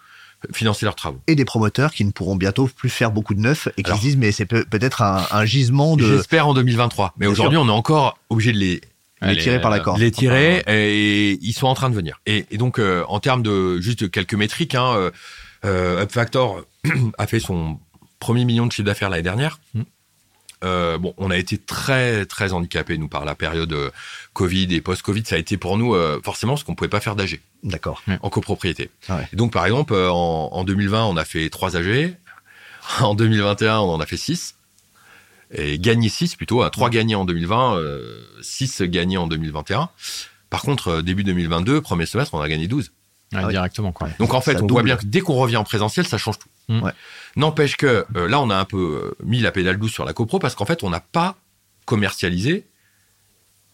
financer 0.54 0.86
leurs 0.86 0.96
travaux. 0.96 1.20
Et 1.28 1.36
des 1.36 1.46
promoteurs 1.46 1.92
qui 1.94 2.06
ne 2.06 2.12
pourront 2.12 2.36
bientôt 2.36 2.68
plus 2.68 2.90
faire 2.90 3.12
beaucoup 3.12 3.34
de 3.34 3.40
neufs 3.40 3.68
et 3.78 3.84
qui 3.84 3.88
Alors- 3.90 3.98
se 3.98 4.04
disent, 4.04 4.18
mais 4.18 4.32
c'est 4.32 4.46
peut- 4.46 4.66
peut-être 4.70 5.02
un, 5.02 5.26
un 5.32 5.46
gisement 5.46 5.96
de 5.96 6.06
J'espère 6.06 6.48
en 6.48 6.54
2023. 6.54 7.14
Mais 7.18 7.26
aujourd'hui, 7.26 7.58
on 7.58 7.68
est 7.68 7.72
encore 7.72 8.20
obligé 8.30 8.52
de 8.52 8.58
les 8.58 8.82
les 9.22 9.38
tirer 9.38 9.62
par 9.62 9.72
la 9.72 9.80
corde. 9.80 10.00
les 10.00 10.12
tirer 10.12 10.64
et 10.68 11.40
ils 11.42 11.54
sont 11.54 11.68
en 11.68 11.74
train 11.74 11.90
de 11.90 11.96
venir. 11.96 12.20
Et, 12.26 12.46
et 12.52 12.58
donc 12.58 12.80
euh, 12.80 13.04
en 13.08 13.20
termes 13.20 13.44
de 13.44 13.80
juste 13.80 14.10
quelques 14.12 14.34
métriques, 14.36 14.76
hein, 14.76 14.94
euh, 14.96 15.12
euh, 15.64 16.02
Up 16.04 16.12
Factor 16.12 16.62
a 17.18 17.28
fait 17.28 17.40
son 17.40 17.80
premier 18.20 18.46
million 18.46 18.66
de 18.66 18.72
chiffre 18.72 18.86
d'affaires 18.86 19.10
l'année 19.10 19.24
dernière. 19.24 19.60
Mm. 19.74 19.82
euh, 20.64 20.98
bon, 20.98 21.14
on 21.18 21.32
a 21.32 21.38
été 21.38 21.58
très 21.58 22.26
très 22.26 22.54
handicapés 22.54 22.98
nous 22.98 23.08
par 23.08 23.26
la 23.26 23.36
période 23.36 23.72
euh, 23.74 23.90
Covid 24.34 24.74
et 24.74 24.82
post-Covid. 24.82 25.24
Ça 25.26 25.36
a 25.36 25.38
été 25.38 25.58
pour 25.58 25.78
nous 25.78 25.96
euh, 25.96 26.20
forcément 26.24 26.58
ce 26.58 26.64
qu'on 26.66 26.76
pouvait 26.76 26.90
pas 26.90 27.00
faire 27.00 27.16
d'AG 27.16 27.40
D'accord. 27.64 28.02
en 28.22 28.30
copropriété. 28.30 28.90
Ah 29.10 29.18
ouais. 29.18 29.28
Donc 29.34 29.54
par 29.54 29.66
exemple, 29.66 29.96
en, 29.96 30.50
en 30.52 30.64
2020, 30.64 31.06
on 31.06 31.18
a 31.18 31.26
fait 31.26 31.50
3 31.50 31.78
AG. 31.78 32.16
En 33.00 33.16
2021, 33.16 33.80
on 33.80 33.94
en 33.94 34.00
a 34.00 34.06
fait 34.06 34.18
6. 34.18 34.55
Et 35.52 35.78
gagné 35.80 36.10
6 36.10 36.36
plutôt, 36.36 36.64
à 36.64 36.70
3 36.70 36.90
gagnés 36.90 37.16
en 37.16 37.26
2020, 37.26 37.78
euh, 37.78 38.24
6 38.42 38.82
gagnés 38.84 39.18
en 39.18 39.28
2021. 39.28 39.90
Par 40.50 40.62
contre, 40.62 40.88
euh, 40.90 41.02
début 41.02 41.24
2022, 41.24 41.82
premier 41.82 42.06
semestre, 42.06 42.34
on 42.34 42.42
a 42.42 42.50
gagné 42.50 42.68
12. 42.68 42.92
Ouais, 43.34 43.42
Ah 43.44 43.48
directement, 43.50 43.92
quoi. 43.92 44.10
Donc 44.20 44.34
en 44.34 44.42
fait, 44.42 44.54
Ça 44.54 44.58
on 44.60 44.62
double. 44.62 44.74
voit 44.74 44.84
bien 44.84 44.98
que 44.98 45.06
dès 45.06 45.22
qu'on 45.22 45.36
revient 45.36 45.58
en 45.58 45.64
présentiel, 45.64 46.06
ça 46.08 46.18
change 46.18 46.40
tout. 46.40 46.50
Mm. 46.70 46.82
Ouais. 46.84 46.92
N'empêche 47.36 47.76
que 47.78 48.06
euh, 48.16 48.28
là, 48.28 48.40
on 48.40 48.50
a 48.50 48.56
un 48.56 48.66
peu 48.66 48.78
euh, 49.20 49.24
mis 49.24 49.40
la 49.40 49.52
pédale 49.52 49.78
douce 49.78 49.92
sur 49.94 50.06
la 50.06 50.14
copro 50.14 50.40
parce 50.40 50.56
qu'en 50.56 50.66
fait, 50.66 50.84
on 50.84 50.90
n'a 50.90 51.00
pas 51.00 51.36
commercialisé 51.86 52.66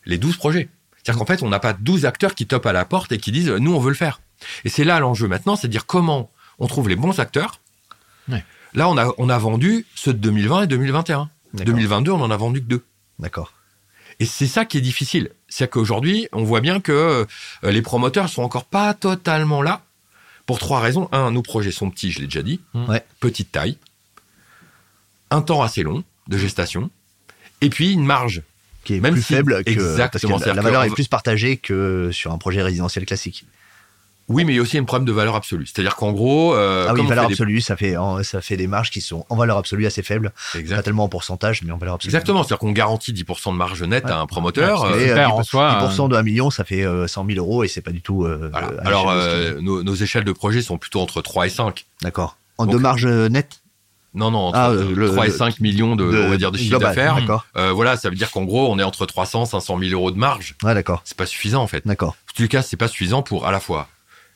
les 0.05 0.17
12 0.17 0.37
projets. 0.37 0.69
C'est-à-dire 1.03 1.19
qu'en 1.19 1.25
fait, 1.25 1.43
on 1.43 1.49
n'a 1.49 1.59
pas 1.59 1.73
12 1.73 2.05
acteurs 2.05 2.35
qui 2.35 2.47
topent 2.47 2.65
à 2.65 2.73
la 2.73 2.85
porte 2.85 3.11
et 3.11 3.17
qui 3.17 3.31
disent 3.31 3.49
euh, 3.49 3.59
nous, 3.59 3.73
on 3.73 3.79
veut 3.79 3.89
le 3.89 3.95
faire. 3.95 4.21
Et 4.65 4.69
c'est 4.69 4.83
là 4.83 4.99
l'enjeu 4.99 5.27
maintenant, 5.27 5.55
c'est 5.55 5.67
de 5.67 5.71
dire 5.71 5.85
comment 5.85 6.29
on 6.59 6.67
trouve 6.67 6.89
les 6.89 6.95
bons 6.95 7.19
acteurs. 7.19 7.59
Ouais. 8.29 8.43
Là, 8.73 8.87
on 8.89 8.97
a, 8.97 9.13
on 9.17 9.29
a 9.29 9.37
vendu 9.37 9.85
ceux 9.95 10.13
de 10.13 10.19
2020 10.19 10.63
et 10.63 10.67
2021. 10.67 11.29
D'accord. 11.53 11.73
2022, 11.73 12.11
on 12.11 12.21
en 12.21 12.31
a 12.31 12.37
vendu 12.37 12.61
que 12.61 12.67
deux. 12.67 12.83
D'accord. 13.19 13.53
Et 14.19 14.25
c'est 14.25 14.47
ça 14.47 14.65
qui 14.65 14.77
est 14.77 14.81
difficile. 14.81 15.31
C'est 15.49 15.69
qu'aujourd'hui, 15.69 16.27
on 16.31 16.43
voit 16.43 16.61
bien 16.61 16.79
que 16.79 16.91
euh, 17.63 17.71
les 17.71 17.81
promoteurs 17.81 18.29
sont 18.29 18.43
encore 18.43 18.65
pas 18.65 18.93
totalement 18.93 19.61
là. 19.61 19.81
Pour 20.45 20.59
trois 20.59 20.79
raisons. 20.79 21.07
Un, 21.11 21.31
nos 21.31 21.41
projets 21.41 21.71
sont 21.71 21.89
petits, 21.89 22.11
je 22.11 22.19
l'ai 22.19 22.25
déjà 22.27 22.41
dit. 22.43 22.59
Mm. 22.73 22.89
Ouais. 22.89 23.05
Petite 23.19 23.51
taille. 23.51 23.77
Un 25.29 25.41
temps 25.41 25.61
assez 25.61 25.83
long 25.83 26.03
de 26.27 26.37
gestation. 26.37 26.89
Et 27.61 27.69
puis 27.69 27.91
une 27.93 28.05
marge. 28.05 28.41
Qui 28.83 28.95
est 28.95 28.99
Même 28.99 29.13
plus 29.13 29.21
si- 29.21 29.33
faible 29.33 29.63
que 29.63 29.69
Exactement, 29.69 30.33
parce 30.33 30.43
que 30.43 30.49
la, 30.49 30.55
la 30.55 30.61
valeur 30.63 30.83
que- 30.83 30.87
est 30.89 30.93
plus 30.93 31.07
partagée 31.07 31.57
que 31.57 32.09
sur 32.11 32.31
un 32.31 32.37
projet 32.39 32.63
résidentiel 32.63 33.05
classique. 33.05 33.45
Oui, 34.31 34.45
mais 34.45 34.53
il 34.53 34.55
y 34.55 34.59
a 34.59 34.61
aussi 34.61 34.77
un 34.77 34.83
problème 34.83 35.05
de 35.05 35.11
valeur 35.11 35.35
absolue. 35.35 35.65
C'est-à-dire 35.65 35.95
qu'en 35.95 36.11
gros, 36.11 36.55
euh, 36.55 36.87
ah 36.89 36.93
oui, 36.93 37.05
valeur 37.05 37.23
fait 37.23 37.27
des- 37.29 37.33
absolue, 37.33 37.61
ça 37.61 37.75
fait 37.75 37.97
en- 37.97 38.23
ça 38.23 38.41
fait 38.41 38.57
des 38.57 38.67
marges 38.67 38.89
qui 38.91 39.01
sont 39.01 39.25
en 39.29 39.35
valeur 39.35 39.57
absolue 39.57 39.85
assez 39.85 40.03
faibles, 40.03 40.31
Exact- 40.55 40.77
pas 40.77 40.83
tellement 40.83 41.03
en 41.05 41.09
pourcentage, 41.09 41.61
mais 41.63 41.71
en 41.71 41.77
valeur 41.77 41.95
absolue. 41.95 42.09
Exactement, 42.09 42.43
c'est-à-dire 42.43 42.59
qu'on 42.59 42.71
garantit 42.71 43.13
10% 43.13 43.51
de 43.51 43.57
marge 43.57 43.83
nette 43.83 44.05
Ouais. 44.05 44.11
à 44.11 44.19
un 44.19 44.25
promoteur. 44.25 44.83
Ouais, 44.83 44.89
euh, 44.89 44.93
c'est 44.97 45.03
Et, 45.03 45.07
super 45.09 45.29
euh, 45.29 45.31
en 45.33 45.41
10%, 45.41 45.43
soi, 45.43 45.77
10% 45.89 46.07
de 46.09 46.15
1 46.15 46.23
million, 46.23 46.49
ça 46.49 46.63
fait 46.63 46.83
euh, 46.85 47.07
100 47.07 47.25
000 47.25 47.37
euros 47.39 47.63
et 47.63 47.67
c'est 47.67 47.81
pas 47.81 47.91
du 47.91 48.01
tout. 48.01 48.23
euh, 48.25 48.49
voilà. 48.51 48.67
Alors, 48.85 49.05
de 49.11 49.17
euh, 49.19 49.61
nos, 49.61 49.83
nos 49.83 49.95
échelles 49.95 50.23
de 50.23 50.31
projet 50.31 50.61
sont 50.61 50.77
plutôt 50.77 51.01
entre 51.01 51.21
3 51.21 51.47
et 51.47 51.49
5. 51.49 51.85
D'accord. 52.01 52.37
En 52.57 52.65
donc- 52.65 52.73
deux 52.73 52.79
marges 52.79 53.05
nettes? 53.07 53.57
Non, 54.13 54.29
non, 54.29 54.39
entre 54.39 54.57
Ah, 54.59 54.69
euh, 54.71 54.89
euh, 54.91 54.93
le- 54.93 55.07
3 55.11 55.25
et 55.25 55.29
le- 55.29 55.33
5 55.33 55.61
millions 55.61 55.95
de, 55.95 56.03
on 56.03 56.29
va 56.29 56.35
dire, 56.35 56.51
de 56.51 56.57
chiffre 56.57 56.77
d'affaires. 56.79 57.15
D'accord. 57.15 57.45
Euh, 57.55 57.71
voilà, 57.71 57.95
ça 57.95 58.09
veut 58.09 58.15
dire 58.17 58.29
qu'en 58.29 58.43
gros, 58.43 58.69
on 58.69 58.77
est 58.77 58.83
entre 58.83 59.05
300 59.05 59.45
500 59.45 59.79
000 59.79 59.91
euros 59.93 60.11
de 60.11 60.17
marge. 60.17 60.55
Ouais, 60.63 60.73
d'accord. 60.73 61.01
C'est 61.05 61.15
pas 61.15 61.25
suffisant, 61.25 61.61
en 61.63 61.67
fait. 61.67 61.87
D'accord. 61.87 62.17
En 62.29 62.33
tous 62.35 62.41
les 62.41 62.49
cas, 62.49 62.61
c'est 62.61 62.75
pas 62.75 62.89
suffisant 62.89 63.21
pour 63.21 63.47
à 63.47 63.51
la 63.53 63.61
fois 63.61 63.87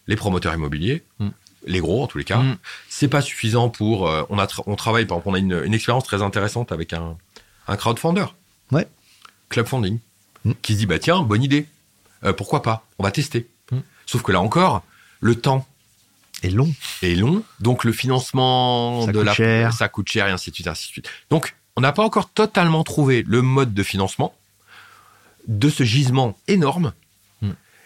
les 0.07 0.15
promoteurs 0.15 0.53
immobiliers, 0.53 1.03
Mm. 1.19 1.29
les 1.67 1.79
gros 1.79 2.03
en 2.03 2.07
tous 2.07 2.17
les 2.17 2.23
cas. 2.23 2.37
Mm. 2.37 2.57
C'est 2.89 3.07
pas 3.07 3.21
suffisant 3.21 3.69
pour. 3.69 4.07
euh, 4.07 4.23
on 4.29 4.37
a 4.39 4.45
tra- 4.45 4.63
on 4.67 4.75
travaille 4.75 5.05
par 5.05 5.17
exemple, 5.17 5.29
on 5.29 5.33
a 5.35 5.39
une, 5.39 5.61
une 5.65 5.73
expérience 5.73 6.03
très 6.03 6.21
intéressante 6.21 6.71
avec 6.71 6.93
un 6.93 7.17
un 7.67 7.77
crowdfunder. 7.77 8.25
Ouais. 8.71 8.87
Club 9.49 9.65
funding, 9.67 9.99
Mm. 10.43 10.51
qui 10.61 10.73
se 10.73 10.77
dit 10.79 10.85
bah 10.85 10.99
tiens 10.99 11.21
bonne 11.21 11.43
idée, 11.43 11.67
Euh, 12.23 12.33
pourquoi 12.33 12.61
pas, 12.63 12.85
on 12.99 13.03
va 13.03 13.11
tester. 13.11 13.47
Sauf 14.07 14.21
que 14.23 14.31
là 14.31 14.39
encore, 14.41 14.83
le 15.19 15.35
temps 15.35 15.67
Et 16.43 16.49
long. 16.51 16.71
est 17.01 17.15
long, 17.15 17.43
donc 17.59 17.83
le 17.83 17.91
financement 17.91 19.05
Ça 19.07 19.11
de 19.11 19.19
la 19.19 19.33
cher. 19.33 19.73
ça 19.73 19.89
coûte 19.89 20.09
cher 20.09 20.27
et 20.27 20.31
ainsi 20.31 20.49
de 20.51 20.55
suite, 20.55 20.67
ainsi 20.67 20.87
de 20.87 20.91
suite. 20.91 21.09
Donc 21.31 21.55
on 21.75 21.81
n'a 21.81 21.91
pas 21.91 22.03
encore 22.03 22.29
totalement 22.29 22.83
trouvé 22.83 23.23
le 23.27 23.41
mode 23.41 23.73
de 23.73 23.83
financement 23.83 24.35
de 25.47 25.69
ce 25.69 25.83
gisement 25.83 26.37
énorme. 26.47 26.93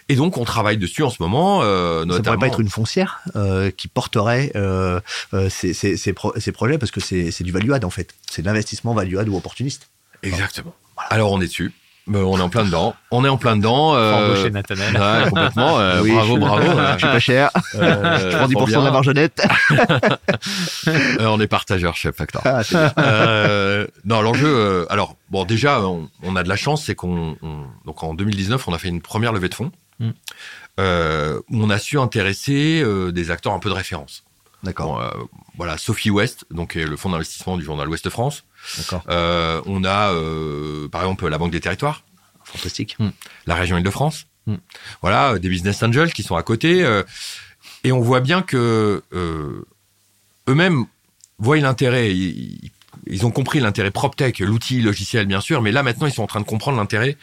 Et 0.10 0.16
donc 0.16 0.38
on 0.38 0.44
travaille 0.44 0.78
dessus 0.78 1.04
en 1.04 1.10
ce 1.12 1.18
moment, 1.22 1.62
euh, 1.62 2.00
Ça 2.02 2.06
notamment. 2.06 2.24
pourrait 2.24 2.38
pas 2.38 2.48
être 2.48 2.60
une 2.60 2.70
foncière 2.70 3.20
euh, 3.36 3.70
qui 3.72 3.88
porterait 3.88 4.52
euh, 4.56 5.00
euh, 5.34 5.50
ces, 5.50 5.74
ces, 5.74 5.96
ces, 5.98 6.14
pro- 6.14 6.34
ces 6.40 6.52
projets 6.52 6.78
parce 6.80 6.92
que 6.92 7.00
c'est 7.00 7.30
c'est 7.32 7.44
du 7.44 7.52
value 7.52 7.72
add 7.72 7.86
en 7.86 7.90
fait. 7.92 8.14
C'est 8.30 8.42
de 8.42 8.48
l'investissement 8.48 8.94
value 8.94 9.18
add 9.18 9.30
ou 9.30 9.38
opportuniste. 9.38 9.90
Exactement. 10.24 10.74
Alors 11.12 11.32
on 11.32 11.40
est 11.42 11.46
dessus. 11.48 11.72
Euh, 12.12 12.24
on 12.24 12.40
est 12.40 12.42
en 12.42 12.50
plein 12.50 12.66
dedans. 12.66 12.96
On 13.12 13.24
est 13.24 13.30
en 13.30 13.38
plein 13.38 13.56
dedans. 13.56 13.94
Euh, 13.96 14.14
embaucher 14.32 14.50
Nathanaël. 14.50 14.96
ouais, 14.98 15.30
complètement. 15.30 15.80
euh, 15.80 16.02
Oui, 16.02 16.12
bravo, 16.12 16.36
je- 16.36 16.40
bravo. 16.40 16.64
Je 16.94 16.98
suis 16.98 17.08
pas 17.08 17.20
cher. 17.20 17.52
Euh, 17.76 18.32
je 18.32 18.36
prends 18.36 18.48
10% 18.48 18.54
trop 18.54 18.66
de 18.66 18.86
la 18.86 18.92
marge 18.92 19.10
nette. 19.10 19.44
Euh, 20.88 21.26
on 21.28 21.40
est 21.40 21.48
partageur 21.48 21.96
chef 21.96 22.16
Factor. 22.16 22.42
Ah. 22.46 22.62
Euh, 22.98 23.86
non, 24.06 24.22
l'enjeu. 24.22 24.48
euh, 24.48 24.86
alors, 24.90 25.16
bon, 25.30 25.46
déjà, 25.46 25.82
on, 25.82 26.10
on 26.24 26.36
a 26.36 26.44
de 26.44 26.50
la 26.50 26.56
chance, 26.56 26.84
c'est 26.86 26.96
qu'on, 26.96 27.38
on- 27.42 27.66
donc 27.86 28.02
en 28.04 28.14
2019, 28.14 28.68
on 28.68 28.74
a 28.74 28.78
fait 28.80 28.88
une 28.88 29.02
première 29.02 29.32
levée 29.34 29.50
de 29.50 29.56
fonds 29.56 29.72
Mm. 30.00 30.12
euh, 30.80 31.40
où 31.50 31.64
on 31.64 31.70
a 31.70 31.78
su 31.80 32.00
intéresser 32.00 32.82
euh, 32.82 33.12
des 33.12 33.32
acteurs 33.32 33.54
un 33.54 33.60
peu 33.60 33.70
de 33.70 33.74
référence. 33.76 34.24
D'accord. 34.64 34.96
Bon, 34.96 35.02
euh, 35.02 35.10
voilà, 35.58 35.78
Sophie 35.78 36.10
West, 36.10 36.46
donc 36.52 36.72
qui 36.74 36.80
est 36.80 36.86
le 36.86 36.96
fonds 36.98 37.10
d'investissement 37.10 37.58
du 37.58 37.64
journal 37.64 37.88
Ouest 37.90 38.10
France. 38.10 38.44
D'accord. 38.78 39.04
Euh, 39.10 39.62
on 39.66 39.84
a, 39.84 40.12
euh, 40.14 40.88
par 40.90 41.02
exemple, 41.02 41.28
la 41.28 41.38
Banque 41.38 41.52
des 41.52 41.60
Territoires, 41.62 42.04
Fantastique. 42.44 42.98
la 43.46 43.56
région 43.56 43.78
Île-de-France. 43.78 44.26
Mm. 44.48 44.56
Voilà, 45.02 45.34
euh, 45.34 45.40
des 45.40 45.50
business 45.50 45.82
angels 45.84 46.14
qui 46.14 46.24
sont 46.24 46.36
à 46.36 46.44
côté. 46.44 46.84
euh, 46.84 47.04
et 47.84 47.92
on 47.92 48.00
voit 48.02 48.20
bien 48.22 48.42
que 48.42 49.04
euh, 49.14 49.66
eux-mêmes 50.48 50.86
voient 51.40 51.58
l'intérêt. 51.58 52.14
Ils, 52.16 52.72
ils 53.08 53.26
ont 53.26 53.32
compris 53.32 53.60
l'intérêt 53.60 53.92
PropTech, 53.92 54.40
l'outil 54.40 54.82
logiciel, 54.82 55.26
bien 55.26 55.42
sûr, 55.42 55.62
mais 55.62 55.72
là 55.72 55.84
maintenant, 55.84 56.08
ils 56.08 56.14
sont 56.14 56.24
en 56.24 56.28
train 56.28 56.42
de 56.42 56.46
comprendre 56.46 56.78
l'intérêt 56.78 57.18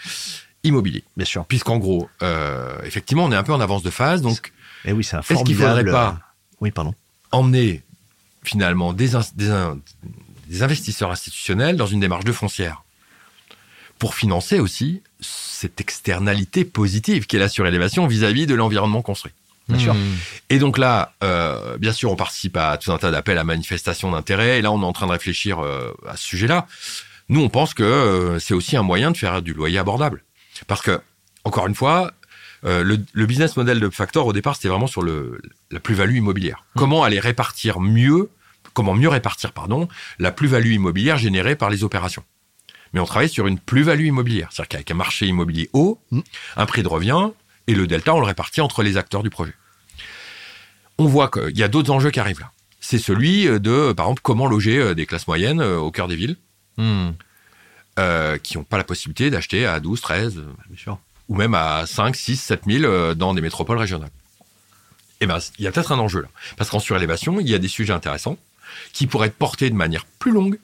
immobilier. 0.66 1.04
Bien 1.16 1.26
sûr. 1.26 1.44
Puisqu'en 1.46 1.78
gros, 1.78 2.08
euh, 2.22 2.76
effectivement, 2.84 3.24
on 3.24 3.32
est 3.32 3.36
un 3.36 3.42
peu 3.42 3.52
en 3.52 3.60
avance 3.60 3.82
de 3.82 3.90
phase, 3.90 4.22
donc 4.22 4.52
Et 4.84 4.92
oui, 4.92 5.04
c'est 5.04 5.16
un 5.16 5.20
Est-ce 5.20 5.44
qu'il 5.44 5.56
faudrait 5.56 5.84
pas 5.84 6.18
Oui, 6.60 6.70
pardon. 6.70 6.94
emmener 7.32 7.82
finalement 8.42 8.92
des, 8.92 9.14
ins- 9.16 9.32
des, 9.34 9.50
in- 9.50 9.78
des 10.48 10.62
investisseurs 10.62 11.10
institutionnels 11.10 11.76
dans 11.76 11.86
une 11.86 12.00
démarche 12.00 12.24
de 12.24 12.32
foncière 12.32 12.82
pour 13.98 14.14
financer 14.14 14.60
aussi 14.60 15.02
cette 15.20 15.80
externalité 15.80 16.64
positive 16.64 17.26
qui 17.26 17.36
est 17.36 17.38
la 17.38 17.48
surélévation 17.48 18.06
vis-à-vis 18.06 18.46
de 18.46 18.54
l'environnement 18.54 19.02
construit. 19.02 19.32
Bien 19.68 19.78
sûr. 19.80 19.94
Mmh. 19.94 19.98
Et 20.50 20.58
donc 20.60 20.78
là, 20.78 21.12
euh, 21.24 21.76
bien 21.78 21.92
sûr, 21.92 22.12
on 22.12 22.16
participe 22.16 22.56
à 22.56 22.76
tout 22.76 22.92
un 22.92 22.98
tas 22.98 23.10
d'appels 23.10 23.38
à 23.38 23.42
manifestation 23.42 24.12
d'intérêt. 24.12 24.58
Et 24.58 24.62
là, 24.62 24.70
on 24.70 24.80
est 24.80 24.84
en 24.84 24.92
train 24.92 25.06
de 25.06 25.12
réfléchir 25.12 25.58
euh, 25.58 25.92
à 26.06 26.16
ce 26.16 26.22
sujet-là. 26.24 26.68
Nous, 27.30 27.40
on 27.40 27.48
pense 27.48 27.74
que 27.74 27.82
euh, 27.82 28.38
c'est 28.38 28.54
aussi 28.54 28.76
un 28.76 28.82
moyen 28.82 29.10
de 29.10 29.16
faire 29.16 29.42
du 29.42 29.54
loyer 29.54 29.78
abordable. 29.78 30.22
Parce 30.66 30.82
que, 30.82 31.00
encore 31.44 31.66
une 31.66 31.74
fois, 31.74 32.12
euh, 32.64 32.82
le, 32.82 32.98
le 33.12 33.26
business 33.26 33.56
model 33.56 33.80
de 33.80 33.88
Factor, 33.90 34.26
au 34.26 34.32
départ, 34.32 34.56
c'était 34.56 34.68
vraiment 34.68 34.86
sur 34.86 35.02
le, 35.02 35.40
la 35.70 35.80
plus-value 35.80 36.16
immobilière. 36.16 36.64
Comment 36.76 37.04
aller 37.04 37.20
répartir 37.20 37.80
mieux, 37.80 38.30
comment 38.72 38.94
mieux 38.94 39.08
répartir, 39.08 39.52
pardon, 39.52 39.88
la 40.18 40.32
plus-value 40.32 40.72
immobilière 40.72 41.18
générée 41.18 41.56
par 41.56 41.70
les 41.70 41.84
opérations. 41.84 42.24
Mais 42.92 43.00
on 43.00 43.04
travaille 43.04 43.28
sur 43.28 43.46
une 43.46 43.58
plus-value 43.58 44.06
immobilière. 44.06 44.48
C'est-à-dire 44.50 44.68
qu'avec 44.68 44.90
un 44.90 44.94
marché 44.94 45.26
immobilier 45.26 45.68
haut, 45.72 46.00
Mm. 46.10 46.20
un 46.56 46.66
prix 46.66 46.82
de 46.82 46.88
revient, 46.88 47.28
et 47.66 47.74
le 47.74 47.86
delta, 47.86 48.14
on 48.14 48.20
le 48.20 48.26
répartit 48.26 48.60
entre 48.60 48.82
les 48.82 48.96
acteurs 48.96 49.22
du 49.22 49.30
projet. 49.30 49.54
On 50.98 51.06
voit 51.06 51.28
qu'il 51.28 51.56
y 51.58 51.62
a 51.62 51.68
d'autres 51.68 51.90
enjeux 51.90 52.10
qui 52.10 52.20
arrivent 52.20 52.40
là. 52.40 52.52
C'est 52.80 52.98
celui 52.98 53.44
de, 53.46 53.92
par 53.92 54.06
exemple, 54.06 54.22
comment 54.22 54.46
loger 54.46 54.78
euh, 54.78 54.94
des 54.94 55.04
classes 55.06 55.26
moyennes 55.26 55.60
euh, 55.60 55.76
au 55.78 55.90
cœur 55.90 56.08
des 56.08 56.16
villes, 56.16 56.36
Mmh. 56.78 57.12
Euh, 57.98 58.38
qui 58.38 58.56
n'ont 58.56 58.64
pas 58.64 58.76
la 58.76 58.84
possibilité 58.84 59.30
d'acheter 59.30 59.66
à 59.66 59.80
12, 59.80 60.00
13, 60.00 60.38
euh, 60.38 60.42
Bien 60.68 60.78
sûr. 60.78 60.98
ou 61.28 61.34
même 61.34 61.54
à 61.54 61.86
5, 61.86 62.14
6, 62.14 62.36
7 62.36 62.62
000 62.66 62.84
euh, 62.84 63.14
dans 63.14 63.34
des 63.34 63.40
métropoles 63.40 63.78
régionales. 63.78 64.10
Eh 65.20 65.26
ben, 65.26 65.38
il 65.58 65.64
y 65.64 65.66
a 65.66 65.72
peut-être 65.72 65.92
un 65.92 65.98
enjeu 65.98 66.20
là. 66.20 66.28
Parce 66.56 66.68
qu'en 66.70 66.78
surélévation, 66.78 67.40
il 67.40 67.48
y 67.48 67.54
a 67.54 67.58
des 67.58 67.68
sujets 67.68 67.92
intéressants 67.94 68.36
qui 68.92 69.06
pourraient 69.06 69.28
être 69.28 69.36
portés 69.36 69.70
de 69.70 69.74
manière 69.74 70.04
plus 70.18 70.32
longue, 70.32 70.58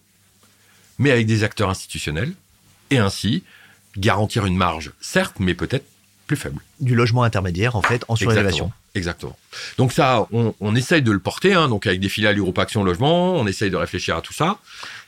mais 0.99 1.11
avec 1.11 1.27
des 1.27 1.43
acteurs 1.43 1.71
institutionnels, 1.71 2.35
et 2.91 2.99
ainsi 2.99 3.43
garantir 3.97 4.45
une 4.47 4.57
marge, 4.57 4.93
certes, 5.01 5.37
mais 5.39 5.55
peut-être 5.55 5.87
plus 6.33 6.41
faible. 6.41 6.61
Du 6.81 6.95
logement 6.95 7.23
intermédiaire, 7.25 7.77
en 7.77 7.83
fait, 7.83 8.05
en 8.09 8.17
surélévation. 8.17 8.73
Exactement. 8.95 9.37
Donc 9.77 9.93
ça, 9.93 10.27
on, 10.33 10.55
on 10.61 10.75
essaye 10.75 11.03
de 11.03 11.11
le 11.13 11.19
porter, 11.19 11.53
hein, 11.53 11.69
donc 11.69 11.87
avec 11.87 12.01
des 12.01 12.09
filiales 12.09 12.39
Europe 12.39 12.59
Action 12.59 12.83
Logement, 12.85 13.35
on 13.35 13.47
essaye 13.47 13.71
de 13.71 13.77
réfléchir 13.77 14.17
à 14.17 14.23
tout 14.23 14.33
ça. 14.33 14.59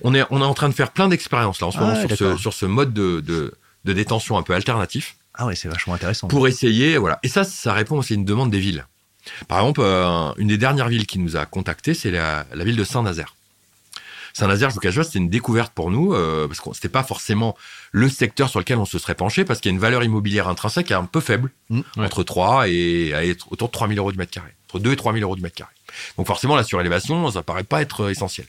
On 0.02 0.14
est, 0.14 0.24
on 0.30 0.40
est 0.40 0.44
en 0.44 0.54
train 0.54 0.68
de 0.68 0.74
faire 0.74 0.90
plein 0.90 1.08
d'expériences 1.08 1.60
là 1.60 1.66
en 1.68 1.70
ce 1.70 1.78
Ah 1.78 1.82
moment 1.82 1.94
sur, 2.00 2.10
ce, 2.16 2.24
d'accord. 2.24 2.38
sur 2.38 2.52
ce 2.52 2.66
mode 2.66 2.92
de, 2.92 3.20
de, 3.20 3.54
de 3.86 3.92
détention 3.94 4.36
un 4.36 4.42
peu 4.42 4.52
alternatif 4.54 5.16
Ah 5.34 5.46
ouais, 5.46 5.54
c'est 5.56 5.68
vachement 5.68 5.94
intéressant. 5.94 6.28
pour 6.28 6.46
essayer, 6.46 6.98
voilà. 6.98 7.18
Et 7.22 7.28
ça, 7.28 7.44
ça 7.44 7.72
répond 7.72 7.96
aussi 7.98 8.12
à 8.12 8.16
une 8.16 8.24
demande 8.26 8.50
des 8.50 8.60
villes. 8.60 8.84
Par 9.48 9.60
exemple, 9.60 9.80
euh, 9.82 10.32
une 10.36 10.48
des 10.48 10.58
dernières 10.58 10.88
villes 10.88 11.06
qui 11.06 11.18
nous 11.18 11.36
a 11.36 11.46
contactés, 11.46 11.94
c'est 11.94 12.10
la, 12.10 12.44
la 12.54 12.64
ville 12.64 12.76
de 12.76 12.84
Saint-Nazaire. 12.84 13.34
Saint-Nazaire, 14.34 14.68
je 14.70 14.74
vous 14.74 14.80
cache 14.80 14.96
pas, 14.96 15.04
c'était 15.04 15.20
une 15.20 15.30
découverte 15.30 15.72
pour 15.72 15.90
nous, 15.92 16.12
euh, 16.12 16.46
parce 16.48 16.60
que 16.60 16.68
c'était 16.74 16.88
pas 16.88 17.04
forcément 17.04 17.56
le 17.92 18.08
secteur 18.08 18.48
sur 18.48 18.58
lequel 18.58 18.78
on 18.78 18.84
se 18.84 18.98
serait 18.98 19.14
penché, 19.14 19.44
parce 19.44 19.60
qu'il 19.60 19.70
y 19.70 19.72
a 19.72 19.76
une 19.76 19.80
valeur 19.80 20.02
immobilière 20.02 20.48
intrinsèque 20.48 20.88
qui 20.88 20.92
est 20.92 20.96
un 20.96 21.04
peu 21.04 21.20
faible, 21.20 21.50
Mm. 21.70 21.80
Ouais. 21.96 22.04
entre 22.04 22.24
3 22.24 22.68
et, 22.68 23.14
à 23.14 23.24
être 23.24 23.50
autour 23.52 23.68
de 23.68 23.72
3 23.72 23.86
000 23.88 23.98
euros 24.00 24.10
du 24.12 24.18
mètre 24.18 24.32
carré, 24.32 24.52
entre 24.68 24.80
2 24.80 24.92
et 24.92 24.96
3 24.96 25.12
000 25.12 25.22
euros 25.22 25.36
du 25.36 25.42
mètre 25.42 25.54
carré. 25.54 25.70
Donc 26.18 26.26
forcément, 26.26 26.56
la 26.56 26.64
surélévation, 26.64 27.30
ça 27.30 27.42
paraît 27.44 27.62
pas 27.62 27.80
être 27.80 28.00
euh, 28.02 28.10
essentiel. 28.10 28.46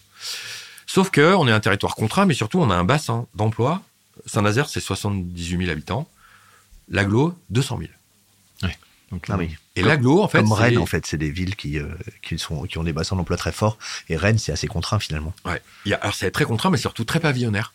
Sauf 0.88 1.12
que 1.12 1.36
on 1.36 1.48
est 1.48 1.52
un 1.52 1.60
territoire 1.60 1.96
contraint, 1.96 2.26
mais 2.26 2.34
surtout 2.34 2.60
on 2.60 2.70
a 2.72 2.76
un 2.76 2.84
bassin 2.84 3.28
d'emploi. 3.36 3.82
Saint-Nazaire, 4.26 4.68
c'est 4.70 4.80
78 4.80 5.58
000 5.60 5.70
habitants. 5.72 6.08
L'aglo, 6.90 7.36
200 7.52 7.78
000. 7.80 7.90
Donc, 9.16 9.26
Ah 9.30 9.38
oui. 9.38 9.56
Et 9.76 9.82
Comme- 9.82 9.90
l'aglo, 9.90 10.22
en 10.22 10.28
fait, 10.28 10.40
Comme 10.42 10.52
Rennes, 10.52 10.78
en 10.78 10.86
fait, 10.86 11.06
c'est 11.06 11.18
des 11.18 11.30
villes 11.32 11.56
qui, 11.56 11.80
euh, 11.80 11.88
qui, 12.22 12.38
sont, 12.38 12.64
qui 12.64 12.78
ont 12.78 12.84
des 12.84 12.92
bassins 12.94 13.16
d'emploi 13.16 13.38
très 13.38 13.52
forts. 13.52 13.78
Et 14.10 14.18
Rennes, 14.18 14.38
c'est 14.38 14.52
assez 14.52 14.68
contraint 14.68 15.00
finalement. 15.00 15.34
Ouais. 15.46 15.62
Il 15.86 15.90
y 15.92 15.94
a- 15.94 15.98
alors 15.98 16.14
c'est 16.16 16.32
très 16.32 16.44
contraint, 16.46 16.70
mais 16.70 16.78
surtout 16.78 17.06
très 17.06 17.20
pavillonnaire, 17.22 17.74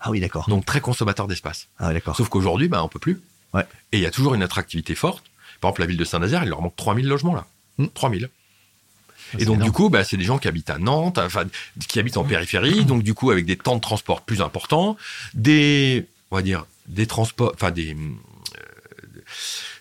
Ah 0.00 0.10
oui, 0.10 0.20
d'accord. 0.20 0.48
donc 0.48 0.64
très 0.64 0.80
consommateur 0.80 1.26
d'espace. 1.28 1.68
Ah 1.78 1.88
oui, 1.88 1.94
d'accord. 1.94 2.16
Sauf 2.16 2.28
qu'aujourd'hui, 2.30 2.68
bah, 2.68 2.82
on 2.82 2.88
peut 2.88 2.98
plus. 2.98 3.20
Ouais. 3.54 3.64
Et 3.92 3.98
il 3.98 4.02
y 4.02 4.06
a 4.06 4.10
toujours 4.10 4.34
une 4.34 4.42
attractivité 4.42 4.94
forte. 4.94 5.24
Par 5.60 5.68
exemple, 5.70 5.80
la 5.82 5.86
ville 5.86 5.96
de 5.96 6.04
Saint-Nazaire, 6.04 6.42
il 6.44 6.48
leur 6.50 6.62
manque 6.62 6.76
3000 6.76 7.06
logements 7.06 7.34
là. 7.34 7.46
Hmm. 7.78 7.86
3000. 7.94 8.28
c'est 9.32 9.42
Et 9.42 9.44
donc, 9.44 9.56
énorme. 9.56 9.70
du 9.70 9.72
coup, 9.72 9.88
bah, 9.90 10.04
c'est 10.04 10.16
des 10.16 10.24
gens 10.24 10.38
qui 10.38 10.48
habitent 10.48 10.70
à 10.70 10.78
Nantes, 10.78 11.18
enfin, 11.18 11.44
qui 11.88 11.98
habitent 11.98 12.16
en 12.16 12.24
périphérie, 12.24 12.84
donc, 12.86 13.02
du 13.02 13.12
coup, 13.14 13.30
avec 13.30 13.44
des 13.46 13.56
temps 13.56 13.76
de 13.76 13.80
transport 13.80 14.22
plus 14.22 14.40
importants, 14.40 14.96
des, 15.34 16.06
on 16.30 16.36
va 16.36 16.42
dire, 16.42 16.64
des 16.86 17.06
transports, 17.06 17.52
enfin, 17.54 17.70
des, 17.70 17.94
euh, 17.94 17.96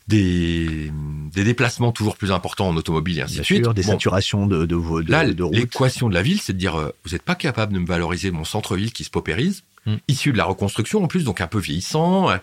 des, 0.07 0.91
des 1.33 1.43
déplacements 1.43 1.91
toujours 1.91 2.15
plus 2.17 2.31
importants 2.31 2.69
en 2.69 2.75
automobile 2.77 3.19
et 3.19 3.21
ainsi 3.23 3.33
Bien 3.33 3.41
de 3.41 3.45
suite. 3.45 3.63
sûr, 3.63 3.73
des 3.73 3.81
Bon, 3.83 3.91
saturations 3.91 4.45
de, 4.47 4.59
de, 4.59 4.75
de, 4.75 5.01
de, 5.03 5.11
Là, 5.11 5.25
de 5.25 5.45
l'équation 5.51 6.07
de 6.09 6.13
la 6.13 6.21
ville, 6.21 6.39
c'est 6.41 6.53
de 6.53 6.57
dire, 6.57 6.75
euh, 6.75 6.91
vous 7.05 7.11
n'êtes 7.11 7.23
pas 7.23 7.35
capable 7.35 7.73
de 7.73 7.79
me 7.79 7.85
valoriser 7.85 8.31
mon 8.31 8.45
centre-ville 8.45 8.91
qui 8.93 9.03
se 9.03 9.09
paupérise, 9.09 9.63
Mm. 9.85 9.95
issu 10.09 10.33
de 10.33 10.37
la 10.37 10.43
reconstruction 10.43 11.01
en 11.01 11.07
plus, 11.07 11.23
donc 11.23 11.39
un 11.39 11.47
peu 11.47 11.59
vieillissant. 11.59 12.29
euh, 12.29 12.37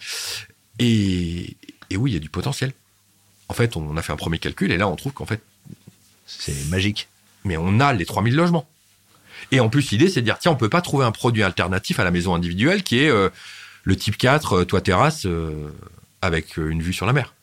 Et, 0.79 1.57
et 1.91 1.97
oui, 1.99 2.11
il 2.11 2.15
y 2.15 2.17
a 2.17 2.21
du 2.21 2.31
potentiel. 2.31 2.73
En 3.49 3.55
fait, 3.55 3.77
on 3.77 3.97
a 3.99 4.03
fait 4.03 4.13
un 4.13 4.17
premier 4.17 4.39
calcul 4.39 4.73
et 4.73 4.79
là, 4.79 4.89
on 4.89 4.97
trouve 4.97 5.13
qu'en 5.13 5.27
fait, 5.27 5.41
C'est 6.27 6.69
magique. 6.71 7.07
mais 7.45 7.57
on 7.59 7.81
a 7.81 7.93
les 7.93 8.07
3000 8.07 8.35
logements. 8.35 8.67
Et 9.53 9.61
en 9.61 9.69
plus, 9.69 9.91
l'idée, 9.91 10.09
c'est 10.09 10.21
de 10.21 10.25
dire, 10.25 10.39
tiens, 10.39 10.53
on 10.53 10.57
peut 10.57 10.71
pas 10.71 10.81
trouver 10.81 11.05
un 11.05 11.13
produit 11.13 11.43
alternatif 11.43 12.01
à 12.01 12.05
la 12.05 12.11
maison 12.11 12.35
individuelle 12.35 12.83
qui 12.83 13.01
est 13.01 13.11
euh, 13.11 13.29
le 13.83 13.95
type 13.97 14.17
4, 14.17 14.53
euh, 14.61 14.65
toit 14.65 14.81
terrasse, 14.81 15.27
euh, 15.27 15.69
avec 16.23 16.59
euh, 16.59 16.71
une 16.71 16.81
vue 16.83 16.95
sur 16.95 17.05
la 17.05 17.13
mer, 17.13 17.34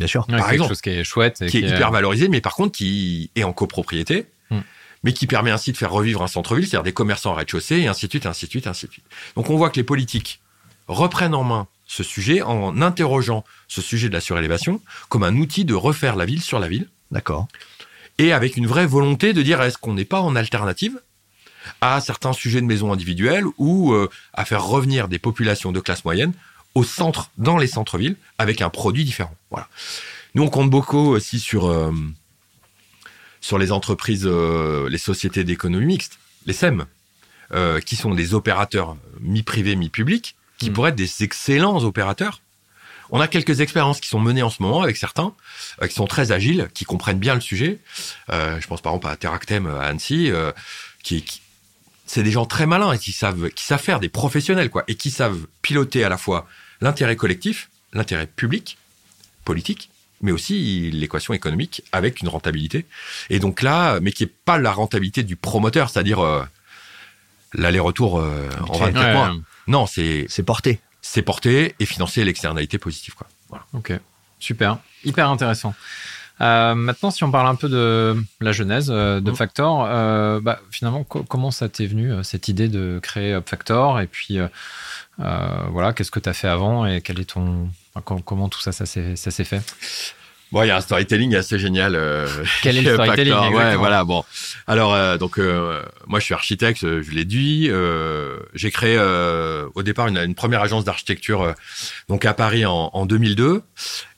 Bien 0.00 0.06
sûr. 0.08 0.26
Ouais, 0.28 0.36
par 0.36 0.46
quelque 0.46 0.54
exemple, 0.54 0.68
chose 0.70 0.80
qui 0.80 0.90
est 0.90 1.04
chouette. 1.04 1.42
Et 1.42 1.46
qui 1.46 1.58
est 1.58 1.68
hyper 1.68 1.90
valorisé, 1.92 2.28
mais 2.28 2.40
par 2.40 2.54
contre, 2.54 2.72
qui 2.72 3.30
est 3.36 3.44
en 3.44 3.52
copropriété, 3.52 4.26
Hmm. 4.50 4.62
mais 5.04 5.12
qui 5.12 5.28
permet 5.28 5.52
ainsi 5.52 5.70
de 5.70 5.76
faire 5.76 5.92
revivre 5.92 6.22
un 6.22 6.26
centre-ville, 6.26 6.66
c'est-à-dire 6.66 6.82
des 6.82 6.92
commerçants 6.92 7.30
en 7.30 7.34
rez-de-chaussée, 7.34 7.76
et 7.80 7.86
ainsi 7.86 8.06
de 8.06 8.10
suite, 8.10 8.26
ainsi 8.26 8.46
de 8.46 8.50
suite, 8.50 8.66
ainsi 8.66 8.86
de 8.86 8.92
suite. 8.92 9.04
Donc 9.36 9.48
on 9.48 9.56
voit 9.56 9.70
que 9.70 9.76
les 9.76 9.84
politiques 9.84 10.40
reprennent 10.88 11.34
en 11.36 11.44
main 11.44 11.68
ce 11.86 12.02
sujet 12.02 12.42
en 12.42 12.80
interrogeant 12.82 13.44
ce 13.68 13.80
sujet 13.80 14.08
de 14.08 14.12
la 14.14 14.20
surélévation 14.20 14.80
comme 15.08 15.22
un 15.22 15.36
outil 15.36 15.64
de 15.64 15.74
refaire 15.74 16.16
la 16.16 16.24
ville 16.24 16.40
sur 16.42 16.58
la 16.58 16.66
ville, 16.66 16.88
D'accord. 17.12 17.46
et 18.18 18.32
avec 18.32 18.56
une 18.56 18.66
vraie 18.66 18.86
volonté 18.86 19.32
de 19.32 19.42
dire 19.42 19.60
est-ce 19.62 19.78
qu'on 19.78 19.94
n'est 19.94 20.04
pas 20.04 20.20
en 20.20 20.34
alternative 20.34 20.98
à 21.80 22.00
certains 22.00 22.32
sujets 22.32 22.60
de 22.60 22.66
maisons 22.66 22.92
individuelles 22.92 23.44
ou 23.58 23.92
euh, 23.92 24.08
à 24.32 24.44
faire 24.44 24.64
revenir 24.64 25.06
des 25.08 25.18
populations 25.20 25.70
de 25.72 25.78
classe 25.80 26.04
moyenne 26.04 26.32
au 26.74 26.84
centre, 26.84 27.30
dans 27.38 27.58
les 27.58 27.66
centres-villes, 27.66 28.16
avec 28.38 28.60
un 28.62 28.70
produit 28.70 29.04
différent. 29.04 29.34
Voilà. 29.50 29.68
Nous, 30.34 30.42
on 30.44 30.48
compte 30.48 30.70
beaucoup 30.70 31.08
aussi 31.10 31.40
sur, 31.40 31.66
euh, 31.68 31.90
sur 33.40 33.58
les 33.58 33.72
entreprises, 33.72 34.24
euh, 34.26 34.88
les 34.88 34.98
sociétés 34.98 35.44
d'économie 35.44 35.86
mixte, 35.86 36.18
les 36.46 36.52
SEM, 36.52 36.86
euh, 37.52 37.80
qui 37.80 37.96
sont 37.96 38.14
des 38.14 38.34
opérateurs 38.34 38.96
mi-privés, 39.20 39.76
mi-publics, 39.76 40.36
qui 40.58 40.70
Mm. 40.70 40.72
pourraient 40.72 40.90
être 40.90 40.96
des 40.96 41.22
excellents 41.22 41.78
opérateurs. 41.84 42.40
On 43.10 43.20
a 43.20 43.26
quelques 43.26 43.60
expériences 43.60 43.98
qui 44.00 44.08
sont 44.08 44.20
menées 44.20 44.42
en 44.42 44.50
ce 44.50 44.62
moment 44.62 44.82
avec 44.82 44.96
certains, 44.96 45.34
qui 45.84 45.92
sont 45.94 46.06
très 46.06 46.30
agiles, 46.30 46.68
qui 46.74 46.84
comprennent 46.84 47.18
bien 47.18 47.34
le 47.34 47.40
sujet. 47.40 47.80
Je 48.28 48.64
pense 48.68 48.80
par 48.82 48.92
exemple 48.92 49.08
à 49.08 49.16
Teractem 49.16 49.66
à 49.66 49.80
Annecy, 49.82 50.30
qui, 51.02 51.22
qui- 51.22 51.40
c'est 52.06 52.22
des 52.22 52.30
gens 52.30 52.46
très 52.46 52.66
malins 52.66 52.92
et 52.92 52.98
qui 53.00 53.10
savent, 53.10 53.50
qui 53.50 53.64
savent 53.64 53.82
faire 53.82 53.98
des 53.98 54.08
professionnels, 54.08 54.70
quoi, 54.70 54.84
et 54.86 54.94
qui 54.94 55.10
savent 55.10 55.46
piloter 55.60 56.04
à 56.04 56.08
la 56.08 56.18
fois 56.18 56.46
l'intérêt 56.80 57.16
collectif, 57.16 57.70
l'intérêt 57.92 58.26
public, 58.26 58.78
politique, 59.44 59.90
mais 60.22 60.32
aussi 60.32 60.90
l'équation 60.92 61.32
économique 61.34 61.82
avec 61.92 62.20
une 62.20 62.28
rentabilité. 62.28 62.86
Et 63.30 63.38
donc 63.38 63.62
là, 63.62 63.98
mais 64.00 64.12
qui 64.12 64.24
est 64.24 64.32
pas 64.44 64.58
la 64.58 64.70
rentabilité 64.72 65.22
du 65.22 65.36
promoteur, 65.36 65.88
c'est-à-dire 65.90 66.20
euh, 66.20 66.44
l'aller-retour 67.54 68.18
euh, 68.20 68.48
en 68.68 68.82
Habituel. 68.82 68.92
24 68.92 69.04
Ouais, 69.06 69.12
mois. 69.14 69.30
ouais. 69.32 69.40
Non, 69.66 69.86
c'est 69.86 70.26
C'est 70.28 70.42
porté. 70.42 70.80
c'est 71.02 71.22
porter 71.22 71.74
et 71.78 71.86
financer 71.86 72.24
l'externalité 72.24 72.78
positive, 72.78 73.14
quoi. 73.14 73.26
Voilà. 73.48 73.64
Ok, 73.72 73.92
super, 74.38 74.78
hyper 75.04 75.28
intéressant. 75.28 75.74
Euh, 76.40 76.74
maintenant, 76.74 77.10
si 77.10 77.22
on 77.24 77.30
parle 77.30 77.48
un 77.48 77.54
peu 77.54 77.68
de 77.68 78.16
la 78.40 78.52
genèse 78.52 78.90
euh, 78.90 79.20
de 79.20 79.30
Mhm. 79.30 79.36
Factor, 79.36 79.86
euh, 79.88 80.40
bah, 80.40 80.60
finalement, 80.70 81.04
co- 81.04 81.22
comment 81.22 81.50
ça 81.50 81.68
t'est 81.68 81.86
venu 81.86 82.10
euh, 82.12 82.22
cette 82.22 82.48
idée 82.48 82.68
de 82.68 82.98
créer 83.02 83.38
Factor 83.44 84.00
Et 84.00 84.06
puis, 84.06 84.38
euh, 84.38 84.48
voilà, 85.70 85.92
qu'est-ce 85.92 86.10
que 86.10 86.20
tu 86.20 86.28
as 86.28 86.32
fait 86.34 86.48
avant 86.48 86.86
et 86.86 87.02
quel 87.02 87.20
est 87.20 87.30
ton, 87.30 87.68
comment 88.24 88.48
tout 88.48 88.60
ça, 88.60 88.72
ça 88.72 88.86
s'est 88.86 89.44
fait? 89.44 89.60
Bon, 90.52 90.62
il 90.64 90.66
y 90.66 90.70
a 90.70 90.76
un 90.76 90.80
storytelling 90.80 91.34
assez 91.36 91.58
génial. 91.60 91.94
euh, 91.94 92.26
Quel 92.62 92.76
est 92.76 92.82
le 92.82 92.94
storytelling. 92.94 93.32
Ouais, 93.54 93.76
voilà. 93.76 94.02
Bon, 94.04 94.24
alors 94.66 94.94
euh, 94.94 95.16
donc 95.16 95.38
euh, 95.38 95.80
moi 96.06 96.18
je 96.18 96.24
suis 96.24 96.34
architecte, 96.34 96.82
euh, 96.84 97.02
je 97.02 97.12
l'ai 97.12 97.24
dit. 97.24 97.68
euh, 97.70 98.38
J'ai 98.54 98.70
créé 98.72 98.96
euh, 98.98 99.66
au 99.74 99.82
départ 99.82 100.08
une, 100.08 100.18
une 100.18 100.34
première 100.34 100.60
agence 100.62 100.84
d'architecture 100.84 101.42
euh, 101.42 101.52
donc 102.08 102.24
à 102.24 102.34
Paris 102.34 102.66
en, 102.66 102.90
en 102.92 103.06
2002 103.06 103.62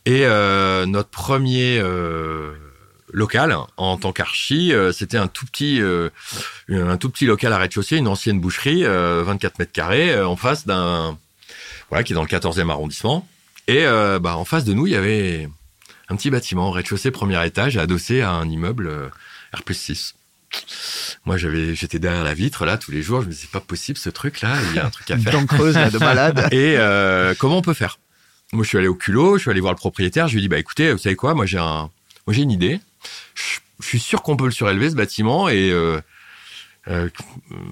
et 0.06 0.24
euh, 0.24 0.86
notre 0.86 1.10
premier 1.10 1.78
euh, 1.78 2.52
local 3.12 3.54
en 3.76 3.98
tant 3.98 4.12
qu'archi, 4.12 4.72
euh, 4.72 4.90
c'était 4.90 5.18
un 5.18 5.28
tout 5.28 5.44
petit 5.44 5.82
euh, 5.82 6.08
un 6.70 6.96
tout 6.96 7.10
petit 7.10 7.26
local 7.26 7.52
à 7.52 7.58
rez-de-chaussée, 7.58 7.98
une 7.98 8.08
ancienne 8.08 8.40
boucherie, 8.40 8.84
euh, 8.84 9.22
24 9.26 9.58
mètres 9.58 9.72
carrés, 9.72 10.12
euh, 10.12 10.26
en 10.26 10.36
face 10.36 10.66
d'un 10.66 11.18
voilà 11.90 12.04
qui 12.04 12.14
est 12.14 12.16
dans 12.16 12.22
le 12.22 12.28
14e 12.28 12.70
arrondissement. 12.70 13.28
Et 13.68 13.84
euh, 13.84 14.18
bah, 14.18 14.36
en 14.36 14.46
face 14.46 14.64
de 14.64 14.72
nous, 14.72 14.86
il 14.86 14.94
y 14.94 14.96
avait 14.96 15.46
un 16.12 16.16
petit 16.16 16.30
bâtiment, 16.30 16.70
rez-de-chaussée, 16.70 17.10
premier 17.10 17.44
étage, 17.46 17.76
adossé 17.78 18.20
à 18.20 18.32
un 18.32 18.48
immeuble 18.48 18.86
euh, 18.86 19.08
R 19.54 19.62
6. 19.70 20.14
Moi, 21.24 21.38
j'avais, 21.38 21.74
j'étais 21.74 21.98
derrière 21.98 22.24
la 22.24 22.34
vitre, 22.34 22.66
là, 22.66 22.76
tous 22.76 22.90
les 22.90 23.02
jours. 23.02 23.22
Je 23.22 23.26
me 23.26 23.32
disais, 23.32 23.42
c'est 23.46 23.50
pas 23.50 23.60
possible, 23.60 23.98
ce 23.98 24.10
truc-là. 24.10 24.56
Il 24.70 24.76
y 24.76 24.78
a 24.78 24.86
un 24.86 24.90
truc 24.90 25.10
à 25.10 25.16
faire. 25.18 25.32
dent 25.32 25.46
creuse 25.46 25.74
là, 25.74 25.90
de 25.90 25.98
malade. 25.98 26.48
Et 26.52 26.76
euh, 26.76 27.34
comment 27.38 27.58
on 27.58 27.62
peut 27.62 27.72
faire? 27.72 27.98
Moi, 28.52 28.62
je 28.64 28.68
suis 28.68 28.78
allé 28.78 28.88
au 28.88 28.94
culot, 28.94 29.38
je 29.38 29.42
suis 29.42 29.50
allé 29.50 29.60
voir 29.60 29.72
le 29.72 29.78
propriétaire. 29.78 30.28
Je 30.28 30.34
lui 30.34 30.40
ai 30.40 30.42
dit, 30.42 30.48
bah 30.48 30.58
écoutez, 30.58 30.92
vous 30.92 30.98
savez 30.98 31.16
quoi? 31.16 31.32
Moi, 31.34 31.46
j'ai 31.46 31.58
un, 31.58 31.88
moi, 32.26 32.34
j'ai 32.34 32.42
une 32.42 32.50
idée. 32.50 32.80
Je, 33.34 33.60
je 33.80 33.86
suis 33.86 34.00
sûr 34.00 34.22
qu'on 34.22 34.36
peut 34.36 34.44
le 34.44 34.50
surélever 34.50 34.90
ce 34.90 34.94
bâtiment 34.94 35.48
et 35.48 35.70
euh, 35.70 35.98
euh, 36.88 37.08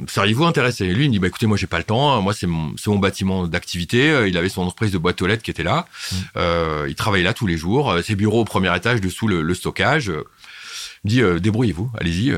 seriez-vous 0.06 0.44
intéressé? 0.44 0.86
Lui, 0.92 1.04
il 1.04 1.08
me 1.08 1.12
dit, 1.12 1.18
bah 1.18 1.26
écoutez, 1.28 1.46
moi, 1.46 1.56
j'ai 1.56 1.66
pas 1.66 1.78
le 1.78 1.84
temps. 1.84 2.20
Moi, 2.22 2.32
c'est 2.34 2.46
mon, 2.46 2.74
bâtiment 2.98 3.46
d'activité. 3.46 4.11
Euh, 4.11 4.28
Il 4.28 4.36
avait 4.36 4.48
son 4.48 4.62
entreprise 4.62 4.92
de 4.92 4.98
boîte 4.98 5.20
aux 5.22 5.26
lettres 5.26 5.42
qui 5.42 5.50
était 5.50 5.62
là. 5.64 5.86
Euh, 6.36 6.86
il 6.88 6.94
travaillait 6.94 7.24
là 7.24 7.34
tous 7.34 7.46
les 7.46 7.56
jours. 7.56 7.90
Euh, 7.90 8.02
Ses 8.02 8.14
bureaux 8.14 8.40
au 8.40 8.44
premier 8.44 8.74
étage, 8.76 9.00
dessous 9.00 9.26
le, 9.28 9.42
le 9.42 9.54
stockage. 9.54 10.06
Il 10.06 10.14
me 11.04 11.08
dit, 11.08 11.22
euh, 11.22 11.38
débrouillez-vous, 11.40 11.90
allez-y. 11.98 12.34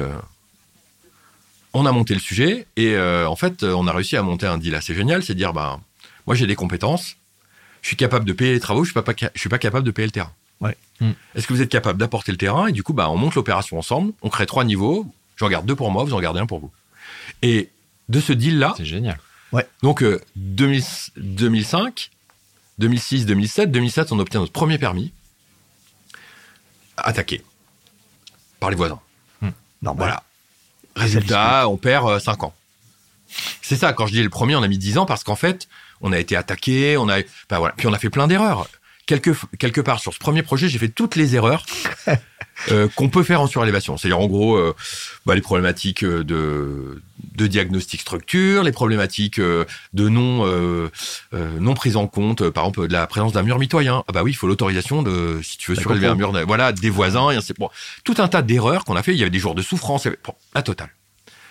On 1.74 1.86
a 1.86 1.92
monté 1.92 2.12
le 2.14 2.20
sujet 2.20 2.66
et 2.76 2.94
euh, 2.96 3.26
en 3.26 3.36
fait, 3.36 3.62
on 3.64 3.86
a 3.86 3.92
réussi 3.92 4.16
à 4.16 4.22
monter 4.22 4.46
un 4.46 4.58
deal 4.58 4.74
assez 4.74 4.94
génial, 4.94 5.22
c'est 5.22 5.32
de 5.32 5.38
dire, 5.38 5.54
bah, 5.54 5.80
moi 6.26 6.36
j'ai 6.36 6.46
des 6.46 6.54
compétences, 6.54 7.16
je 7.80 7.86
suis 7.88 7.96
capable 7.96 8.26
de 8.26 8.34
payer 8.34 8.52
les 8.52 8.60
travaux, 8.60 8.84
je 8.84 8.88
suis 8.90 8.94
pas, 8.94 9.00
pas 9.02 9.14
ca- 9.18 9.30
je 9.34 9.40
suis 9.40 9.48
pas 9.48 9.56
capable 9.58 9.86
de 9.86 9.90
payer 9.90 10.04
le 10.06 10.12
terrain. 10.12 10.32
Ouais. 10.60 10.76
Mm. 11.00 11.12
Est-ce 11.34 11.46
que 11.46 11.54
vous 11.54 11.62
êtes 11.62 11.70
capable 11.70 11.98
d'apporter 11.98 12.30
le 12.30 12.36
terrain? 12.36 12.66
Et 12.66 12.72
du 12.72 12.82
coup, 12.82 12.92
bah, 12.92 13.08
on 13.08 13.16
monte 13.16 13.34
l'opération 13.36 13.78
ensemble, 13.78 14.12
on 14.20 14.28
crée 14.28 14.44
trois 14.44 14.64
niveaux, 14.64 15.06
j'en 15.36 15.48
garde 15.48 15.66
deux 15.66 15.76
pour 15.76 15.90
moi, 15.90 16.04
vous 16.04 16.14
en 16.14 16.20
gardez 16.20 16.40
un 16.40 16.46
pour 16.46 16.60
vous. 16.60 16.70
Et 17.42 17.70
de 18.08 18.20
ce 18.20 18.32
deal-là, 18.32 18.74
C'est 18.76 18.84
génial. 18.84 19.18
donc 19.82 20.02
euh, 20.02 20.20
2000 20.36 20.82
2005, 21.16 22.10
2006, 22.78 23.26
2007, 23.26 23.70
2007, 23.70 24.12
on 24.12 24.18
obtient 24.18 24.40
notre 24.40 24.52
premier 24.52 24.78
permis, 24.78 25.12
attaqué 26.96 27.42
par 28.60 28.70
les 28.70 28.76
voisins. 28.76 29.00
Normal. 29.82 30.06
Voilà. 30.06 30.22
Résultat, 30.94 31.68
on 31.68 31.76
perd 31.76 32.20
5 32.20 32.44
ans. 32.44 32.54
C'est 33.62 33.76
ça, 33.76 33.92
quand 33.92 34.06
je 34.06 34.12
dis 34.12 34.22
le 34.22 34.28
premier, 34.28 34.54
on 34.54 34.62
a 34.62 34.68
mis 34.68 34.78
10 34.78 34.98
ans 34.98 35.06
parce 35.06 35.24
qu'en 35.24 35.34
fait, 35.36 35.68
on 36.00 36.12
a 36.12 36.18
été 36.18 36.36
attaqué, 36.36 36.96
on 36.96 37.08
a, 37.08 37.20
bah 37.48 37.58
voilà, 37.58 37.74
puis 37.76 37.86
on 37.88 37.92
a 37.92 37.98
fait 37.98 38.10
plein 38.10 38.28
d'erreurs. 38.28 38.68
Quelque, 39.20 39.32
quelque 39.58 39.82
part, 39.82 40.00
sur 40.00 40.14
ce 40.14 40.18
premier 40.18 40.42
projet, 40.42 40.68
j'ai 40.70 40.78
fait 40.78 40.88
toutes 40.88 41.16
les 41.16 41.34
erreurs 41.36 41.66
euh, 42.70 42.88
qu'on 42.96 43.10
peut 43.10 43.22
faire 43.22 43.42
en 43.42 43.46
surélévation. 43.46 43.98
C'est-à-dire, 43.98 44.18
en 44.18 44.26
gros, 44.26 44.56
euh, 44.56 44.74
bah, 45.26 45.34
les 45.34 45.42
problématiques 45.42 46.02
euh, 46.02 46.24
de, 46.24 47.02
de 47.34 47.46
diagnostic 47.46 48.00
structure, 48.00 48.62
les 48.62 48.72
problématiques 48.72 49.38
de 49.38 49.66
non, 50.08 50.46
euh, 50.46 50.88
euh, 51.34 51.58
non 51.60 51.74
prise 51.74 51.96
en 51.98 52.06
compte, 52.06 52.48
par 52.48 52.64
exemple, 52.64 52.88
de 52.88 52.92
la 52.94 53.06
présence 53.06 53.32
d'un 53.34 53.42
mur 53.42 53.58
mitoyen. 53.58 54.02
Ah 54.08 54.12
bah 54.12 54.22
oui, 54.22 54.30
il 54.30 54.34
faut 54.34 54.46
l'autorisation 54.46 55.02
de, 55.02 55.40
si 55.42 55.58
tu 55.58 55.70
veux 55.72 55.76
D'accord. 55.76 55.92
surélever 55.92 56.10
un 56.10 56.14
mur, 56.14 56.32
voilà, 56.46 56.72
des 56.72 56.88
voisins, 56.88 57.30
et 57.30 57.36
ainsi- 57.36 57.52
bon, 57.58 57.68
tout 58.04 58.14
un 58.16 58.28
tas 58.28 58.40
d'erreurs 58.40 58.86
qu'on 58.86 58.96
a 58.96 59.02
fait. 59.02 59.12
Il 59.12 59.18
y 59.18 59.22
avait 59.22 59.30
des 59.30 59.38
jours 59.40 59.54
de 59.54 59.60
souffrance, 59.60 60.08
bon, 60.24 60.34
la 60.54 60.62
totale. 60.62 60.88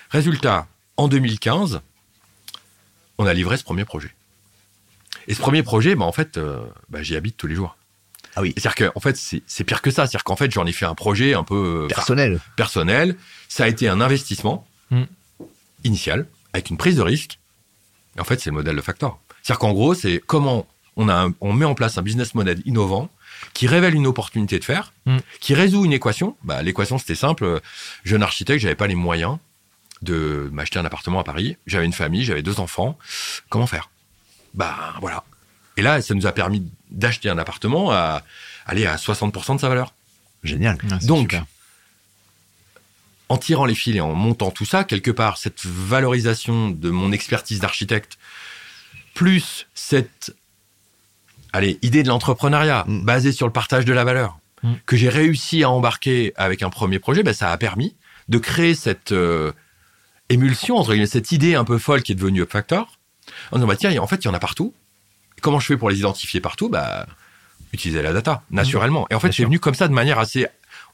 Résultat, 0.10 0.66
en 0.98 1.08
2015, 1.08 1.82
on 3.20 3.28
a 3.28 3.34
livré 3.36 3.58
ce 3.58 3.64
premier 3.64 3.86
projet. 3.86 4.10
Et 5.28 5.34
ce 5.34 5.40
premier 5.40 5.64
projet, 5.64 5.96
bah, 5.96 6.06
en 6.06 6.12
fait, 6.12 6.38
euh, 6.38 6.60
bah, 6.90 7.02
j'y 7.04 7.16
habite 7.16 7.38
tous 7.38 7.48
les 7.48 7.56
jours. 7.56 7.78
Ah 8.36 8.42
oui. 8.42 8.54
C'est-à-dire 8.56 8.76
que, 8.76 8.92
en 8.96 9.00
fait, 9.02 9.18
c'est 9.18 9.64
pire 9.64 9.82
que 9.82 9.92
ça. 9.92 10.04
C'est-à-dire 10.08 10.24
qu'en 10.24 10.36
fait, 10.38 10.52
j'en 10.52 10.66
ai 10.66 10.72
fait 10.72 10.86
un 10.86 10.96
projet 10.96 11.34
un 11.34 11.44
peu 11.44 11.84
euh, 11.84 11.88
Personnel. 11.88 12.40
personnel. 12.56 13.16
Ça 13.50 13.66
a 13.66 13.68
été 13.68 13.88
un 13.90 14.00
investissement 14.02 14.66
Mm. 14.90 15.04
initial. 15.84 16.28
avec 16.54 16.70
une 16.70 16.76
prise 16.76 16.98
de 16.98 17.02
risque. 17.02 17.40
Et 18.18 18.20
en 18.20 18.26
fait, 18.26 18.42
c'est 18.42 18.50
le 18.50 18.56
modèle 18.56 18.76
de 18.76 18.82
Factor. 18.82 19.22
C'est-à-dire 19.42 19.60
qu'en 19.60 19.72
gros, 19.72 19.94
c'est 19.94 20.22
comment 20.26 20.68
on, 20.98 21.08
a 21.08 21.14
un- 21.16 21.34
on 21.40 21.54
met 21.54 21.64
en 21.64 21.76
place 21.76 21.98
un 21.98 22.02
business 22.02 22.36
model 22.36 22.62
innovant 22.66 23.10
qui 23.54 23.68
révèle 23.68 23.96
une 23.96 24.06
opportunité 24.06 24.60
de 24.60 24.66
faire, 24.66 24.92
Mm. 25.06 25.18
qui 25.40 25.54
résout 25.54 25.86
une 25.86 25.94
équation. 25.94 26.36
Bah, 26.44 26.62
l'équation, 26.62 26.98
c'était 26.98 27.16
simple. 27.16 27.62
Jeune 28.04 28.22
architecte, 28.22 28.62
j'avais 28.62 28.76
pas 28.76 28.88
les 28.88 28.96
moyens 28.96 29.38
de 30.02 30.50
m'acheter 30.52 30.78
un 30.80 30.84
appartement 30.84 31.20
à 31.22 31.24
Paris. 31.24 31.56
J'avais 31.68 31.86
une 31.86 31.94
famille, 31.94 32.26
j'avais 32.26 32.42
deux 32.44 32.60
enfants. 32.60 32.98
Comment 33.50 33.68
faire? 33.68 33.90
Bah 34.54 34.94
voilà. 35.02 35.24
Et 35.78 35.82
là, 35.82 36.02
ça 36.02 36.14
nous 36.14 36.28
a 36.28 36.32
permis 36.32 36.68
d'acheter 36.90 37.30
un 37.30 37.38
appartement 37.38 37.92
à 37.92 38.24
aller 38.66 38.86
à 38.86 38.96
60% 38.98 39.56
de 39.56 39.60
sa 39.62 39.70
valeur. 39.70 39.94
Génial. 40.44 40.78
Ah, 40.92 40.98
Donc, 41.04 41.32
super. 41.32 41.46
en 43.30 43.38
tirant 43.38 43.66
les 43.66 43.76
fils 43.76 43.96
et 43.96 44.02
en 44.02 44.14
montant 44.14 44.52
tout 44.52 44.66
ça, 44.66 44.84
quelque 44.84 45.12
part, 45.12 45.38
cette 45.38 45.66
valorisation 45.66 46.70
de 46.70 46.90
mon 46.90 47.12
expertise 47.12 47.60
d'architecte, 47.60 48.18
plus 49.14 49.68
cette 49.74 50.36
allez, 51.54 51.80
idée 51.82 52.04
de 52.04 52.08
l'entrepreneuriat 52.10 52.86
Mm. 52.88 53.04
basée 53.04 53.32
sur 53.32 53.46
le 53.48 53.54
partage 53.54 53.86
de 53.86 53.94
la 53.94 54.04
valeur, 54.04 54.38
Mm. 54.64 54.74
que 54.86 54.96
j'ai 54.98 55.10
réussi 55.10 55.64
à 55.64 55.70
embarquer 55.70 56.34
avec 56.36 56.62
un 56.64 56.70
premier 56.70 57.00
projet, 57.00 57.24
ben, 57.24 57.34
ça 57.34 57.52
a 57.52 57.58
permis 57.58 57.96
de 58.30 58.38
créer 58.38 58.76
cette 58.76 59.12
euh, 59.12 59.52
émulsion, 60.30 60.78
entre 60.78 60.92
guillemets, 60.92 61.08
cette 61.08 61.32
idée 61.32 61.56
un 61.56 61.64
peu 61.66 61.78
folle 61.78 62.04
qui 62.04 62.12
est 62.12 62.16
devenue 62.16 62.42
UpFactor. 62.44 62.98
En 63.52 63.58
disant, 63.58 63.68
bah, 63.68 63.76
tiens, 63.76 63.96
en 64.02 64.08
fait, 64.08 64.18
il 64.18 64.26
y 64.26 64.28
en 64.28 64.34
a 64.34 64.40
partout. 64.40 64.74
Comment 65.42 65.60
je 65.60 65.66
fais 65.68 65.78
pour 65.78 65.90
les 65.90 66.00
identifier 66.00 66.40
partout 66.40 66.70
bah, 66.70 67.06
Utiliser 67.74 68.02
la 68.02 68.14
data, 68.14 68.44
naturellement. 68.52 69.08
Et 69.10 69.16
en 69.16 69.20
fait, 69.20 69.32
c'est 69.32 69.44
venu 69.46 69.60
comme 69.60 69.76
ça 69.76 69.88
de 69.88 69.94
manière 69.94 70.20
assez... 70.20 70.48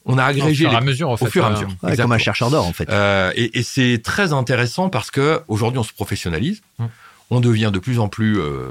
On 0.10 0.18
a 0.18 0.26
Au 0.26 0.30
agrégé 0.30 0.56
fur 0.64 0.68
et 0.68 0.72
les 0.72 0.78
à 0.78 0.82
mesure, 0.82 1.10
en 1.10 1.14
au 1.14 1.18
fait, 1.18 1.30
fur 1.30 1.44
et 1.44 1.48
à 1.48 1.50
euh, 1.50 1.54
mesure. 1.54 1.70
Ouais, 1.84 1.98
comme 1.98 2.12
un 2.14 2.18
chercheur 2.18 2.50
d'or, 2.50 2.66
en 2.66 2.72
fait. 2.72 2.88
Euh, 2.90 3.34
et 3.36 3.60
et 3.60 3.64
c'est 3.64 4.00
très 4.02 4.32
intéressant 4.32 4.90
parce 4.90 5.12
que 5.12 5.42
aujourd'hui 5.50 5.80
on 5.80 5.84
se 5.84 5.92
professionnalise, 5.92 6.62
Mm. 6.80 6.86
on 7.32 7.40
devient 7.42 7.72
de 7.74 7.80
plus 7.80 8.00
en 8.00 8.08
plus 8.08 8.40
euh, 8.40 8.70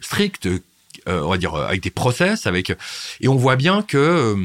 strict, 0.00 0.46
euh, 0.46 0.60
on 1.06 1.30
va 1.30 1.38
dire 1.38 1.56
avec 1.56 1.82
des 1.82 1.90
process, 1.90 2.46
avec 2.46 2.70
et 3.20 3.26
on 3.26 3.34
voit 3.34 3.56
bien 3.56 3.82
que 3.82 3.96
euh, 3.96 4.36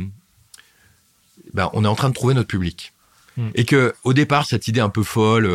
ben, 1.53 1.69
on 1.73 1.83
est 1.85 1.87
en 1.87 1.95
train 1.95 2.09
de 2.09 2.15
trouver 2.15 2.33
notre 2.33 2.47
public 2.47 2.91
Mm. 3.37 3.49
et 3.55 3.63
que 3.63 3.93
au 4.03 4.13
départ 4.13 4.45
cette 4.45 4.67
idée 4.67 4.81
un 4.81 4.89
peu 4.89 5.03
folle. 5.03 5.47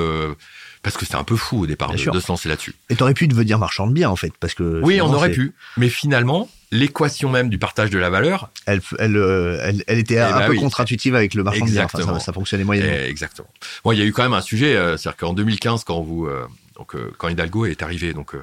Parce 0.86 0.96
que 0.96 1.04
c'était 1.04 1.16
un 1.16 1.24
peu 1.24 1.34
fou 1.34 1.62
au 1.62 1.66
départ 1.66 1.90
de, 1.92 2.10
de 2.10 2.20
se 2.20 2.28
lancer 2.28 2.48
là-dessus. 2.48 2.74
Et 2.90 2.94
t'aurais 2.94 3.12
pu 3.14 3.26
devenir 3.26 3.58
marchand 3.58 3.88
de 3.88 3.92
biens, 3.92 4.08
en 4.08 4.14
fait, 4.14 4.32
parce 4.38 4.54
que. 4.54 4.80
Oui, 4.84 5.00
on 5.00 5.12
aurait 5.12 5.30
c'est- 5.30 5.34
pu. 5.34 5.52
Mais 5.76 5.88
finalement, 5.88 6.48
l'équation 6.70 7.28
même 7.28 7.48
du 7.48 7.58
partage 7.58 7.90
de 7.90 7.98
la 7.98 8.08
valeur, 8.08 8.50
Elle, 8.66 8.80
elle, 9.00 9.16
euh, 9.16 9.58
elle, 9.64 9.82
elle 9.88 9.98
était 9.98 10.20
un 10.20 10.30
bah 10.30 10.46
peu 10.46 10.52
oui. 10.52 10.58
contre-intuitive 10.60 11.16
avec 11.16 11.34
le 11.34 11.42
marchand 11.42 11.64
de 11.64 11.70
biens. 11.72 11.84
Enfin, 11.86 11.98
Exactement. 11.98 12.20
ça, 12.20 12.26
ça 12.26 12.32
fonctionnait 12.32 12.62
moyennement. 12.64 12.92
Eh, 13.04 13.08
exactement. 13.10 13.48
Bon, 13.84 13.90
il 13.90 13.98
y 13.98 14.02
a 14.02 14.04
eu 14.04 14.12
quand 14.12 14.22
même 14.22 14.32
un 14.34 14.40
sujet, 14.40 14.76
euh, 14.76 14.96
c'est-à-dire 14.96 15.16
qu'en 15.16 15.32
2015, 15.32 15.82
quand 15.82 16.00
vous, 16.02 16.26
euh, 16.26 16.46
donc 16.76 16.94
euh, 16.94 17.12
quand 17.18 17.28
Hidalgo 17.28 17.66
est 17.66 17.82
arrivé 17.82 18.12
donc 18.14 18.34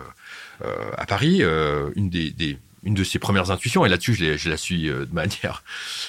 à 0.98 1.06
Paris, 1.06 1.40
euh, 1.42 1.90
une 1.96 2.10
des, 2.10 2.32
des- 2.32 2.58
une 2.86 2.94
de 2.94 3.04
ses 3.06 3.18
premières 3.20 3.50
intuitions, 3.52 3.86
et 3.86 3.90
là-dessus 3.90 4.14
je, 4.38 4.50
la 4.50 4.58
suis 4.58 4.90
euh, 4.90 5.06
de 5.06 5.14
manière 5.14 5.64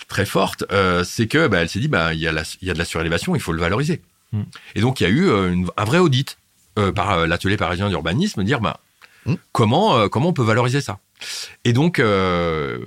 très 0.08 0.26
forte, 0.26 0.64
euh, 0.72 1.04
c'est 1.04 1.26
que 1.28 1.46
bah, 1.48 1.58
elle 1.62 1.68
s'est 1.68 1.78
dit 1.80 1.88
bah 1.88 2.14
il 2.14 2.20
y 2.20 2.26
a 2.28 2.32
la- 2.32 2.42
il 2.62 2.68
y 2.68 2.70
a 2.70 2.74
de 2.74 2.78
la 2.78 2.84
surélévation, 2.84 3.34
il 3.36 3.40
faut 3.40 3.52
le 3.52 3.60
valoriser. 3.60 4.00
Et 4.74 4.80
donc 4.80 5.00
il 5.00 5.04
y 5.04 5.06
a 5.06 5.10
eu 5.10 5.28
euh, 5.28 5.52
une- 5.52 5.68
un 5.76 5.84
vrai 5.84 5.98
audit 5.98 6.36
euh, 6.78 6.92
par 6.92 7.10
euh, 7.12 7.26
l'atelier 7.26 7.56
parisien 7.56 7.88
d'urbanisme, 7.88 8.42
dire 8.44 8.60
bah 8.60 8.80
Mm. 9.26 9.36
comment 9.52 9.96
euh, 9.96 10.08
comment 10.08 10.28
on 10.28 10.32
peut 10.34 10.42
valoriser 10.42 10.82
ça? 10.82 10.98
Et 11.64 11.72
donc 11.72 11.98
euh, 11.98 12.78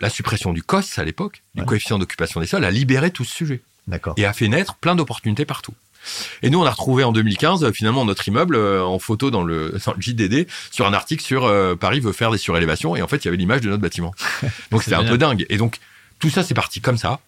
la 0.00 0.08
suppression 0.08 0.54
du 0.54 0.62
COS 0.62 0.98
à 0.98 1.04
l'époque, 1.04 1.42
du 1.54 1.64
coefficient 1.64 1.98
d'occupation 1.98 2.40
des 2.40 2.46
sols, 2.46 2.64
a 2.64 2.70
libéré 2.70 3.10
tout 3.10 3.24
ce 3.24 3.34
sujet 3.34 3.60
D'accord. 3.88 4.14
et 4.16 4.24
a 4.24 4.32
fait 4.32 4.48
naître 4.48 4.76
plein 4.76 4.94
d'opportunités 4.94 5.44
partout. 5.44 5.74
Et 6.42 6.48
nous, 6.48 6.58
on 6.60 6.64
a 6.64 6.70
retrouvé 6.70 7.04
en 7.04 7.12
2015 7.12 7.62
euh, 7.64 7.72
finalement 7.72 8.06
notre 8.06 8.26
immeuble 8.26 8.56
euh, 8.56 8.82
en 8.82 8.98
photo 8.98 9.30
dans 9.30 9.42
le, 9.44 9.78
dans 9.86 9.92
le 9.92 10.00
JDD 10.00 10.46
sur 10.70 10.86
un 10.86 10.94
article 10.94 11.22
sur 11.22 11.44
euh, 11.44 11.74
Paris 11.76 12.00
veut 12.00 12.12
faire 12.12 12.30
des 12.30 12.38
surélévations 12.38 12.96
et 12.96 13.02
en 13.02 13.06
fait 13.06 13.18
il 13.18 13.26
y 13.26 13.28
avait 13.28 13.36
l'image 13.36 13.60
de 13.60 13.68
notre 13.68 13.82
bâtiment. 13.82 14.14
Donc 14.70 14.82
c'était 14.82 14.96
un 14.96 15.04
peu 15.04 15.18
dingue. 15.18 15.44
Et 15.50 15.58
donc 15.58 15.78
tout 16.20 16.30
ça 16.30 16.42
c'est 16.42 16.54
parti 16.54 16.80
comme 16.80 16.96
ça. 16.96 17.20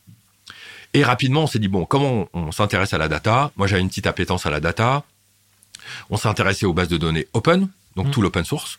Et 0.94 1.02
rapidement 1.04 1.42
on 1.42 1.46
s'est 1.46 1.58
dit 1.58 1.68
bon 1.68 1.84
comment 1.84 2.28
on, 2.32 2.46
on 2.48 2.52
s'intéresse 2.52 2.94
à 2.94 2.98
la 2.98 3.08
data? 3.08 3.50
Moi 3.56 3.66
j'avais 3.66 3.82
une 3.82 3.88
petite 3.88 4.06
appétence 4.06 4.46
à 4.46 4.50
la 4.50 4.60
data. 4.60 5.02
On 6.10 6.16
s'est 6.16 6.28
intéressé 6.28 6.64
aux 6.66 6.72
bases 6.72 6.88
de 6.88 6.96
données 6.96 7.26
open, 7.34 7.68
donc 7.96 8.06
Mm. 8.06 8.10
tout 8.10 8.22
l'open 8.22 8.44
source. 8.44 8.78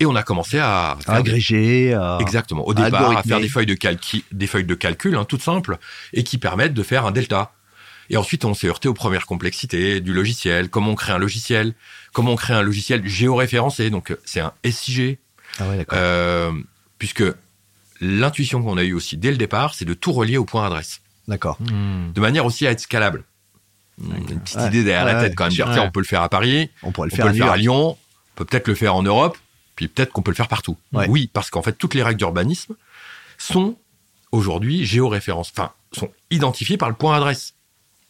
Et 0.00 0.06
on 0.06 0.16
a 0.16 0.22
commencé 0.24 0.58
à 0.58 0.92
À 1.06 1.22
des- 1.22 1.30
agréger. 1.30 1.94
à- 1.94 2.18
Exactement. 2.20 2.66
Au 2.66 2.74
départ, 2.74 3.16
à 3.16 3.22
faire 3.22 3.38
des 3.40 3.48
feuilles 3.48 3.66
de 3.66 3.74
calcul, 3.74 4.22
des 4.32 4.46
feuilles 4.48 4.64
de 4.64 4.74
calcul, 4.74 5.14
hein, 5.16 5.24
toutes 5.24 5.42
simples, 5.42 5.78
et 6.12 6.24
qui 6.24 6.38
permettent 6.38 6.74
de 6.74 6.82
faire 6.82 7.06
un 7.06 7.12
delta. 7.12 7.52
Et 8.10 8.16
ensuite, 8.16 8.44
on 8.44 8.54
s'est 8.54 8.66
heurté 8.66 8.88
aux 8.88 8.94
premières 8.94 9.24
complexités 9.24 10.00
du 10.00 10.12
logiciel. 10.12 10.68
Comment 10.68 10.90
on 10.90 10.94
crée 10.96 11.12
un 11.12 11.18
logiciel? 11.18 11.74
Comment 12.12 12.32
on 12.32 12.36
crée 12.36 12.54
un 12.54 12.62
logiciel 12.62 13.06
géoréférencé? 13.06 13.88
Donc, 13.90 14.10
euh, 14.10 14.20
c'est 14.24 14.40
un 14.40 14.52
SIG. 14.64 15.18
Ah 15.60 15.68
ouais, 15.68 15.76
d'accord. 15.78 15.96
Euh, 15.98 16.50
puisque 16.98 17.22
l'intuition 18.00 18.62
qu'on 18.62 18.76
a 18.76 18.82
eue 18.82 18.94
aussi 18.94 19.16
dès 19.16 19.30
le 19.30 19.36
départ, 19.36 19.74
c'est 19.74 19.84
de 19.84 19.94
tout 19.94 20.12
relier 20.12 20.36
au 20.38 20.44
point 20.44 20.66
adresse. 20.66 21.00
D'accord. 21.28 21.56
Hmm. 21.60 22.12
De 22.12 22.20
manière 22.20 22.44
aussi 22.46 22.66
à 22.66 22.70
être 22.70 22.80
scalable. 22.80 23.24
Une 24.02 24.40
petite 24.40 24.56
Ouais. 24.56 24.66
idée 24.68 24.84
derrière 24.84 25.04
la 25.04 25.20
tête 25.22 25.34
quand 25.36 25.44
même. 25.44 25.52
Dire, 25.52 25.68
Ouais. 25.68 25.78
on 25.78 25.90
peut 25.90 26.00
le 26.00 26.06
faire 26.06 26.22
à 26.22 26.28
Paris, 26.28 26.70
On 26.82 26.90
pourrait 26.92 27.08
le 27.08 27.14
on 27.14 27.16
faire 27.16 27.24
peut 27.26 27.30
à 27.30 27.32
le 27.32 27.38
faire 27.38 27.52
à. 27.52 27.56
Lyon, 27.56 27.90
on 27.90 27.96
peut 28.34 28.44
peut-être 28.44 28.66
le 28.68 28.74
faire 28.74 28.94
en 28.96 29.02
Europe, 29.04 29.38
puis 29.76 29.86
peut-être 29.88 30.12
qu'on 30.12 30.22
peut 30.22 30.32
le 30.32 30.36
faire 30.36 30.48
partout. 30.48 30.76
Ouais. 30.92 31.06
Oui, 31.08 31.30
parce 31.32 31.50
qu'en 31.50 31.62
fait, 31.62 31.72
toutes 31.74 31.94
les 31.94 32.02
règles 32.02 32.18
d'urbanisme 32.18 32.74
sont 33.38 33.76
aujourd'hui 34.32 34.84
géoréférences, 34.84 35.52
enfin, 35.56 35.70
sont 35.92 36.10
identifiées 36.30 36.76
par 36.76 36.88
le 36.88 36.96
point 36.96 37.16
adresse. 37.16 37.54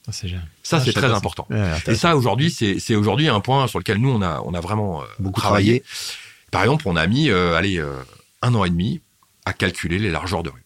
Ah. 0.09 0.13
Ça, 0.13 0.27
Ah, 0.29 0.81
c'est 0.81 0.85
sais 0.87 0.93
très 0.93 1.11
important. 1.13 1.47
Ouais, 1.51 1.73
Et 1.87 1.95
ça, 1.95 2.17
aujourd'hui, 2.17 2.51
c'est 2.51 2.79
c'est 2.79 2.95
aujourd'hui 2.95 3.29
un 3.29 3.41
point 3.41 3.67
sur 3.69 3.79
lequel 3.79 3.99
nous, 3.99 4.11
on 4.11 4.23
a, 4.23 4.41
on 4.45 4.53
a 4.55 4.61
vraiment 4.61 5.03
euh, 5.03 5.07
Beaucoup 5.19 5.41
travaillé. 5.41 5.81
travaillé. 5.81 6.51
Par 6.51 6.63
exemple, 6.63 6.85
on 6.89 6.97
a 6.97 7.07
mis, 7.07 7.31
euh, 7.31 7.55
allez, 7.57 7.79
euh, 7.79 7.95
un 8.43 8.55
an 8.55 8.65
et 8.65 8.71
demi 8.71 9.01
à 9.47 9.53
calculer 9.53 9.99
les 9.99 10.11
largeurs 10.11 10.43
de 10.43 10.51
rue. 10.51 10.65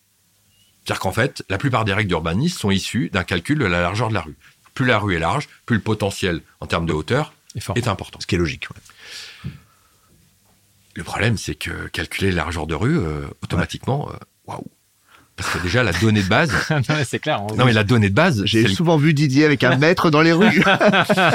C'est-à-dire 0.88 1.00
qu'en 1.00 1.12
fait, 1.12 1.44
la 1.50 1.58
plupart 1.58 1.84
des 1.84 1.92
règles 1.92 2.08
d'urbanisme 2.08 2.58
sont 2.58 2.70
issues 2.70 3.10
d'un 3.12 3.22
calcul 3.22 3.58
de 3.58 3.66
la 3.66 3.82
largeur 3.82 4.08
de 4.08 4.14
la 4.14 4.22
rue. 4.22 4.36
Plus 4.72 4.86
la 4.86 4.98
rue 4.98 5.14
est 5.16 5.18
large, 5.18 5.46
plus 5.66 5.76
le 5.76 5.82
potentiel 5.82 6.40
en 6.60 6.66
termes 6.66 6.86
de 6.86 6.94
hauteur 6.94 7.34
est 7.76 7.88
important. 7.88 8.18
Ce 8.22 8.26
qui 8.26 8.36
est 8.36 8.38
logique. 8.38 8.68
ouais. 8.70 9.50
Le 10.94 11.04
problème, 11.04 11.36
c'est 11.36 11.54
que 11.56 11.88
calculer 11.88 12.30
la 12.30 12.36
largeur 12.44 12.66
de 12.66 12.74
rue, 12.74 12.98
euh, 12.98 13.26
automatiquement, 13.42 14.08
euh, 14.10 14.16
waouh. 14.46 14.64
Parce 15.36 15.50
que 15.50 15.58
déjà, 15.58 15.82
la 15.82 15.92
donnée 15.92 16.22
de 16.22 16.28
base. 16.28 16.52
Non, 16.70 16.80
mais 16.88 17.04
c'est 17.04 17.18
clair. 17.18 17.42
on- 17.42 17.54
non, 17.54 17.66
mais 17.66 17.74
la 17.74 17.84
donnée 17.84 18.08
de 18.08 18.14
base, 18.14 18.42
J'ai 18.46 18.62
le- 18.62 18.68
souvent 18.70 18.96
vu 18.96 19.12
Didier 19.12 19.44
avec 19.44 19.62
un 19.64 19.76
mètre 19.76 20.08
dans 20.10 20.22
les 20.22 20.32
rues. 20.32 20.62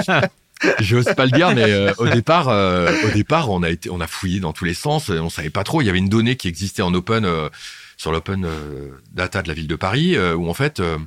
j'ose 0.79 1.05
pas 1.15 1.25
le 1.25 1.31
dire, 1.31 1.53
mais 1.53 1.69
euh, 1.71 1.93
au 1.99 2.07
départ, 2.09 2.49
euh, 2.49 2.91
au 3.07 3.11
départ, 3.11 3.51
on 3.51 3.61
a 3.61 3.69
été, 3.69 3.91
on 3.91 4.01
a 4.01 4.07
fouillé 4.07 4.39
dans 4.39 4.51
tous 4.53 4.65
les 4.65 4.73
sens. 4.73 5.09
On 5.09 5.29
savait 5.29 5.51
pas 5.51 5.63
trop. 5.63 5.81
Il 5.81 5.85
y 5.85 5.89
avait 5.89 5.99
une 5.99 6.09
donnée 6.09 6.37
qui 6.37 6.47
existait 6.47 6.81
en 6.81 6.93
open 6.95 7.23
euh, 7.25 7.49
sur 7.97 8.11
l'open 8.11 8.45
euh, 8.45 8.89
data 9.11 9.41
de 9.41 9.47
la 9.47 9.53
ville 9.53 9.67
de 9.67 9.75
Paris, 9.75 10.15
euh, 10.15 10.35
où 10.35 10.49
en 10.49 10.53
fait, 10.53 10.79
euh, 10.79 10.97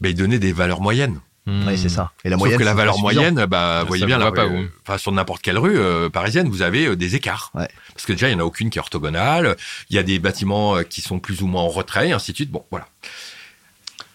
ben, 0.00 0.10
il 0.10 0.14
donnait 0.14 0.38
des 0.38 0.52
valeurs 0.52 0.80
moyennes. 0.80 1.20
Hmm. 1.44 1.66
Oui, 1.66 1.76
c'est 1.76 1.88
ça. 1.88 2.12
Et 2.24 2.28
la 2.28 2.36
Sauf 2.36 2.42
moyenne. 2.42 2.58
que 2.60 2.64
la 2.64 2.74
valeur 2.74 2.98
moyenne, 2.98 3.46
bah, 3.46 3.80
vous 3.82 3.88
voyez 3.88 4.06
bien, 4.06 4.18
voit 4.18 4.32
pas, 4.32 4.44
euh, 4.44 4.68
enfin, 4.86 4.96
sur 4.96 5.10
n'importe 5.10 5.42
quelle 5.42 5.58
rue 5.58 5.76
euh, 5.76 6.08
parisienne, 6.08 6.48
vous 6.48 6.62
avez 6.62 6.86
euh, 6.86 6.94
des 6.94 7.16
écarts. 7.16 7.50
Ouais. 7.54 7.68
Parce 7.94 8.06
que 8.06 8.12
déjà, 8.12 8.28
il 8.28 8.36
n'y 8.36 8.40
en 8.40 8.44
a 8.44 8.46
aucune 8.46 8.70
qui 8.70 8.78
est 8.78 8.80
orthogonale. 8.80 9.56
Il 9.90 9.96
y 9.96 9.98
a 9.98 10.04
des 10.04 10.20
bâtiments 10.20 10.76
euh, 10.76 10.82
qui 10.84 11.00
sont 11.00 11.18
plus 11.18 11.42
ou 11.42 11.48
moins 11.48 11.62
en 11.62 11.68
retrait, 11.68 12.10
et 12.10 12.12
ainsi 12.12 12.30
de 12.30 12.36
suite. 12.36 12.52
Bon, 12.52 12.64
voilà. 12.70 12.86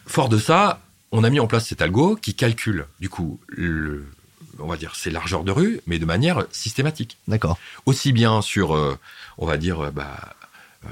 Fort 0.06 0.30
de 0.30 0.38
ça, 0.38 0.80
on 1.12 1.26
a 1.26 1.30
mis 1.30 1.42
en 1.42 1.48
place 1.48 1.68
cet 1.68 1.82
algo 1.82 2.16
qui 2.16 2.34
calcule, 2.34 2.86
du 3.02 3.10
coup, 3.10 3.42
le, 3.50 4.06
on 4.60 4.68
va 4.68 4.78
dire, 4.78 4.96
ces 4.96 5.10
largeurs 5.10 5.44
de 5.44 5.52
rue, 5.52 5.82
mais 5.86 6.00
de 6.00 6.06
manière 6.06 6.46
systématique. 6.52 7.18
D'accord. 7.28 7.58
Aussi 7.86 8.14
bien 8.14 8.42
sur, 8.42 8.74
euh, 8.74 8.98
on 9.38 9.46
va 9.46 9.58
dire, 9.58 9.92
bah, 9.92 10.16
euh, 10.86 10.90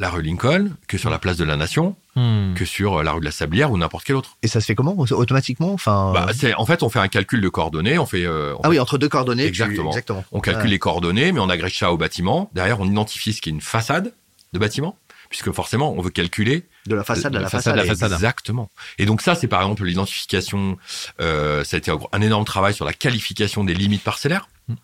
la 0.00 0.10
rue 0.10 0.22
Lincoln, 0.22 0.70
que 0.88 0.98
sur 0.98 1.10
la 1.10 1.18
place 1.20 1.36
de 1.36 1.44
la 1.44 1.56
Nation, 1.56 1.94
Hmm. 2.16 2.54
que 2.54 2.64
sur 2.64 2.98
euh, 2.98 3.02
la 3.04 3.12
rue 3.12 3.20
de 3.20 3.24
la 3.24 3.30
Sablière 3.30 3.70
ou 3.70 3.78
n'importe 3.78 4.04
quelle 4.04 4.16
autre. 4.16 4.36
Et 4.42 4.48
ça 4.48 4.60
se 4.60 4.66
fait 4.66 4.74
comment 4.74 4.96
Automatiquement 4.98 5.72
Enfin. 5.72 6.10
Bah, 6.12 6.26
euh, 6.28 6.32
c'est, 6.36 6.54
en 6.54 6.66
fait, 6.66 6.82
on 6.82 6.88
fait 6.90 6.98
un 6.98 7.06
calcul 7.06 7.40
de 7.40 7.48
coordonnées, 7.48 7.98
on 8.00 8.06
fait, 8.06 8.24
euh, 8.26 8.54
on 8.58 8.62
Ah 8.64 8.68
oui, 8.68 8.80
entre 8.80 8.98
deux 8.98 9.08
coordonnées. 9.08 9.44
tu- 9.44 9.48
Exactement. 9.50 9.90
Exactement. 9.90 10.24
On 10.32 10.40
calcule 10.40 10.64
Ouais. 10.64 10.70
les 10.70 10.78
coordonnées, 10.80 11.30
mais 11.30 11.38
on 11.38 11.48
agrège 11.48 11.78
ça 11.78 11.92
au 11.92 11.96
bâtiment. 11.96 12.50
Derrière, 12.52 12.80
on 12.80 12.86
identifie 12.86 13.32
ce 13.32 13.40
qui 13.40 13.50
est 13.50 13.52
une 13.52 13.60
façade 13.60 14.12
de 14.52 14.58
bâtiment, 14.58 14.96
puisque 15.28 15.52
forcément, 15.52 15.92
on 15.92 16.00
veut 16.02 16.10
calculer 16.10 16.66
De 16.86 16.96
la 16.96 17.04
façade 17.04 17.32
De 17.32 17.36
à 17.36 17.40
la 17.40 17.44
la 17.44 17.50
façade 17.50 17.74
façade. 17.74 17.78
à 17.78 17.82
la 17.84 17.94
façade. 17.94 18.12
Exactement. 18.12 18.70
Et 18.98 19.06
donc 19.06 19.20
ça, 19.22 19.36
c'est 19.36 19.46
par 19.46 19.60
exemple 19.60 19.84
l'identification. 19.84 20.78
Euh, 21.20 21.62
ça 21.62 21.76
a 21.76 21.78
été 21.78 21.92
un 22.12 22.20
énorme 22.20 22.44
travail 22.44 22.74
sur 22.74 22.84
la 22.84 22.92
qualification 22.92 23.62
des 23.62 23.74
limites 23.74 24.02
parcellaires, 24.02 24.48
Mm. 24.68 24.74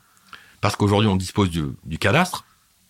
parce 0.61 0.77
qu'aujourd'hui, 0.77 1.09
on 1.09 1.17
dispose 1.17 1.51
du, 1.51 1.65
du 1.85 1.99
cadastre. 1.99 2.45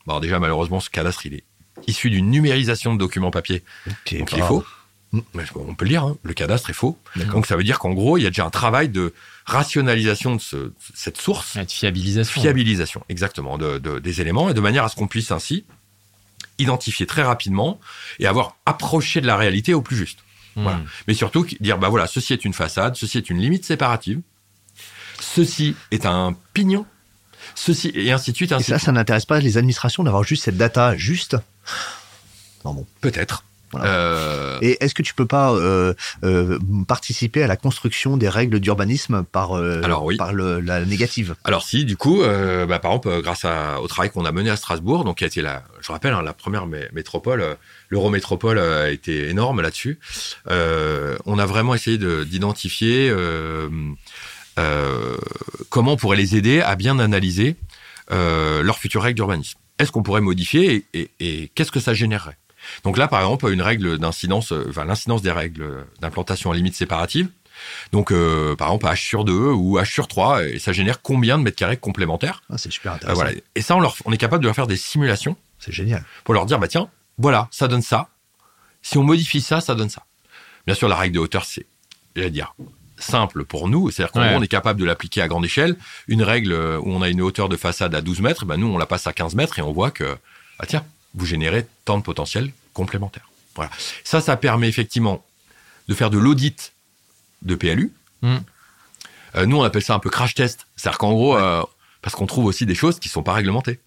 Bon, 0.06 0.12
alors 0.12 0.20
déjà, 0.20 0.38
malheureusement, 0.38 0.80
ce 0.80 0.90
cadastre, 0.90 1.24
il 1.24 1.34
est 1.34 1.44
issu 1.86 2.10
d'une 2.10 2.30
numérisation 2.30 2.94
de 2.94 2.98
documents 2.98 3.30
papier, 3.30 3.62
Ok, 3.88 4.18
donc 4.18 4.32
il 4.32 4.38
est 4.38 4.42
ah. 4.42 4.46
faux. 4.46 4.64
Mais 5.34 5.44
on 5.54 5.74
peut 5.74 5.84
le 5.84 5.90
lire, 5.90 6.02
hein, 6.04 6.16
le 6.24 6.34
cadastre 6.34 6.68
est 6.68 6.74
faux. 6.74 6.98
Donc 7.30 7.46
ça 7.46 7.56
veut 7.56 7.62
dire 7.64 7.78
qu'en 7.78 7.92
gros, 7.94 8.18
il 8.18 8.22
y 8.22 8.26
a 8.26 8.30
déjà 8.30 8.44
un 8.44 8.50
travail 8.50 8.88
de 8.88 9.14
rationalisation 9.46 10.34
de 10.36 10.40
ce- 10.40 10.72
cette 10.94 11.16
source 11.16 11.54
Ouais, 11.54 11.64
de 11.64 11.70
fiabilisation. 11.70 12.40
fiabilisation, 12.42 13.02
exactement, 13.08 13.56
de, 13.56 13.78
de- 13.78 13.98
des 13.98 14.20
éléments, 14.20 14.50
et 14.50 14.54
de 14.54 14.60
manière 14.60 14.84
à 14.84 14.88
ce 14.88 14.96
qu'on 14.96 15.06
puisse 15.06 15.30
ainsi 15.30 15.64
identifier 16.58 17.06
très 17.06 17.22
rapidement 17.22 17.78
et 18.18 18.26
avoir 18.26 18.56
approché 18.66 19.20
de 19.20 19.26
la 19.26 19.36
réalité 19.36 19.74
au 19.74 19.80
plus 19.80 19.96
juste. 19.96 20.18
Hmm. 20.56 20.62
Voilà. 20.64 20.80
Mais 21.06 21.14
surtout, 21.14 21.46
dire, 21.60 21.78
bah 21.78 21.88
voilà, 21.88 22.06
ceci 22.06 22.32
est 22.32 22.44
une 22.44 22.52
façade, 22.54 22.96
ceci 22.96 23.16
est 23.18 23.30
une 23.30 23.38
limite 23.38 23.64
séparative, 23.64 24.20
ceci 25.20 25.76
est 25.92 26.04
un 26.06 26.34
pignon, 26.52 26.84
ceci 27.57 27.90
et 27.94 28.12
ainsi 28.12 28.30
de 28.30 28.36
suite. 28.36 28.52
Et 28.52 28.62
ça, 28.62 28.78
ça 28.78 28.92
n'intéresse 28.92 29.24
pas 29.24 29.40
les 29.40 29.59
administrations 29.59 30.04
d'avoir 30.04 30.22
juste 30.22 30.44
cette 30.44 30.57
data 30.57 30.96
juste. 30.96 31.36
Non 32.64 32.74
bon. 32.74 32.86
Peut-être. 33.00 33.44
Euh... 33.74 34.59
Et 34.62 34.82
est-ce 34.82 34.94
que 34.94 35.02
tu 35.02 35.14
peux 35.14 35.26
pas 35.26 35.52
euh, 35.52 35.94
euh, 36.24 36.59
participer 36.86 37.42
à 37.42 37.46
la 37.46 37.57
construction 37.57 38.16
des 38.16 38.28
règles 38.28 38.61
d'urbanisme 38.61 39.24
par, 39.24 39.57
euh, 39.57 39.82
par 40.16 40.32
le, 40.32 40.61
la 40.61 40.84
négative? 40.84 41.34
Alors 41.44 41.62
si, 41.62 41.84
du 41.84 41.96
coup, 41.96 42.22
bah, 42.22 42.78
par 42.78 42.92
exemple, 42.92 43.22
grâce 43.22 43.44
à, 43.44 43.80
au 43.80 43.88
travail 43.88 44.11
qu'on 44.11 44.24
a 44.24 44.32
mené 44.32 44.50
à 44.50 44.57
Strasbourg, 44.57 45.04
donc 45.04 45.18
qui 45.18 45.24
a 45.24 45.26
été 45.26 45.42
la, 45.42 45.62
je 45.80 45.92
rappelle, 45.92 46.12
hein, 46.12 46.22
la 46.22 46.32
première 46.32 46.66
métropole, 46.66 47.57
l'Eurométropole 47.88 48.59
a 48.59 48.90
été 48.90 49.28
énorme 49.28 49.61
là-dessus. 49.61 49.98
on 50.48 51.38
a 51.38 51.46
vraiment 51.46 51.74
essayé 51.74 51.98
d'identifier 51.98 53.12
comment 55.68 55.92
on 55.92 55.96
pourrait 55.96 56.16
les 56.16 56.36
aider 56.36 56.61
à 56.61 56.76
bien 56.76 56.98
analyser 56.98 57.57
leurs 58.11 58.78
futures 58.78 59.02
règles 59.02 59.16
d'urbanisme. 59.16 59.59
Est-ce 59.78 59.92
qu'on 59.92 60.02
pourrait 60.02 60.20
modifier 60.22 60.86
et, 60.94 61.00
et, 61.00 61.11
et 61.42 61.48
qu'est-ce 61.54 61.70
que 61.70 61.80
ça 61.80 61.92
générerait? 61.92 62.38
Donc 62.82 62.96
là, 62.96 63.09
par 63.09 63.20
exemple, 63.20 63.48
une 63.52 63.62
règle 63.62 63.98
d'incidence, 63.98 64.52
euh, 64.52 64.66
enfin 64.70 64.84
l'incidence 64.84 65.22
des 65.22 65.30
règles 65.30 65.86
d'implantation 66.00 66.50
à 66.50 66.54
limite 66.57 66.74
séparative. 66.74 67.28
Donc, 67.92 68.11
euh, 68.11 68.57
par 68.57 68.68
exemple, 68.68 68.86
H 68.86 68.96
sur 68.96 69.24
2 69.24 69.32
ou 69.32 69.78
H 69.78 69.84
sur 69.90 70.09
3, 70.09 70.44
et 70.46 70.59
ça 70.59 70.72
génère 70.72 71.00
combien 71.00 71.38
de 71.38 71.42
mètres 71.44 71.57
carrés 71.57 71.76
complémentaires? 71.76 72.42
Ah, 72.50 72.59
C'est 72.59 72.72
super 72.72 72.94
intéressant. 72.94 73.14
voilà. 73.22 73.38
Et 73.54 73.62
ça, 73.62 73.76
on, 73.76 73.80
leur, 73.80 73.94
on 74.04 74.12
est 74.12 74.16
capable 74.18 74.42
de 74.42 74.48
leur 74.48 74.54
faire 74.57 74.66
des 74.66 74.76
simulations. 74.76 75.36
C'est 75.59 75.72
génial. 75.72 76.04
Pour 76.24 76.34
leur 76.34 76.44
dire, 76.46 76.59
bah 76.59 76.68
tiens, 76.68 76.90
voilà, 77.18 77.48
ça 77.50 77.68
donne 77.68 77.82
ça. 77.82 78.09
Si 78.82 78.98
on 78.98 79.04
modifie 79.04 79.40
ça, 79.40 79.61
ça 79.61 79.74
donne 79.74 79.88
ça. 79.90 80.04
Bien 80.66 80.74
sûr, 80.74 80.88
la 80.88 80.96
règle 80.96 81.14
de 81.14 81.20
hauteur, 81.20 81.44
c'est, 81.44 81.66
j'allais 82.16 82.30
dire, 82.30 82.54
simple 82.99 83.44
pour 83.44 83.68
nous. 83.68 83.90
C'est-à-dire 83.90 84.12
qu'on 84.12 84.20
on 84.20 84.42
est 84.42 84.49
capable 84.49 84.80
de 84.80 84.84
l'appliquer 84.84 85.22
à 85.22 85.28
grande 85.28 85.44
échelle. 85.44 85.76
Une 86.09 86.22
règle 86.22 86.53
où 86.53 86.90
on 86.90 87.03
a 87.03 87.09
une 87.09 87.20
hauteur 87.20 87.49
de 87.49 87.57
façade 87.57 87.94
à 87.94 88.01
12 88.01 88.20
mètres, 88.20 88.44
ben 88.44 88.57
nous, 88.57 88.66
on 88.66 88.78
la 88.78 88.86
passe 88.86 89.07
à 89.07 89.12
15 89.12 89.34
mètres 89.34 89.59
et 89.59 89.62
on 89.62 89.72
voit 89.72 89.90
que, 89.90 90.16
ah 90.59 90.66
tiens, 90.66 90.84
vous 91.14 91.26
générez 91.26 91.66
tant 91.84 91.99
de 91.99 92.03
potentiel 92.03 92.53
complémentaire. 92.72 93.28
Voilà. 93.55 93.70
Ça, 94.05 94.20
ça 94.20 94.36
permet 94.36 94.68
effectivement 94.68 95.24
de 95.88 95.94
faire 95.94 96.11
de 96.11 96.18
l'audit 96.18 96.72
de 97.42 97.55
PLU. 97.55 97.92
Hmm. 98.22 98.36
Euh, 99.36 99.47
nous, 99.47 99.57
on 99.57 99.62
appelle 99.62 99.82
ça 99.82 99.94
un 99.94 99.99
peu 99.99 100.11
crash 100.11 100.34
test. 100.34 100.66
C'est-à-dire 100.76 100.99
qu'en 100.99 101.12
gros, 101.12 101.36
euh, 101.36 101.62
parce 102.03 102.14
qu'on 102.14 102.26
trouve 102.26 102.44
aussi 102.44 102.66
des 102.66 102.74
choses 102.74 102.99
qui 102.99 103.09
sont 103.09 103.22
pas 103.22 103.32
réglementées. 103.32 103.80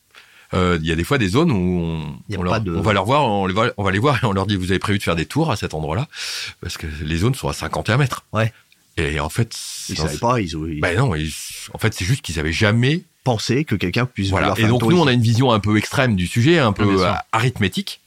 Euh, 0.56 0.80
il 0.82 0.88
y 0.88 0.92
a 0.92 0.96
des 0.96 1.04
fois 1.04 1.20
des 1.20 1.30
zones 1.30 1.52
où 1.52 1.56
on, 1.56 2.82
va 2.82 2.94
leur 2.94 3.06
voir, 3.06 3.24
on, 3.26 3.48
va, 3.48 3.72
on 3.78 3.84
va 3.84 3.92
les 3.92 4.00
voir 4.00 4.24
et 4.24 4.26
on 4.26 4.34
leur 4.34 4.48
dit 4.48 4.56
vous 4.56 4.72
avez 4.72 4.80
prévu 4.80 4.98
de 4.98 5.04
faire 5.04 5.16
des 5.16 5.28
tours 5.28 5.52
à 5.52 5.56
cet 5.56 5.76
endroit-là 5.76 6.08
parce 6.60 6.76
que 6.76 6.88
les 7.04 7.18
zones 7.18 7.36
sont 7.36 7.50
à 7.50 7.54
51 7.54 7.98
mètres. 7.98 8.26
Ouais. 8.34 8.52
Et 9.00 9.20
en 9.20 9.30
fait, 9.30 9.58
ils 9.90 9.98
savaient 9.98 10.18
pas. 10.18 10.40
Ils, 10.40 10.80
Ben 10.82 10.98
non, 10.98 11.14
en 11.74 11.78
fait, 11.78 11.94
c'est 11.94 12.06
juste 12.06 12.22
qu'ils 12.22 12.40
avaient 12.40 12.52
jamais 12.54 13.04
pensé 13.24 13.64
que 13.64 13.76
quelqu'un 13.76 14.06
puisse. 14.06 14.30
Voilà. 14.30 14.54
Et 14.58 14.68
donc 14.68 14.84
nous, 14.84 15.00
on 15.00 15.08
a 15.08 15.14
une 15.14 15.22
vision 15.22 15.52
un 15.52 15.60
peu 15.60 15.78
extrême 15.78 16.16
du 16.16 16.28
sujet, 16.28 16.60
un 16.60 16.74
peu 16.74 17.06
arithmétique. 17.32 18.02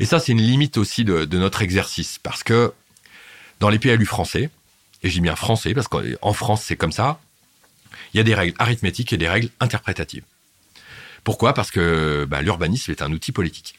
Et 0.00 0.04
ça, 0.04 0.18
c'est 0.18 0.32
une 0.32 0.42
limite 0.42 0.76
aussi 0.76 1.04
de, 1.04 1.24
notre 1.38 1.62
exercice, 1.62 2.18
parce 2.22 2.42
que 2.42 2.72
dans 3.60 3.68
les 3.68 3.78
PLU 3.78 4.06
français, 4.06 4.50
et 5.02 5.08
dis 5.08 5.20
bien 5.20 5.36
français, 5.36 5.74
parce 5.74 5.88
qu'en 5.88 6.32
France, 6.32 6.62
c'est 6.64 6.76
comme 6.76 6.92
ça, 6.92 7.20
il 8.12 8.18
y 8.18 8.20
a 8.20 8.24
des 8.24 8.34
règles 8.34 8.54
arithmétiques 8.58 9.12
et 9.12 9.16
des 9.16 9.28
règles 9.28 9.48
interprétatives. 9.60 10.24
Pourquoi? 11.24 11.54
Parce 11.54 11.70
que 11.70 12.26
bah, 12.28 12.42
l'urbanisme 12.42 12.90
est 12.90 13.02
un 13.02 13.12
outil 13.12 13.32
politique. 13.32 13.74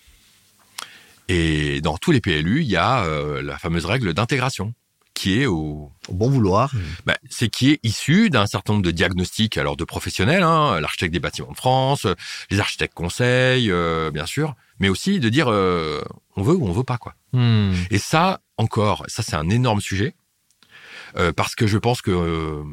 Et 1.30 1.82
dans 1.82 1.98
tous 1.98 2.12
les 2.12 2.22
PLU, 2.22 2.62
il 2.62 2.68
y 2.68 2.76
a 2.76 3.04
euh, 3.04 3.42
la 3.42 3.58
fameuse 3.58 3.86
règle 3.86 4.14
d'intégration 4.14 4.74
qui 5.14 5.42
est 5.42 5.46
au, 5.46 5.92
bon 6.10 6.30
vouloir. 6.30 6.72
Bah, 7.06 7.18
c'est 7.30 7.50
qui 7.50 7.72
est 7.72 7.80
issu 7.84 8.30
d'un 8.30 8.46
certain 8.46 8.74
nombre 8.74 8.86
de 8.86 8.92
diagnostics 8.92 9.58
alors 9.58 9.78
de 9.78 9.84
professionnels, 9.84 10.44
hein, 10.44 10.80
l'architecte 10.80 11.14
des 11.14 11.20
bâtiments 11.20 11.52
de 11.52 11.58
France, 11.58 12.08
les 12.50 12.60
architectes 12.60 12.94
conseils, 12.94 13.72
euh, 13.72 14.12
bien 14.12 14.26
sûr, 14.26 14.56
mais 14.80 14.90
aussi 14.90 15.20
de 15.20 15.30
dire 15.30 15.48
euh, 15.50 16.02
on 16.36 16.44
veut 16.44 16.56
ou 16.56 16.68
on 16.68 16.72
veut 16.72 16.84
pas 16.84 16.98
quoi. 16.98 17.14
Hmm. 17.32 17.74
Et 17.92 18.00
ça 18.00 18.42
encore, 18.58 19.04
ça 19.08 19.24
c'est 19.24 19.36
un 19.36 19.50
énorme 19.50 19.82
sujet 19.82 20.16
euh, 21.18 21.32
parce 21.32 21.56
que 21.56 21.68
je 21.68 21.78
pense 21.78 22.02
que 22.02 22.64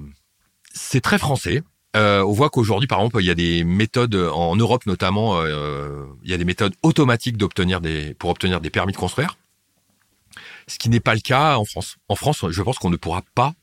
c'est 0.72 1.00
très 1.00 1.18
français. 1.18 1.62
on 1.94 2.32
voit 2.32 2.50
qu'aujourd'hui, 2.50 2.86
par 2.86 2.98
exemple, 2.98 3.18
il 3.20 3.26
y 3.26 3.30
a 3.30 3.34
des 3.34 3.64
méthodes 3.64 4.14
en 4.14 4.56
Europe 4.56 4.86
notamment, 4.86 5.44
il 5.44 6.30
y 6.30 6.34
a 6.34 6.38
des 6.38 6.44
méthodes 6.44 6.74
automatiques 6.82 7.36
d'obtenir 7.36 7.80
des 7.80 8.14
pour 8.14 8.30
obtenir 8.30 8.60
des 8.60 8.70
permis 8.70 8.92
de 8.92 8.98
construire 8.98 9.36
ce 10.70 10.78
qui 10.78 10.88
n'est 10.88 11.00
pas 11.00 11.14
le 11.14 11.20
cas 11.20 11.56
en 11.56 11.64
France. 11.64 11.96
En 12.08 12.14
France, 12.14 12.44
je 12.48 12.62
pense 12.62 12.78
qu'on 12.78 12.90
ne 12.90 12.96
pourra 12.96 13.22
pas 13.34 13.54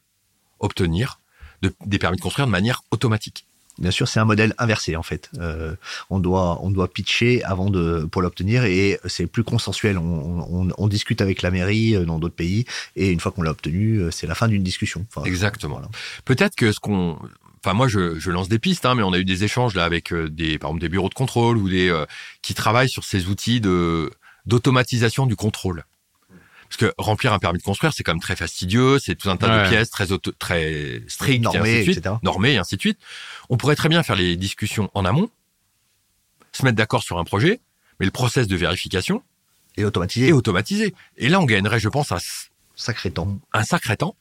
obtenir 0.60 1.20
des 1.62 2.00
permis 2.00 2.18
de 2.18 2.22
construire 2.22 2.46
de 2.46 2.52
manière 2.52 2.84
automatique. 2.92 3.46
Bien 3.80 3.92
sûr, 3.92 4.08
c'est 4.08 4.20
un 4.20 4.26
modèle 4.26 4.54
inversé 4.58 4.96
en 4.96 5.04
fait. 5.04 5.30
Euh, 5.40 5.76
on 6.10 6.20
doit 6.20 6.60
on 6.64 6.72
doit 6.72 6.88
pitcher 6.88 7.44
avant 7.44 7.70
de 7.70 8.08
pour 8.12 8.22
l'obtenir 8.22 8.64
et 8.66 9.00
c'est 9.06 9.28
plus 9.28 9.44
consensuel. 9.44 9.98
On, 10.00 10.88
discute 10.88 11.22
avec 11.22 11.42
la 11.42 11.52
mairie 11.52 11.96
euh, 11.96 12.06
dans 12.06 12.18
d'autres 12.18 12.36
pays 12.36 12.66
et 12.96 13.12
une 13.12 13.20
fois 13.20 13.32
qu'on 13.32 13.42
l'a 13.42 13.52
obtenu, 13.52 13.98
euh, 13.98 14.10
c'est 14.10 14.26
la 14.26 14.36
fin 14.36 14.48
d'une 14.48 14.64
discussion. 14.64 15.06
Exactement. 15.26 15.82
Peut-être 16.26 16.56
que 16.56 16.72
ce 16.72 16.80
qu'on 16.80 17.20
Enfin, 17.64 17.74
moi, 17.74 17.88
je, 17.88 18.30
lance 18.30 18.48
des 18.48 18.60
pistes, 18.60 18.86
hein, 18.86 18.96
mais 18.96 19.04
on 19.04 19.12
a 19.12 19.18
eu 19.18 19.26
des 19.26 19.44
échanges 19.44 19.74
là 19.76 19.84
avec 19.84 20.14
des, 20.14 20.58
par 20.58 20.70
exemple, 20.70 20.82
des 20.82 20.90
bureaux 20.90 21.10
de 21.10 21.14
contrôle 21.16 21.58
ou 21.58 21.68
des 21.68 21.92
qui 22.42 22.54
travaillent 22.54 22.90
sur 22.90 23.04
ces 23.04 23.28
outils 23.28 23.60
de 23.60 24.10
d'automatisation 24.46 25.26
du 25.26 25.36
contrôle. 25.36 25.84
Parce 26.70 26.78
que 26.78 26.94
remplir 26.98 27.34
un 27.34 27.40
permis 27.40 27.60
de 27.60 27.64
construire, 27.64 27.94
c'est 27.94 28.04
quand 28.04 28.14
même 28.14 28.22
très 28.22 28.36
fastidieux, 28.36 29.00
c'est 29.00 29.16
tout 29.16 29.30
un 29.30 29.38
tas 29.38 29.64
de 29.64 29.70
pièces 29.70 29.90
très 29.90 30.08
très 30.38 31.02
strictes, 31.08 31.44
normées, 31.44 31.70
et 31.70 31.90
etc. 31.90 32.16
normées 32.24 32.54
et 32.54 32.58
ainsi 32.58 32.76
de 32.76 32.82
suite. 32.82 33.00
On 33.50 33.58
pourrait 33.58 33.76
très 33.76 33.90
bien 33.90 34.04
faire 34.04 34.16
les 34.16 34.36
discussions 34.36 34.92
en 34.94 35.06
amont, 35.06 35.30
se 36.52 36.64
mettre 36.64 36.76
d'accord 36.76 37.04
sur 37.04 37.18
un 37.18 37.24
projet, 37.24 37.62
mais 38.00 38.06
le 38.06 38.12
process 38.12 38.48
de 38.48 38.56
vérification 38.56 39.24
est 39.78 39.84
automatisé. 39.84 40.28
Et 40.28 40.34
automatisé. 40.34 40.94
Et 41.18 41.30
là, 41.30 41.40
on 41.40 41.46
gagnerait, 41.46 41.80
je 41.80 41.90
pense, 41.90 42.12
un 42.12 42.18
sacré 42.76 43.12
temps, 43.12 43.40
un 43.54 43.64
sacré 43.64 43.96
temps, 43.96 44.16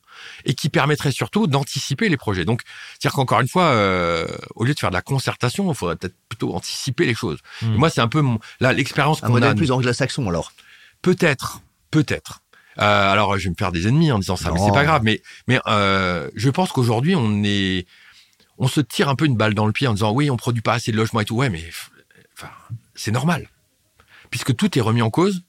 et 0.44 0.55
qui 0.55 0.68
permettrait 0.68 1.12
surtout 1.12 1.47
d'anticiper 1.47 2.09
les 2.09 2.16
projets. 2.16 2.44
Donc, 2.44 2.62
c'est-à-dire 2.99 3.14
qu'encore 3.14 3.40
une 3.40 3.49
fois, 3.49 3.64
euh, 3.64 4.26
au 4.55 4.64
lieu 4.64 4.74
de 4.74 4.78
faire 4.78 4.90
de 4.90 4.94
la 4.94 5.03
concertation, 5.03 5.70
il 5.70 5.74
faudrait 5.74 5.97
peut-être 5.97 6.16
plutôt 6.28 6.55
anticiper 6.55 7.07
les 7.07 7.14
choses. 7.14 7.38
Hmm. 7.62 7.74
moi, 7.74 7.90
c'est 7.90 8.01
un 8.01 8.09
peu 8.09 8.20
mon, 8.20 8.38
là 8.61 8.72
l'expérience 8.72 9.20
qu'on 9.20 9.26
a. 9.26 9.30
Un 9.30 9.32
modèle 9.32 9.55
plus 9.57 9.70
anglo-saxon 9.70 10.28
alors. 10.28 10.53
Peut-être, 11.03 11.61
Peut-être. 11.97 12.42
Euh, 12.78 13.11
alors, 13.11 13.38
je 13.38 13.44
vais 13.44 13.51
me 13.51 13.55
faire 13.55 13.72
des 13.72 13.88
ennemis 13.88 14.12
en 14.12 14.18
disant 14.18 14.36
ça, 14.36 14.51
mais 14.53 14.61
c'est 14.62 14.70
pas 14.70 14.84
grave. 14.84 15.01
Mais, 15.03 15.22
mais 15.49 15.59
euh, 15.66 16.28
je 16.34 16.51
pense 16.51 16.72
qu'aujourd'hui, 16.72 17.14
on 17.16 17.42
est, 17.42 17.86
on 18.59 18.68
se 18.68 18.82
tire 18.82 19.09
un 19.09 19.14
peu 19.14 19.24
une 19.24 19.34
balle 19.34 19.55
dans 19.55 19.64
le 19.64 19.72
pied 19.72 19.86
en 19.86 19.94
disant 19.94 20.12
oui, 20.12 20.30
on 20.30 20.36
produit 20.36 20.61
pas 20.61 20.74
assez 20.74 20.92
de 20.92 20.99
logements 20.99 21.20
et 21.20 21.24
tout. 21.24 21.36
Ouais, 21.36 21.49
mais 21.49 21.64
enfin, 22.36 22.51
c'est 22.94 23.12
normal, 23.12 23.49
puisque 24.28 24.55
tout 24.55 24.78
est 24.78 24.82
remis 24.82 25.01
en 25.01 25.09
cause. 25.09 25.42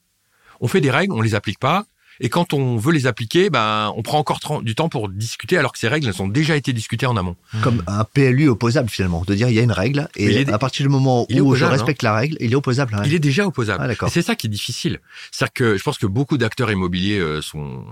On 0.61 0.69
fait 0.69 0.79
des 0.79 0.89
règles, 0.89 1.11
on 1.11 1.21
les 1.21 1.35
applique 1.35 1.59
pas. 1.59 1.85
Et 2.19 2.29
quand 2.29 2.53
on 2.53 2.77
veut 2.77 2.93
les 2.93 3.07
appliquer, 3.07 3.49
ben, 3.49 3.93
on 3.95 4.01
prend 4.01 4.19
encore 4.19 4.39
du 4.61 4.75
temps 4.75 4.89
pour 4.89 5.09
discuter 5.09 5.57
alors 5.57 5.71
que 5.71 5.79
ces 5.79 5.87
règles 5.87 6.07
elles 6.07 6.21
ont 6.21 6.27
déjà 6.27 6.55
été 6.55 6.73
discutées 6.73 7.05
en 7.05 7.17
amont. 7.17 7.35
Hmm. 7.53 7.61
Comme 7.61 7.83
un 7.87 8.03
PLU 8.03 8.49
opposable 8.49 8.89
finalement, 8.89 9.23
de 9.25 9.35
dire 9.35 9.49
il 9.49 9.55
y 9.55 9.59
a 9.59 9.63
une 9.63 9.71
règle 9.71 10.07
et 10.15 10.47
à 10.47 10.57
partir 10.57 10.85
du 10.85 10.89
moment 10.89 11.25
où 11.29 11.55
je 11.55 11.65
respecte 11.65 12.03
hein. 12.03 12.09
la 12.09 12.15
règle, 12.15 12.37
il 12.39 12.51
est 12.51 12.55
opposable. 12.55 13.01
Il 13.05 13.13
est 13.13 13.19
déjà 13.19 13.45
opposable. 13.45 13.95
Ah, 13.99 14.09
c'est 14.09 14.21
ça 14.21 14.35
qui 14.35 14.47
est 14.47 14.49
difficile. 14.49 14.99
C'est-à-dire 15.31 15.53
que 15.53 15.77
je 15.77 15.83
pense 15.83 15.97
que 15.97 16.07
beaucoup 16.07 16.37
d'acteurs 16.37 16.71
immobiliers 16.71 17.19
euh, 17.19 17.41
sont 17.41 17.83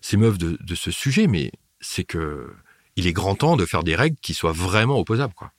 s'émeuvent 0.00 0.38
de, 0.38 0.58
de 0.60 0.74
ce 0.74 0.90
sujet, 0.90 1.26
mais 1.26 1.50
c'est 1.80 2.04
que 2.04 2.52
il 2.96 3.06
est 3.06 3.12
grand 3.12 3.34
temps 3.34 3.56
de 3.56 3.64
faire 3.64 3.82
des 3.82 3.96
règles 3.96 4.16
qui 4.20 4.34
soient 4.34 4.52
vraiment 4.52 4.98
opposables, 4.98 5.34
quoi. 5.34 5.50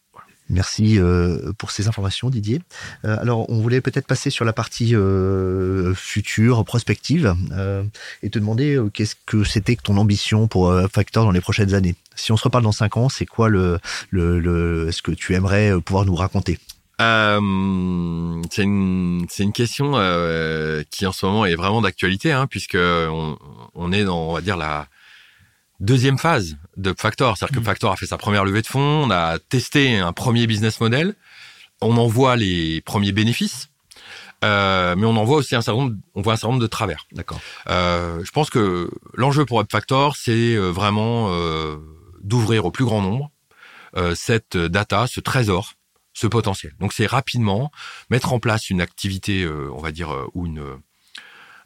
Merci 0.50 1.00
euh, 1.00 1.54
pour 1.58 1.72
ces 1.72 1.88
informations, 1.88 2.30
Didier. 2.30 2.62
Euh, 3.04 3.18
alors, 3.20 3.50
on 3.50 3.60
voulait 3.62 3.82
peut-être 3.82 4.06
passer 4.06 4.30
sur 4.30 4.46
la 4.46 4.54
partie 4.54 4.96
euh, 4.96 5.96
future, 5.96 6.64
prospective, 6.66 7.36
et 8.22 8.30
te 8.30 8.38
demander 8.38 8.80
qu'est-ce 8.94 9.16
que 9.26 9.44
c'était 9.44 9.76
que 9.76 9.82
ton 9.82 9.98
ambition 9.98 10.48
pour 10.48 10.72
Factor 10.92 11.26
dans 11.26 11.32
les 11.32 11.42
prochaines 11.42 11.74
années? 11.74 11.96
Si 12.16 12.32
on 12.32 12.38
se 12.38 12.44
reparle 12.44 12.64
dans 12.64 12.72
cinq 12.72 12.98
ans, 12.98 13.10
c'est 13.10 13.26
quoi 13.26 13.50
le, 13.50 13.80
le, 14.12 14.92
ce 14.92 15.02
que 15.02 15.12
tu 15.12 15.34
aimerais 15.34 15.74
pouvoir 15.82 16.06
nous 16.06 16.16
raconter? 16.16 16.60
C'est 17.00 17.04
une 18.64 19.26
une 19.40 19.52
question 19.54 19.92
qui 20.90 21.06
en 21.06 21.12
ce 21.12 21.26
moment 21.26 21.46
est 21.46 21.56
vraiment 21.56 21.82
d'actualité, 21.82 22.32
hein, 22.32 22.48
puisque 22.48 22.78
on, 22.78 23.38
on 23.74 23.92
est 23.92 24.04
dans 24.04 24.30
on 24.30 24.34
va 24.34 24.42
dire 24.42 24.58
la 24.58 24.88
deuxième 25.80 26.18
phase 26.18 26.58
de 26.78 26.94
Factor. 26.98 27.38
C'est-à-dire 27.38 27.56
que 27.56 27.62
mm. 27.62 27.66
Factor 27.66 27.92
a 27.92 27.96
fait 27.96 28.06
sa 28.06 28.18
première 28.18 28.46
levée 28.46 28.62
de 28.62 28.68
fonds, 28.68 29.04
on 29.06 29.12
a 29.12 29.40
testé 29.40 29.98
un 29.98 30.14
premier 30.14 30.48
business 30.48 30.80
model, 30.80 31.16
on 31.82 31.98
en 31.98 32.08
voit 32.08 32.36
les 32.36 32.82
premiers 32.82 33.12
bénéfices. 33.12 33.70
Euh, 34.44 34.96
mais 34.96 35.06
on 35.06 35.16
en 35.16 35.24
voit 35.24 35.38
aussi 35.38 35.56
un 35.56 35.62
certain 35.62 35.80
nombre, 35.80 35.96
on 36.14 36.22
voit 36.22 36.34
un 36.34 36.36
certain 36.36 36.50
nombre 36.50 36.62
de 36.62 36.68
travers. 36.68 37.06
D'accord. 37.12 37.40
Euh, 37.68 38.24
je 38.24 38.32
pense 38.32 38.50
que 38.50 38.92
l'enjeu 39.14 39.46
pour 39.46 39.64
Factor, 39.72 40.16
c'est 40.16 40.56
euh, 40.56 40.70
vraiment 40.70 41.30
euh, 41.32 41.78
d'ouvrir 42.22 42.66
au 42.66 42.72
plus 42.72 42.86
grand 42.86 43.02
nombre 43.02 43.32
euh, 43.96 44.14
cette 44.14 44.58
data, 44.58 45.08
ce 45.08 45.20
trésor, 45.20 45.74
ce 46.14 46.28
potentiel. 46.28 46.74
Donc 46.80 46.94
c'est 46.94 47.08
rapidement 47.08 47.72
mettre 48.10 48.34
en 48.34 48.40
place 48.40 48.70
une 48.70 48.82
activité, 48.82 49.48
on 49.48 49.82
va 49.82 49.92
dire, 49.92 50.14
ou 50.34 50.46
une 50.46 50.64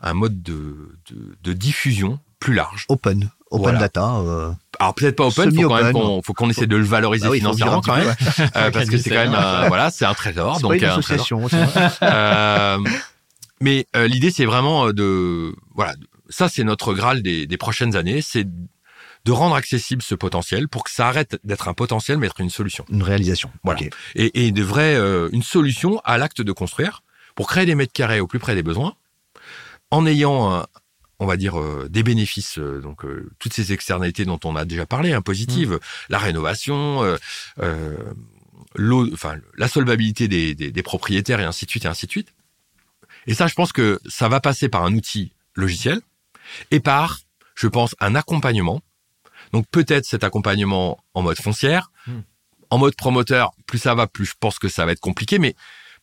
un 0.02 0.14
mode 0.14 0.42
de, 0.42 0.98
de, 1.10 1.38
de 1.42 1.54
diffusion 1.54 2.20
plus 2.40 2.54
large. 2.54 2.86
Open 2.88 3.30
Open 3.52 3.64
Voilà. 3.64 3.80
data. 3.80 4.16
euh, 4.18 4.52
Alors 4.80 4.94
peut-être 4.94 5.16
pas 5.16 5.26
open, 5.26 5.54
faut 5.56 5.68
quand 5.68 5.82
même 5.84 5.92
qu'on 5.94 6.22
faut 6.22 6.34
qu'on 6.34 6.50
essaie 6.50 6.68
de 6.68 6.76
le 6.76 6.84
valoriser 6.84 7.26
bah 7.26 7.32
oui, 7.32 7.40
faut 7.40 7.52
financièrement 7.54 7.82
quand 7.82 7.96
même, 7.96 8.16
euh, 8.56 8.72
parce 8.72 8.90
que 8.90 8.98
c'est 8.98 9.10
quand 9.10 9.16
même 9.24 9.34
un, 9.34 9.68
voilà, 9.68 9.90
c'est 9.90 10.06
un 10.06 10.14
trésor, 10.14 10.58
C'est 10.58 10.62
donc 10.62 10.72
pas 10.72 10.78
une 10.78 10.84
euh, 10.86 10.96
un 10.96 11.00
trésor. 11.02 11.40
association. 11.44 11.98
Euh, 12.04 12.78
mais 13.62 13.88
euh, 13.96 14.08
l'idée, 14.08 14.32
c'est 14.32 14.46
vraiment 14.46 14.88
euh, 14.88 14.94
de 14.94 15.56
voilà, 15.76 15.94
ça 16.30 16.48
c'est 16.48 16.64
notre 16.64 16.94
graal 16.94 17.22
des, 17.22 17.46
des 17.48 17.58
prochaines 17.58 17.96
années, 17.96 18.22
c'est 18.22 18.46
de 19.26 19.32
rendre 19.34 19.56
accessible 19.56 20.02
ce 20.02 20.16
potentiel 20.16 20.68
pour 20.70 20.84
que 20.86 20.92
ça 20.92 21.08
arrête 21.08 21.40
d'être 21.44 21.68
un 21.68 21.74
potentiel, 21.74 22.18
mais 22.20 22.28
être 22.28 22.40
une 22.40 22.50
solution. 22.50 22.86
Une 22.90 23.04
réalisation. 23.04 23.52
Voilà. 23.64 23.82
Et, 24.16 24.46
et 24.46 24.52
de 24.52 24.64
vrai, 24.64 24.96
euh, 24.96 25.28
une 25.34 25.44
solution 25.44 26.00
à 26.06 26.18
l'acte 26.18 26.42
de 26.42 26.52
construire 26.54 27.04
pour 27.36 27.48
créer 27.50 27.66
des 27.66 27.76
mètres 27.76 27.92
carrés 27.94 28.22
au 28.22 28.28
plus 28.28 28.40
près 28.40 28.56
des 28.56 28.64
besoins, 28.64 28.94
en 29.92 30.06
ayant, 30.06 30.54
euh, 30.54 30.62
on 31.20 31.26
va 31.26 31.38
dire, 31.38 31.60
euh, 31.60 31.88
des 31.90 32.04
bénéfices, 32.04 32.58
euh, 32.60 32.80
donc 32.82 33.04
euh, 33.06 33.30
toutes 33.40 33.54
ces 33.54 33.74
externalités 33.74 34.26
dont 34.26 34.40
on 34.46 34.56
a 34.56 34.66
déjà 34.66 34.86
parlé, 34.86 35.14
hein, 35.14 35.22
positives, 35.22 35.80
la 36.10 36.18
rénovation, 36.18 37.04
euh, 37.04 37.18
euh, 37.62 37.98
l'eau, 38.76 39.12
enfin 39.14 39.36
la 39.58 39.68
solvabilité 39.68 40.28
des, 40.28 40.56
des, 40.56 40.72
des 40.72 40.84
propriétaires 40.84 41.40
et 41.40 41.44
ainsi 41.46 41.66
de 41.66 41.72
suite 41.72 41.86
et 41.86 41.88
ainsi 41.90 42.06
de 42.06 42.12
suite. 42.12 42.34
Et 43.28 43.34
ça, 43.34 43.48
je 43.48 43.54
pense 43.54 43.74
que 43.74 44.00
ça 44.08 44.30
va 44.30 44.40
passer 44.40 44.70
par 44.70 44.84
un 44.84 44.94
outil 44.94 45.34
logiciel 45.56 46.00
et 46.72 46.80
par, 46.80 47.20
je 47.56 47.68
pense, 47.68 47.96
un 48.00 48.16
accompagnement. 48.16 48.82
Donc 49.52 49.66
peut-être 49.70 50.06
cet 50.06 50.24
accompagnement 50.24 51.04
en 51.14 51.22
mode 51.22 51.38
foncière, 51.40 51.92
Hmm. 52.08 52.22
en 52.70 52.78
mode 52.78 52.96
promoteur, 52.96 53.52
plus 53.66 53.80
ça 53.80 53.94
va, 53.96 54.08
plus 54.08 54.26
je 54.26 54.34
pense 54.40 54.58
que 54.60 54.70
ça 54.70 54.86
va 54.86 54.94
être 54.94 55.00
compliqué, 55.00 55.38
mais 55.40 55.56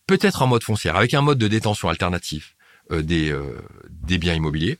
peut-être 0.06 0.42
en 0.42 0.46
mode 0.46 0.62
foncière, 0.62 0.96
avec 0.96 1.14
un 1.14 1.22
mode 1.22 1.38
de 1.38 1.48
détention 1.48 1.88
alternatif 1.88 2.54
euh, 2.92 3.02
des, 3.02 3.30
euh, 3.30 3.60
des 3.88 4.18
biens 4.18 4.34
immobiliers. 4.34 4.78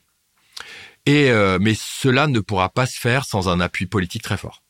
Et 1.07 1.31
euh, 1.31 1.59
mais 1.61 1.75
cela 1.75 2.27
ne 2.27 2.41
pourra 2.41 2.69
pas 2.69 2.87
se 2.87 2.99
faire 2.99 3.25
sans 3.25 3.49
un 3.49 3.61
appui 3.61 3.87
politique 3.87 4.23
très 4.23 4.37
fort, 4.37 4.63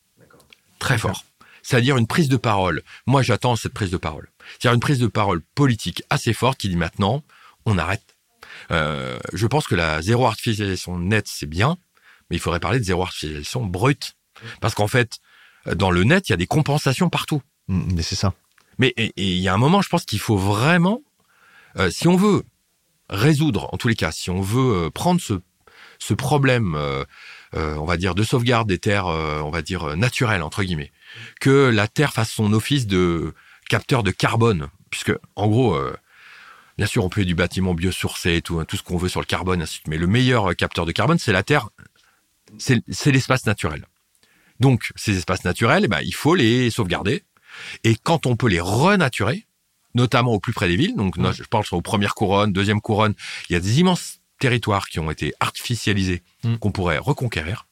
très 0.79 0.97
fort. 0.97 1.25
C'est-à-dire 1.63 1.97
une 1.97 2.07
prise 2.07 2.29
de 2.29 2.37
parole. 2.37 2.81
Moi, 3.07 3.21
j'attends 3.21 3.57
cette 3.57 3.73
prise 3.73 3.91
de 3.91 3.97
parole. 3.97 4.29
C'est-à-dire 4.51 4.75
une 4.75 4.79
prise 4.79 4.99
de 4.99 5.07
parole 5.07 5.41
politique 5.53 6.01
assez 6.09 6.31
forte 6.31 6.57
qui 6.57 6.69
dit 6.69 6.77
maintenant, 6.77 7.23
on 7.65 7.77
arrête. 7.77 8.15
Euh, 8.71 9.19
je 9.33 9.47
pense 9.47 9.67
que 9.67 9.75
la 9.75 10.01
zéro 10.01 10.25
artificialisation 10.27 10.97
nette, 10.97 11.27
c'est 11.27 11.45
bien, 11.45 11.77
mais 12.29 12.37
il 12.37 12.39
faudrait 12.39 12.61
parler 12.61 12.79
de 12.79 12.85
zéro 12.85 13.01
artificialisation 13.03 13.65
brute. 13.65 14.15
Parce 14.61 14.75
qu'en 14.75 14.87
fait, 14.87 15.19
dans 15.75 15.91
le 15.91 16.03
net, 16.03 16.29
il 16.29 16.31
y 16.31 16.33
a 16.33 16.37
des 16.37 16.47
compensations 16.47 17.09
partout. 17.09 17.41
Mm, 17.67 17.95
Mais 17.95 18.01
c'est 18.01 18.15
ça. 18.15 18.33
Mais 18.77 18.93
il 18.97 19.37
y 19.37 19.47
a 19.47 19.53
un 19.53 19.57
moment, 19.57 19.81
je 19.81 19.89
pense 19.89 20.05
qu'il 20.05 20.19
faut 20.19 20.37
vraiment, 20.37 21.01
euh, 21.77 21.89
si 21.89 22.07
on 22.07 22.15
veut 22.15 22.43
résoudre, 23.09 23.73
en 23.73 23.77
tous 23.77 23.87
les 23.87 23.95
cas, 23.95 24.11
si 24.11 24.29
on 24.29 24.41
veut 24.41 24.85
euh, 24.85 24.89
prendre 24.89 25.19
ce, 25.19 25.33
ce 25.99 26.13
problème, 26.13 26.75
euh, 26.75 27.03
euh, 27.55 27.75
on 27.75 27.85
va 27.85 27.97
dire, 27.97 28.15
de 28.15 28.23
sauvegarde 28.23 28.67
des 28.67 28.77
terres, 28.77 29.07
euh, 29.07 29.41
on 29.41 29.49
va 29.49 29.61
dire, 29.61 29.95
naturelles, 29.97 30.43
entre 30.43 30.63
guillemets, 30.63 30.91
que 31.39 31.69
la 31.69 31.87
terre 31.87 32.13
fasse 32.13 32.31
son 32.31 32.53
office 32.53 32.87
de 32.87 33.33
capteur 33.69 34.03
de 34.03 34.11
carbone, 34.11 34.67
puisque, 34.89 35.13
en 35.35 35.47
gros, 35.47 35.77
bien 36.77 36.87
sûr, 36.87 37.03
on 37.03 37.09
peut 37.09 37.25
du 37.25 37.35
bâtiment 37.35 37.73
biosourcé 37.73 38.35
et 38.35 38.41
tout, 38.41 38.59
hein, 38.59 38.65
tout 38.65 38.77
ce 38.77 38.83
qu'on 38.83 38.97
veut 38.97 39.09
sur 39.09 39.19
le 39.19 39.25
carbone, 39.25 39.61
ainsi 39.61 39.71
de 39.71 39.73
suite, 39.75 39.87
mais 39.87 39.97
le 39.97 40.07
meilleur 40.07 40.55
capteur 40.55 40.85
de 40.85 40.91
carbone, 40.91 41.17
c'est 41.17 41.33
la 41.33 41.43
terre, 41.43 41.69
c'est 42.57 43.11
l'espace 43.11 43.45
naturel. 43.45 43.85
Donc, 44.59 44.91
ces 44.95 45.17
espaces 45.17 45.43
naturels, 45.43 45.83
eh 45.85 45.87
ben, 45.87 45.99
il 46.03 46.15
faut 46.15 46.35
les 46.35 46.69
sauvegarder. 46.69 47.23
Et 47.83 47.95
quand 47.95 48.25
on 48.25 48.35
peut 48.35 48.47
les 48.47 48.59
renaturer, 48.59 49.45
notamment 49.95 50.33
au 50.33 50.39
plus 50.39 50.53
près 50.53 50.67
des 50.67 50.77
villes, 50.77 50.95
donc 50.95 51.15
je 51.33 51.43
parle 51.43 51.65
sur 51.65 51.75
aux 51.75 51.81
premières 51.81 52.15
couronnes, 52.15 52.53
deuxième 52.53 52.81
couronne, 52.81 53.15
il 53.49 53.53
y 53.53 53.55
a 53.55 53.59
des 53.59 53.79
immenses 53.79 54.19
territoires 54.39 54.87
qui 54.87 54.99
ont 54.99 55.11
été 55.11 55.33
artificialisés, 55.39 56.23
Mmh. 56.43 56.57
qu'on 56.57 56.71
pourrait 56.71 56.97
reconquérir, 56.97 57.67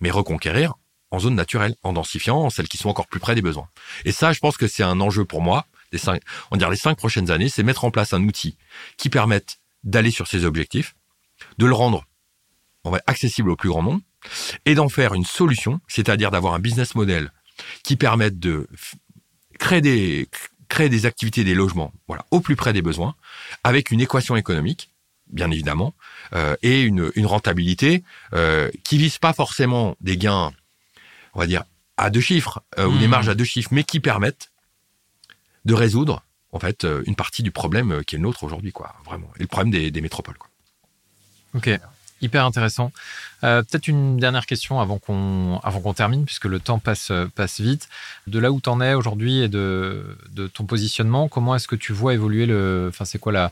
mais 0.00 0.10
reconquérir 0.10 0.74
en 1.10 1.18
zone 1.18 1.34
naturelle, 1.34 1.74
en 1.82 1.92
densifiant 1.92 2.50
celles 2.50 2.68
qui 2.68 2.78
sont 2.78 2.88
encore 2.88 3.08
plus 3.08 3.20
près 3.20 3.34
des 3.34 3.42
besoins. 3.42 3.68
Et 4.04 4.12
ça, 4.12 4.32
je 4.32 4.38
pense 4.38 4.56
que 4.56 4.68
c'est 4.68 4.84
un 4.84 5.00
enjeu 5.00 5.24
pour 5.24 5.42
moi, 5.42 5.66
des 5.92 5.98
cinq, 5.98 6.22
on 6.50 6.54
va 6.54 6.58
dire 6.58 6.70
les 6.70 6.76
cinq 6.76 6.96
prochaines 6.96 7.30
années, 7.30 7.48
c'est 7.48 7.64
mettre 7.64 7.84
en 7.84 7.90
place 7.90 8.12
un 8.12 8.22
outil 8.22 8.56
qui 8.96 9.08
permette 9.08 9.58
d'aller 9.82 10.12
sur 10.12 10.28
ces 10.28 10.44
objectifs, 10.44 10.94
de 11.58 11.66
le 11.66 11.74
rendre 11.74 12.04
on 12.84 12.90
va, 12.90 13.00
accessible 13.06 13.50
au 13.50 13.56
plus 13.56 13.68
grand 13.68 13.82
nombre, 13.82 14.00
et 14.64 14.74
d'en 14.74 14.88
faire 14.88 15.14
une 15.14 15.24
solution, 15.24 15.80
c'est-à-dire 15.88 16.30
d'avoir 16.30 16.54
un 16.54 16.60
business 16.60 16.94
model 16.94 17.32
qui 17.82 17.96
permette 17.96 18.38
de 18.38 18.68
créer 19.58 19.80
des, 19.80 20.28
créer 20.68 20.88
des 20.88 21.06
activités, 21.06 21.44
des 21.44 21.54
logements, 21.54 21.92
voilà, 22.06 22.24
au 22.30 22.40
plus 22.40 22.56
près 22.56 22.72
des 22.72 22.82
besoins, 22.82 23.16
avec 23.64 23.90
une 23.90 24.00
équation 24.00 24.36
économique, 24.36 24.90
bien 25.32 25.50
évidemment, 25.50 25.94
euh, 26.32 26.56
et 26.62 26.82
une, 26.82 27.10
une 27.14 27.26
rentabilité 27.26 28.02
euh, 28.32 28.70
qui 28.84 28.98
vise 28.98 29.18
pas 29.18 29.32
forcément 29.32 29.96
des 30.00 30.16
gains, 30.16 30.52
on 31.34 31.40
va 31.40 31.46
dire, 31.46 31.64
à 31.96 32.10
deux 32.10 32.20
chiffres, 32.20 32.62
euh, 32.78 32.86
ou 32.86 32.98
des 32.98 33.08
marges 33.08 33.28
à 33.28 33.34
deux 33.34 33.44
chiffres, 33.44 33.70
mais 33.72 33.84
qui 33.84 34.00
permettent 34.00 34.50
de 35.64 35.74
résoudre, 35.74 36.22
en 36.52 36.58
fait, 36.58 36.86
une 37.06 37.14
partie 37.14 37.42
du 37.42 37.50
problème 37.50 38.02
qui 38.04 38.16
est 38.16 38.18
le 38.18 38.22
nôtre 38.22 38.44
aujourd'hui, 38.44 38.72
quoi, 38.72 38.94
vraiment, 39.04 39.30
et 39.36 39.42
le 39.42 39.46
problème 39.46 39.70
des, 39.70 39.90
des 39.90 40.00
métropoles, 40.00 40.38
quoi. 40.38 40.48
Ok, 41.54 41.68
hyper 42.20 42.44
intéressant. 42.44 42.92
Peut-être 43.40 43.88
une 43.88 44.18
dernière 44.18 44.46
question 44.46 44.80
avant 44.80 44.98
qu'on 44.98 45.58
avant 45.64 45.80
qu'on 45.80 45.94
termine, 45.94 46.24
puisque 46.24 46.44
le 46.44 46.60
temps 46.60 46.78
passe 46.78 47.10
passe 47.34 47.60
vite. 47.60 47.88
De 48.28 48.38
là 48.38 48.52
où 48.52 48.60
tu 48.60 48.68
en 48.68 48.80
es 48.80 48.94
aujourd'hui 48.94 49.40
et 49.40 49.48
de, 49.48 50.16
de 50.30 50.46
ton 50.46 50.64
positionnement, 50.64 51.28
comment 51.28 51.56
est-ce 51.56 51.66
que 51.66 51.76
tu 51.76 51.92
vois 51.92 52.14
évoluer 52.14 52.46
le. 52.46 52.86
Enfin, 52.88 53.04
c'est 53.04 53.18
quoi 53.18 53.32
la 53.32 53.50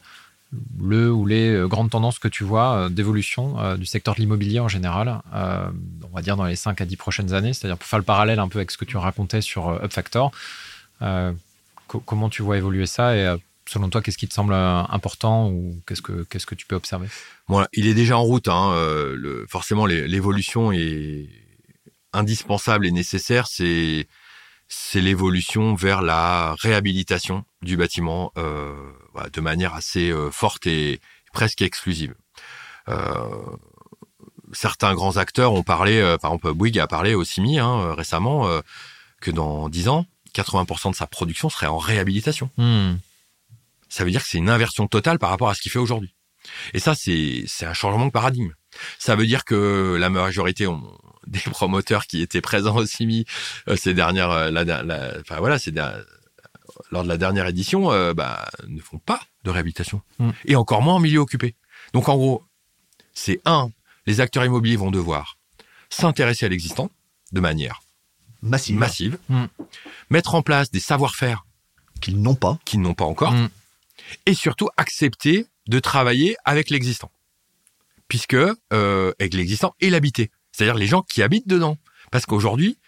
le 0.81 1.13
ou 1.13 1.27
les 1.27 1.49
euh, 1.51 1.69
grandes 1.69 1.91
tendances 1.91 2.19
que 2.19 2.29
tu 2.29 2.45
vois 2.45 2.77
euh, 2.77 2.89
d'évolution 2.89 3.61
euh, 3.61 3.77
du 3.77 3.87
secteur 3.87 4.15
de 4.15 4.21
l'immobilier 4.21 4.61
en 4.61 4.69
général, 4.69 5.21
on 5.35 6.15
va 6.15 6.23
dire 6.23 6.37
dans 6.37 6.45
les 6.45 6.57
5 6.57 6.81
à 6.81 6.87
10 6.87 6.97
prochaines 6.97 7.35
années, 7.35 7.53
c'est-à-dire 7.53 7.77
pour 7.79 7.87
faire 7.89 7.99
le 7.99 8.05
parallèle 8.05 8.39
un 8.39 8.49
peu 8.49 8.59
avec 8.59 8.71
ce 8.71 8.79
que 8.79 8.85
tu 8.85 8.97
racontais 8.97 9.41
sur 9.41 9.85
UpFactor, 9.85 10.33
co- 11.87 12.01
comment 12.01 12.29
tu 12.29 12.43
vois 12.43 12.57
évoluer 12.57 12.87
ça 12.87 13.17
et 13.17 13.37
selon 13.67 13.91
toi, 13.91 14.01
qu'est-ce 14.03 14.19
qui 14.19 14.29
te 14.29 14.35
semble 14.35 14.55
important 14.55 15.51
ou 15.51 15.77
qu'est-ce 15.87 16.03
que, 16.03 16.23
que 16.25 16.55
tu 16.55 16.67
peux 16.67 16.77
observer? 16.77 17.09
Bon, 17.49 17.65
il 17.73 17.87
est 17.87 17.95
déjà 17.95 18.19
en 18.19 18.23
route. 18.23 18.49
Hein, 18.49 18.75
forcément, 19.49 19.87
l'évolution 19.87 20.73
est 20.73 21.29
indispensable 22.13 22.87
et 22.87 22.93
nécessaire. 22.93 23.47
C'est 23.47 24.09
c'est 24.69 25.01
l'évolution 25.01 25.75
vers 25.75 26.03
la 26.03 26.55
réhabilitation 26.61 27.45
du 27.63 27.77
bâtiment 27.77 28.33
euh, 28.37 28.75
voilà, 29.15 29.31
de 29.31 29.41
manière 29.41 29.75
assez 29.75 30.11
euh, 30.11 30.31
forte 30.31 30.67
et 30.67 31.01
presque 31.33 31.63
exclusive. 31.63 32.15
Euh, 32.89 33.29
certains 34.53 34.95
grands 34.95 35.17
acteurs 35.17 35.53
ont 35.53 35.63
parlé, 35.63 35.99
euh, 36.01 36.17
par 36.19 36.33
exemple 36.33 36.53
Bouygues 36.55 36.79
a 36.79 36.87
parlé 36.87 37.15
au 37.15 37.25
CIMI 37.25 37.59
hein, 37.59 37.81
euh, 37.81 37.95
récemment 37.95 38.47
euh, 38.49 38.61
que 39.21 39.31
dans 39.31 39.69
10 39.69 39.89
ans, 39.89 40.07
80% 40.35 40.91
de 40.91 40.97
sa 40.97 41.07
production 41.07 41.49
serait 41.49 41.67
en 41.67 41.79
réhabilitation 41.79 42.51
Hmm. 42.57 42.97
ça 43.89 44.05
veut 44.05 44.11
dire 44.11 44.23
que 44.23 44.29
c'est 44.29 44.39
une 44.39 44.51
inversion 44.51 44.87
totale 44.87 45.19
par 45.19 45.31
rapport 45.31 45.49
à 45.49 45.55
ce 45.55 45.63
qu'il 45.63 45.73
fait 45.73 45.79
aujourd'hui. 45.79 46.15
Et 46.73 46.79
ça, 46.79 46.95
c'est 46.95 47.45
c'est 47.47 47.67
un 47.67 47.75
changement 47.75 48.07
de 48.07 48.11
paradigme. 48.11 48.53
Ça 48.99 49.17
veut 49.17 49.27
dire 49.27 49.45
que 49.45 49.97
la 49.99 50.09
majorité 50.09 50.67
ont- 50.67 50.97
des 51.33 51.41
promoteurs 51.41 52.07
qui 52.07 52.21
étaient 52.23 52.41
présents 52.41 52.77
au 52.77 52.87
CIMI 52.87 53.25
euh, 53.69 53.77
ces 53.77 53.95
dernières, 53.95 54.31
euh, 54.31 54.51
la, 54.51 54.65
la- 54.65 55.13
enfin 55.21 55.39
voilà, 55.39 55.59
ces 55.59 55.73
lors 56.91 57.03
de 57.03 57.09
la 57.09 57.17
dernière 57.17 57.47
édition, 57.47 57.91
euh, 57.93 58.15
bah, 58.15 58.49
ne 58.67 58.81
font 58.81 58.99
pas 58.99 59.21
de 59.45 59.51
réhabilitation 59.51 60.03
Mm. 60.19 60.31
et 60.47 60.57
encore 60.57 60.83
moins 60.83 60.95
en 60.95 61.01
milieu 61.01 61.19
occupé. 61.21 61.55
Donc 61.93 62.09
en 62.09 62.17
gros, 62.17 62.45
c'est 63.15 63.41
un, 63.45 63.71
les 64.07 64.21
acteurs 64.21 64.45
immobiliers 64.45 64.77
vont 64.77 64.91
devoir 64.91 65.37
s'intéresser 65.91 66.47
à 66.47 66.49
l'existant 66.49 66.91
de 67.33 67.41
manière 67.41 67.81
Massive. 68.43 68.77
massive, 68.77 69.19
Mm. 69.29 69.45
mettre 70.11 70.35
en 70.35 70.43
place 70.43 70.71
des 70.71 70.81
savoir-faire 70.81 71.45
Qu'ils 72.01 72.21
n'ont 72.23 72.37
pas. 72.37 72.59
qu'ils 72.65 72.81
n'ont 72.81 72.95
pas 72.95 73.05
encore, 73.07 73.33
Mm. 73.33 73.49
et 74.27 74.35
surtout 74.35 74.69
accepter 74.77 75.47
de 75.69 75.79
travailler 75.81 76.37
avec 76.45 76.71
l'existant. 76.71 77.11
Puisque 78.09 78.35
euh, 78.35 79.13
avec 79.21 79.35
l'existant 79.35 79.75
et 79.81 79.91
l'habité. 79.91 80.31
C'est-à-dire 80.59 80.75
les 80.75 80.89
gens 80.89 81.03
qui 81.03 81.23
habitent 81.23 81.47
dedans. 81.47 81.79
Parce 82.11 82.27
qu'aujourd'hui, 82.27 82.79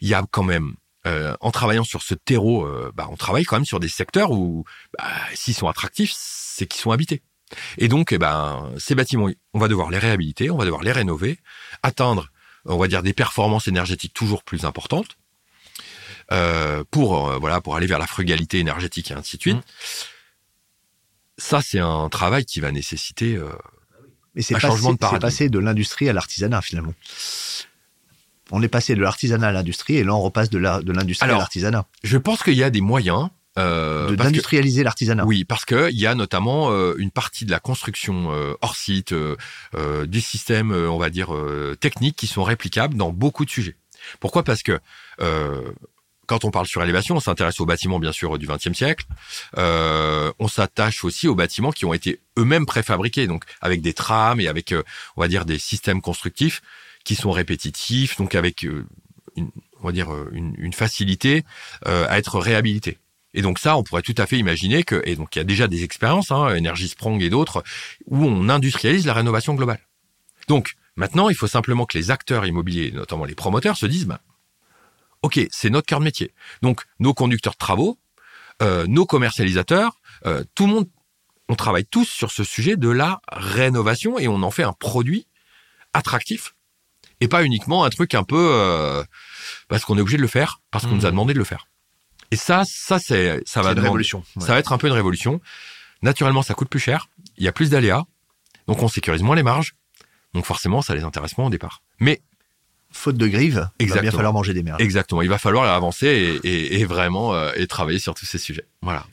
il 0.00 0.08
y 0.08 0.14
a 0.14 0.24
quand 0.28 0.42
même, 0.42 0.74
euh, 1.06 1.36
en 1.40 1.52
travaillant 1.52 1.84
sur 1.84 2.02
ce 2.02 2.14
terreau, 2.14 2.66
euh, 2.66 2.90
bah, 2.96 3.06
on 3.08 3.16
travaille 3.16 3.44
quand 3.44 3.54
même 3.56 3.64
sur 3.64 3.78
des 3.78 3.88
secteurs 3.88 4.32
où, 4.32 4.64
bah, 4.98 5.04
s'ils 5.32 5.54
sont 5.54 5.68
attractifs, 5.68 6.12
c'est 6.16 6.66
qu'ils 6.66 6.80
sont 6.80 6.90
habités. 6.90 7.22
Et 7.78 7.86
donc, 7.86 8.10
eh 8.10 8.18
ben, 8.18 8.72
ces 8.76 8.96
bâtiments, 8.96 9.30
on 9.54 9.58
va 9.60 9.68
devoir 9.68 9.88
les 9.90 9.98
réhabiliter, 9.98 10.50
on 10.50 10.56
va 10.56 10.64
devoir 10.64 10.82
les 10.82 10.90
rénover, 10.90 11.38
atteindre, 11.84 12.32
on 12.64 12.76
va 12.76 12.88
dire, 12.88 13.04
des 13.04 13.12
performances 13.12 13.68
énergétiques 13.68 14.12
toujours 14.12 14.42
plus 14.42 14.64
importantes, 14.64 15.16
euh, 16.32 16.82
pour 16.90 17.28
euh, 17.28 17.38
voilà, 17.38 17.60
pour 17.60 17.76
aller 17.76 17.86
vers 17.86 18.00
la 18.00 18.08
frugalité 18.08 18.58
énergétique 18.58 19.12
et 19.12 19.14
ainsi 19.14 19.36
de 19.36 19.42
suite. 19.42 19.56
Mm. 19.56 19.62
Ça, 21.38 21.62
c'est 21.62 21.78
un 21.78 22.08
travail 22.08 22.44
qui 22.44 22.58
va 22.58 22.72
nécessiter. 22.72 23.36
euh, 23.36 23.50
Mais 24.36 24.42
c'est 24.42 24.54
Un 24.54 24.58
passé, 24.58 24.68
changement 24.68 24.92
de 24.92 25.58
l'industrie 25.58 26.08
à 26.08 26.12
l'artisanat 26.12 26.62
finalement. 26.62 26.94
On 28.52 28.62
est 28.62 28.68
passé 28.68 28.94
de 28.94 29.00
l'artisanat 29.00 29.48
à 29.48 29.52
l'industrie 29.52 29.96
et 29.96 30.04
là 30.04 30.14
on 30.14 30.20
repasse 30.20 30.50
de 30.50 30.58
l'industrie 30.58 31.28
à 31.28 31.36
l'artisanat. 31.36 31.86
Je 32.04 32.18
pense 32.18 32.42
qu'il 32.42 32.54
y 32.54 32.62
a 32.62 32.70
des 32.70 32.82
moyens 32.82 33.30
Euh, 33.58 34.14
D'industrialiser 34.14 34.84
l'artisanat. 34.84 35.24
oui, 35.24 35.44
parce 35.44 35.64
que 35.64 35.90
il 35.90 35.98
y 35.98 36.06
a 36.06 36.14
notamment 36.14 36.70
euh, 36.70 36.94
une 36.98 37.10
partie 37.10 37.46
de 37.46 37.50
la 37.50 37.58
construction 37.58 38.30
euh, 38.30 38.52
hors 38.60 38.76
site, 38.76 39.14
des 39.74 40.20
systèmes, 40.20 40.72
on 40.72 40.98
va 40.98 41.08
dire 41.08 41.34
techniques, 41.80 42.16
qui 42.16 42.26
sont 42.26 42.44
réplicables 42.44 42.94
dans 42.94 43.12
beaucoup 43.12 43.46
de 43.46 43.50
sujets. 43.50 43.76
Pourquoi? 44.20 44.44
Parce 44.44 44.62
que 44.62 44.78
quand 46.26 46.44
on 46.44 46.50
parle 46.50 46.66
surélévation, 46.66 47.16
on 47.16 47.20
s'intéresse 47.20 47.60
aux 47.60 47.66
bâtiments 47.66 47.98
bien 47.98 48.12
sûr 48.12 48.38
du 48.38 48.46
XXe 48.46 48.72
siècle. 48.72 49.06
Euh, 49.56 50.32
on 50.38 50.48
s'attache 50.48 51.04
aussi 51.04 51.28
aux 51.28 51.34
bâtiments 51.34 51.72
qui 51.72 51.84
ont 51.84 51.94
été 51.94 52.20
eux-mêmes 52.38 52.66
préfabriqués, 52.66 53.26
donc 53.26 53.44
avec 53.60 53.80
des 53.80 53.94
trames 53.94 54.40
et 54.40 54.48
avec, 54.48 54.72
euh, 54.72 54.82
on 55.16 55.20
va 55.22 55.28
dire, 55.28 55.44
des 55.44 55.58
systèmes 55.58 56.00
constructifs 56.00 56.62
qui 57.04 57.14
sont 57.14 57.30
répétitifs, 57.30 58.16
donc 58.16 58.34
avec, 58.34 58.64
euh, 58.64 58.84
une, 59.36 59.50
on 59.80 59.86
va 59.86 59.92
dire, 59.92 60.12
euh, 60.12 60.28
une, 60.32 60.54
une 60.58 60.72
facilité 60.72 61.44
à 61.84 62.18
être 62.18 62.38
réhabilités. 62.38 62.98
Et 63.34 63.42
donc 63.42 63.58
ça, 63.58 63.76
on 63.76 63.82
pourrait 63.82 64.02
tout 64.02 64.14
à 64.16 64.26
fait 64.26 64.38
imaginer 64.38 64.82
que, 64.82 65.02
et 65.04 65.14
donc 65.14 65.36
il 65.36 65.38
y 65.38 65.42
a 65.42 65.44
déjà 65.44 65.68
des 65.68 65.84
expériences, 65.84 66.30
hein, 66.30 66.56
Energy 66.56 66.88
Sprong 66.88 67.22
et 67.22 67.28
d'autres, 67.28 67.62
où 68.06 68.24
on 68.24 68.48
industrialise 68.48 69.06
la 69.06 69.12
rénovation 69.12 69.54
globale. 69.54 69.80
Donc 70.48 70.74
maintenant, 70.96 71.28
il 71.28 71.36
faut 71.36 71.46
simplement 71.46 71.84
que 71.84 71.98
les 71.98 72.10
acteurs 72.10 72.46
immobiliers, 72.46 72.92
notamment 72.92 73.26
les 73.26 73.34
promoteurs, 73.34 73.76
se 73.76 73.86
disent, 73.86 74.06
bah, 74.06 74.20
ok, 75.22 75.40
c'est 75.50 75.70
notre 75.70 75.86
cœur 75.86 75.98
de 76.00 76.04
métier. 76.04 76.32
Donc 76.62 76.84
nos 76.98 77.14
conducteurs 77.14 77.52
de 77.54 77.58
travaux, 77.58 77.98
euh, 78.62 78.86
nos 78.86 79.06
commercialisateurs, 79.06 80.00
euh, 80.26 80.44
tout 80.54 80.66
le 80.66 80.72
monde, 80.72 80.88
on 81.48 81.54
travaille 81.54 81.84
tous 81.86 82.06
sur 82.08 82.30
ce 82.32 82.42
sujet 82.44 82.76
de 82.76 82.88
la 82.88 83.20
rénovation 83.32 84.18
et 84.18 84.28
on 84.28 84.42
en 84.42 84.50
fait 84.50 84.62
un 84.64 84.72
produit 84.72 85.26
attractif 85.92 86.54
et 87.20 87.28
pas 87.28 87.44
uniquement 87.44 87.84
un 87.84 87.90
truc 87.90 88.14
un 88.14 88.24
peu 88.24 88.36
euh, 88.52 89.02
parce 89.68 89.84
qu'on 89.84 89.96
est 89.96 90.00
obligé 90.00 90.16
de 90.18 90.22
le 90.22 90.28
faire, 90.28 90.60
parce 90.70 90.84
qu'on 90.86 90.96
nous 90.96 91.06
a 91.06 91.10
demandé 91.10 91.32
de 91.34 91.38
le 91.38 91.44
faire. 91.44 91.66
Et 92.30 92.36
ça, 92.36 92.64
ça 92.66 92.98
c'est, 92.98 93.40
ça 93.46 93.60
va 93.62 93.68
C'est 93.68 93.70
une 93.70 93.74
demander- 93.76 93.80
révolution. 93.82 94.24
ouais. 94.36 94.44
ça 94.44 94.52
va 94.52 94.58
être 94.58 94.72
un 94.72 94.78
peu 94.78 94.88
une 94.88 94.92
révolution. 94.92 95.40
Naturellement, 96.02 96.42
ça 96.42 96.54
coûte 96.54 96.68
plus 96.68 96.80
cher. 96.80 97.08
Il 97.38 97.44
y 97.44 97.48
a 97.48 97.52
plus 97.52 97.70
d'aléas. 97.70 98.04
Donc, 98.66 98.82
on 98.82 98.88
sécurise 98.88 99.22
moins 99.22 99.36
les 99.36 99.42
marges. 99.44 99.76
Donc, 100.34 100.44
forcément, 100.44 100.82
ça 100.82 100.94
les 100.94 101.04
intéresse 101.04 101.38
moins 101.38 101.46
au 101.46 101.50
départ. 101.50 101.82
Mais, 102.00 102.20
Faute 102.96 103.16
de 103.16 103.26
grive, 103.28 103.68
il 103.78 103.86
va 103.88 103.94
bien 103.94 104.00
Exactement. 104.02 104.10
falloir 104.18 104.32
manger 104.32 104.54
des 104.54 104.62
merdes. 104.62 104.80
exactement, 104.80 105.22
il 105.22 105.28
va 105.28 105.38
falloir 105.38 105.64
avancer 105.72 106.06
et, 106.42 106.48
et- 106.48 106.80
et 106.80 106.84
vraiment 106.84 107.34
euh, 107.34 107.52
et 107.54 107.66
travailler 107.66 107.98
sur 107.98 108.14
tous 108.14 108.24
ces 108.26 108.38
sujets. 108.38 108.64
Voilà. 108.82 109.06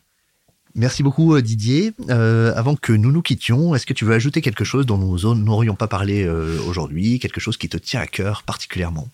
Merci 0.76 1.04
beaucoup 1.04 1.36
euh, 1.36 1.42
Didier. 1.42 1.94
Euh, 2.10 2.54
avant 2.56 2.76
que 2.76 2.94
nous 2.94 3.12
nous 3.12 3.22
quittions, 3.22 3.76
est-ce 3.76 3.86
que 3.86 3.94
tu 3.94 4.06
veux 4.06 4.14
ajouter 4.16 4.42
quelque 4.42 4.64
chose 4.64 4.86
dont 4.88 4.98
nous 4.98 5.36
n'aurions 5.36 5.76
pas 5.76 5.88
parlé 5.88 6.24
euh, 6.24 6.58
aujourd'hui, 6.66 7.20
quelque 7.20 7.40
chose 7.40 7.58
qui 7.58 7.70
te 7.70 7.78
tient 7.78 8.00
à 8.02 8.08
cœur 8.08 8.42
particulièrement? 8.44 9.08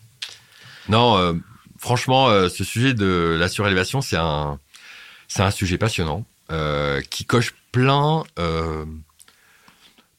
Non, 0.88 1.40
franchement, 1.78 2.30
ce 2.50 2.64
sujet 2.64 2.94
de 2.94 3.36
la 3.40 3.50
surélévation, 3.50 4.02
c'est 4.02 4.16
un, 4.18 4.60
c'est 5.28 5.42
un 5.44 5.52
sujet 5.52 5.78
passionnant 5.78 6.26
qui 7.10 7.26
coche 7.26 7.54
plein, 7.72 8.24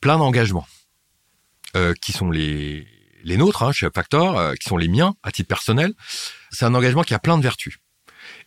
plein 0.00 0.18
d'engagements 0.18 0.66
qui 2.02 2.12
sont 2.12 2.30
les, 2.30 2.86
les 3.24 3.36
nôtres 3.36 3.62
hein, 3.62 3.72
chez 3.72 3.88
Factor, 3.94 4.38
euh, 4.38 4.54
qui 4.54 4.68
sont 4.68 4.76
les 4.76 4.88
miens 4.88 5.14
à 5.22 5.30
titre 5.30 5.48
personnel. 5.48 5.92
C'est 6.50 6.64
un 6.64 6.74
engagement 6.74 7.02
qui 7.02 7.14
a 7.14 7.18
plein 7.18 7.38
de 7.38 7.42
vertus. 7.42 7.78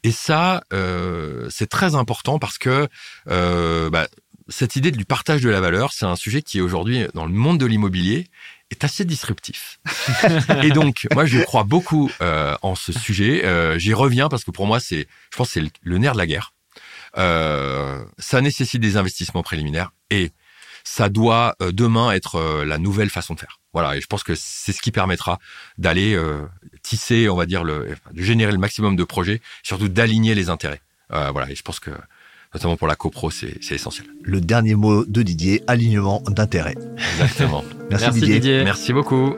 Et 0.03 0.11
ça, 0.11 0.63
euh, 0.74 1.47
c'est 1.49 1.67
très 1.67 1.95
important 1.95 2.39
parce 2.39 2.57
que 2.57 2.88
euh, 3.30 3.89
bah, 3.89 4.07
cette 4.49 4.76
idée 4.76 4.91
du 4.91 5.05
partage 5.05 5.41
de 5.41 5.49
la 5.49 5.61
valeur, 5.61 5.93
c'est 5.93 6.05
un 6.05 6.15
sujet 6.15 6.41
qui 6.41 6.61
aujourd'hui 6.61 7.05
dans 7.13 7.26
le 7.26 7.34
monde 7.34 7.59
de 7.59 7.65
l'immobilier 7.65 8.30
est 8.71 8.84
assez 8.84 9.05
disruptif. 9.05 9.80
Et 10.63 10.71
donc, 10.71 11.07
moi, 11.13 11.26
je 11.26 11.39
crois 11.39 11.63
beaucoup 11.63 12.11
euh, 12.21 12.55
en 12.61 12.76
ce 12.76 12.91
sujet. 12.91 13.45
Euh, 13.45 13.78
J'y 13.78 13.93
reviens 13.93 14.30
parce 14.30 14.43
que 14.43 14.51
pour 14.51 14.67
moi, 14.67 14.80
c'est, 14.80 15.07
je 15.32 15.38
pense, 15.38 15.51
c'est 15.51 15.61
le, 15.61 15.69
le 15.82 15.97
nerf 15.97 16.13
de 16.13 16.17
la 16.17 16.28
guerre. 16.28 16.53
Euh, 17.17 18.03
ça 18.17 18.41
nécessite 18.41 18.82
des 18.82 18.97
investissements 18.97 19.43
préliminaires 19.43 19.91
et 20.09 20.32
ça 20.84 21.09
doit 21.09 21.55
euh, 21.61 21.71
demain 21.71 22.11
être 22.11 22.36
euh, 22.36 22.65
la 22.65 22.77
nouvelle 22.77 23.09
façon 23.09 23.34
de 23.34 23.39
faire. 23.39 23.59
Voilà, 23.73 23.97
et 23.97 24.01
je 24.01 24.07
pense 24.07 24.23
que 24.23 24.36
c'est 24.36 24.71
ce 24.71 24.81
qui 24.81 24.91
permettra 24.91 25.39
d'aller 25.77 26.13
euh, 26.13 26.43
tisser, 26.84 27.27
on 27.29 27.36
va 27.36 27.45
dire, 27.45 27.63
le, 27.63 27.95
de 28.11 28.21
générer 28.21 28.51
le 28.51 28.57
maximum 28.57 28.95
de 28.95 29.03
projets, 29.03 29.41
surtout 29.63 29.88
d'aligner 29.88 30.36
les 30.36 30.49
intérêts. 30.49 30.81
Euh, 31.11 31.31
voilà, 31.31 31.49
et 31.49 31.55
je 31.55 31.63
pense 31.63 31.79
que 31.79 31.91
notamment 32.53 32.77
pour 32.77 32.88
la 32.88 32.95
copro, 32.95 33.31
c'est 33.31 33.57
c'est 33.61 33.75
essentiel. 33.75 34.05
Le 34.21 34.41
dernier 34.41 34.75
mot 34.75 35.05
de 35.05 35.21
Didier, 35.23 35.63
alignement 35.67 36.21
d'intérêt. 36.27 36.75
Exactement. 37.13 37.63
Merci, 37.89 38.05
Merci 38.05 38.19
Didier. 38.19 38.36
Didier. 38.36 38.63
Merci 38.63 38.93
beaucoup. 38.93 39.36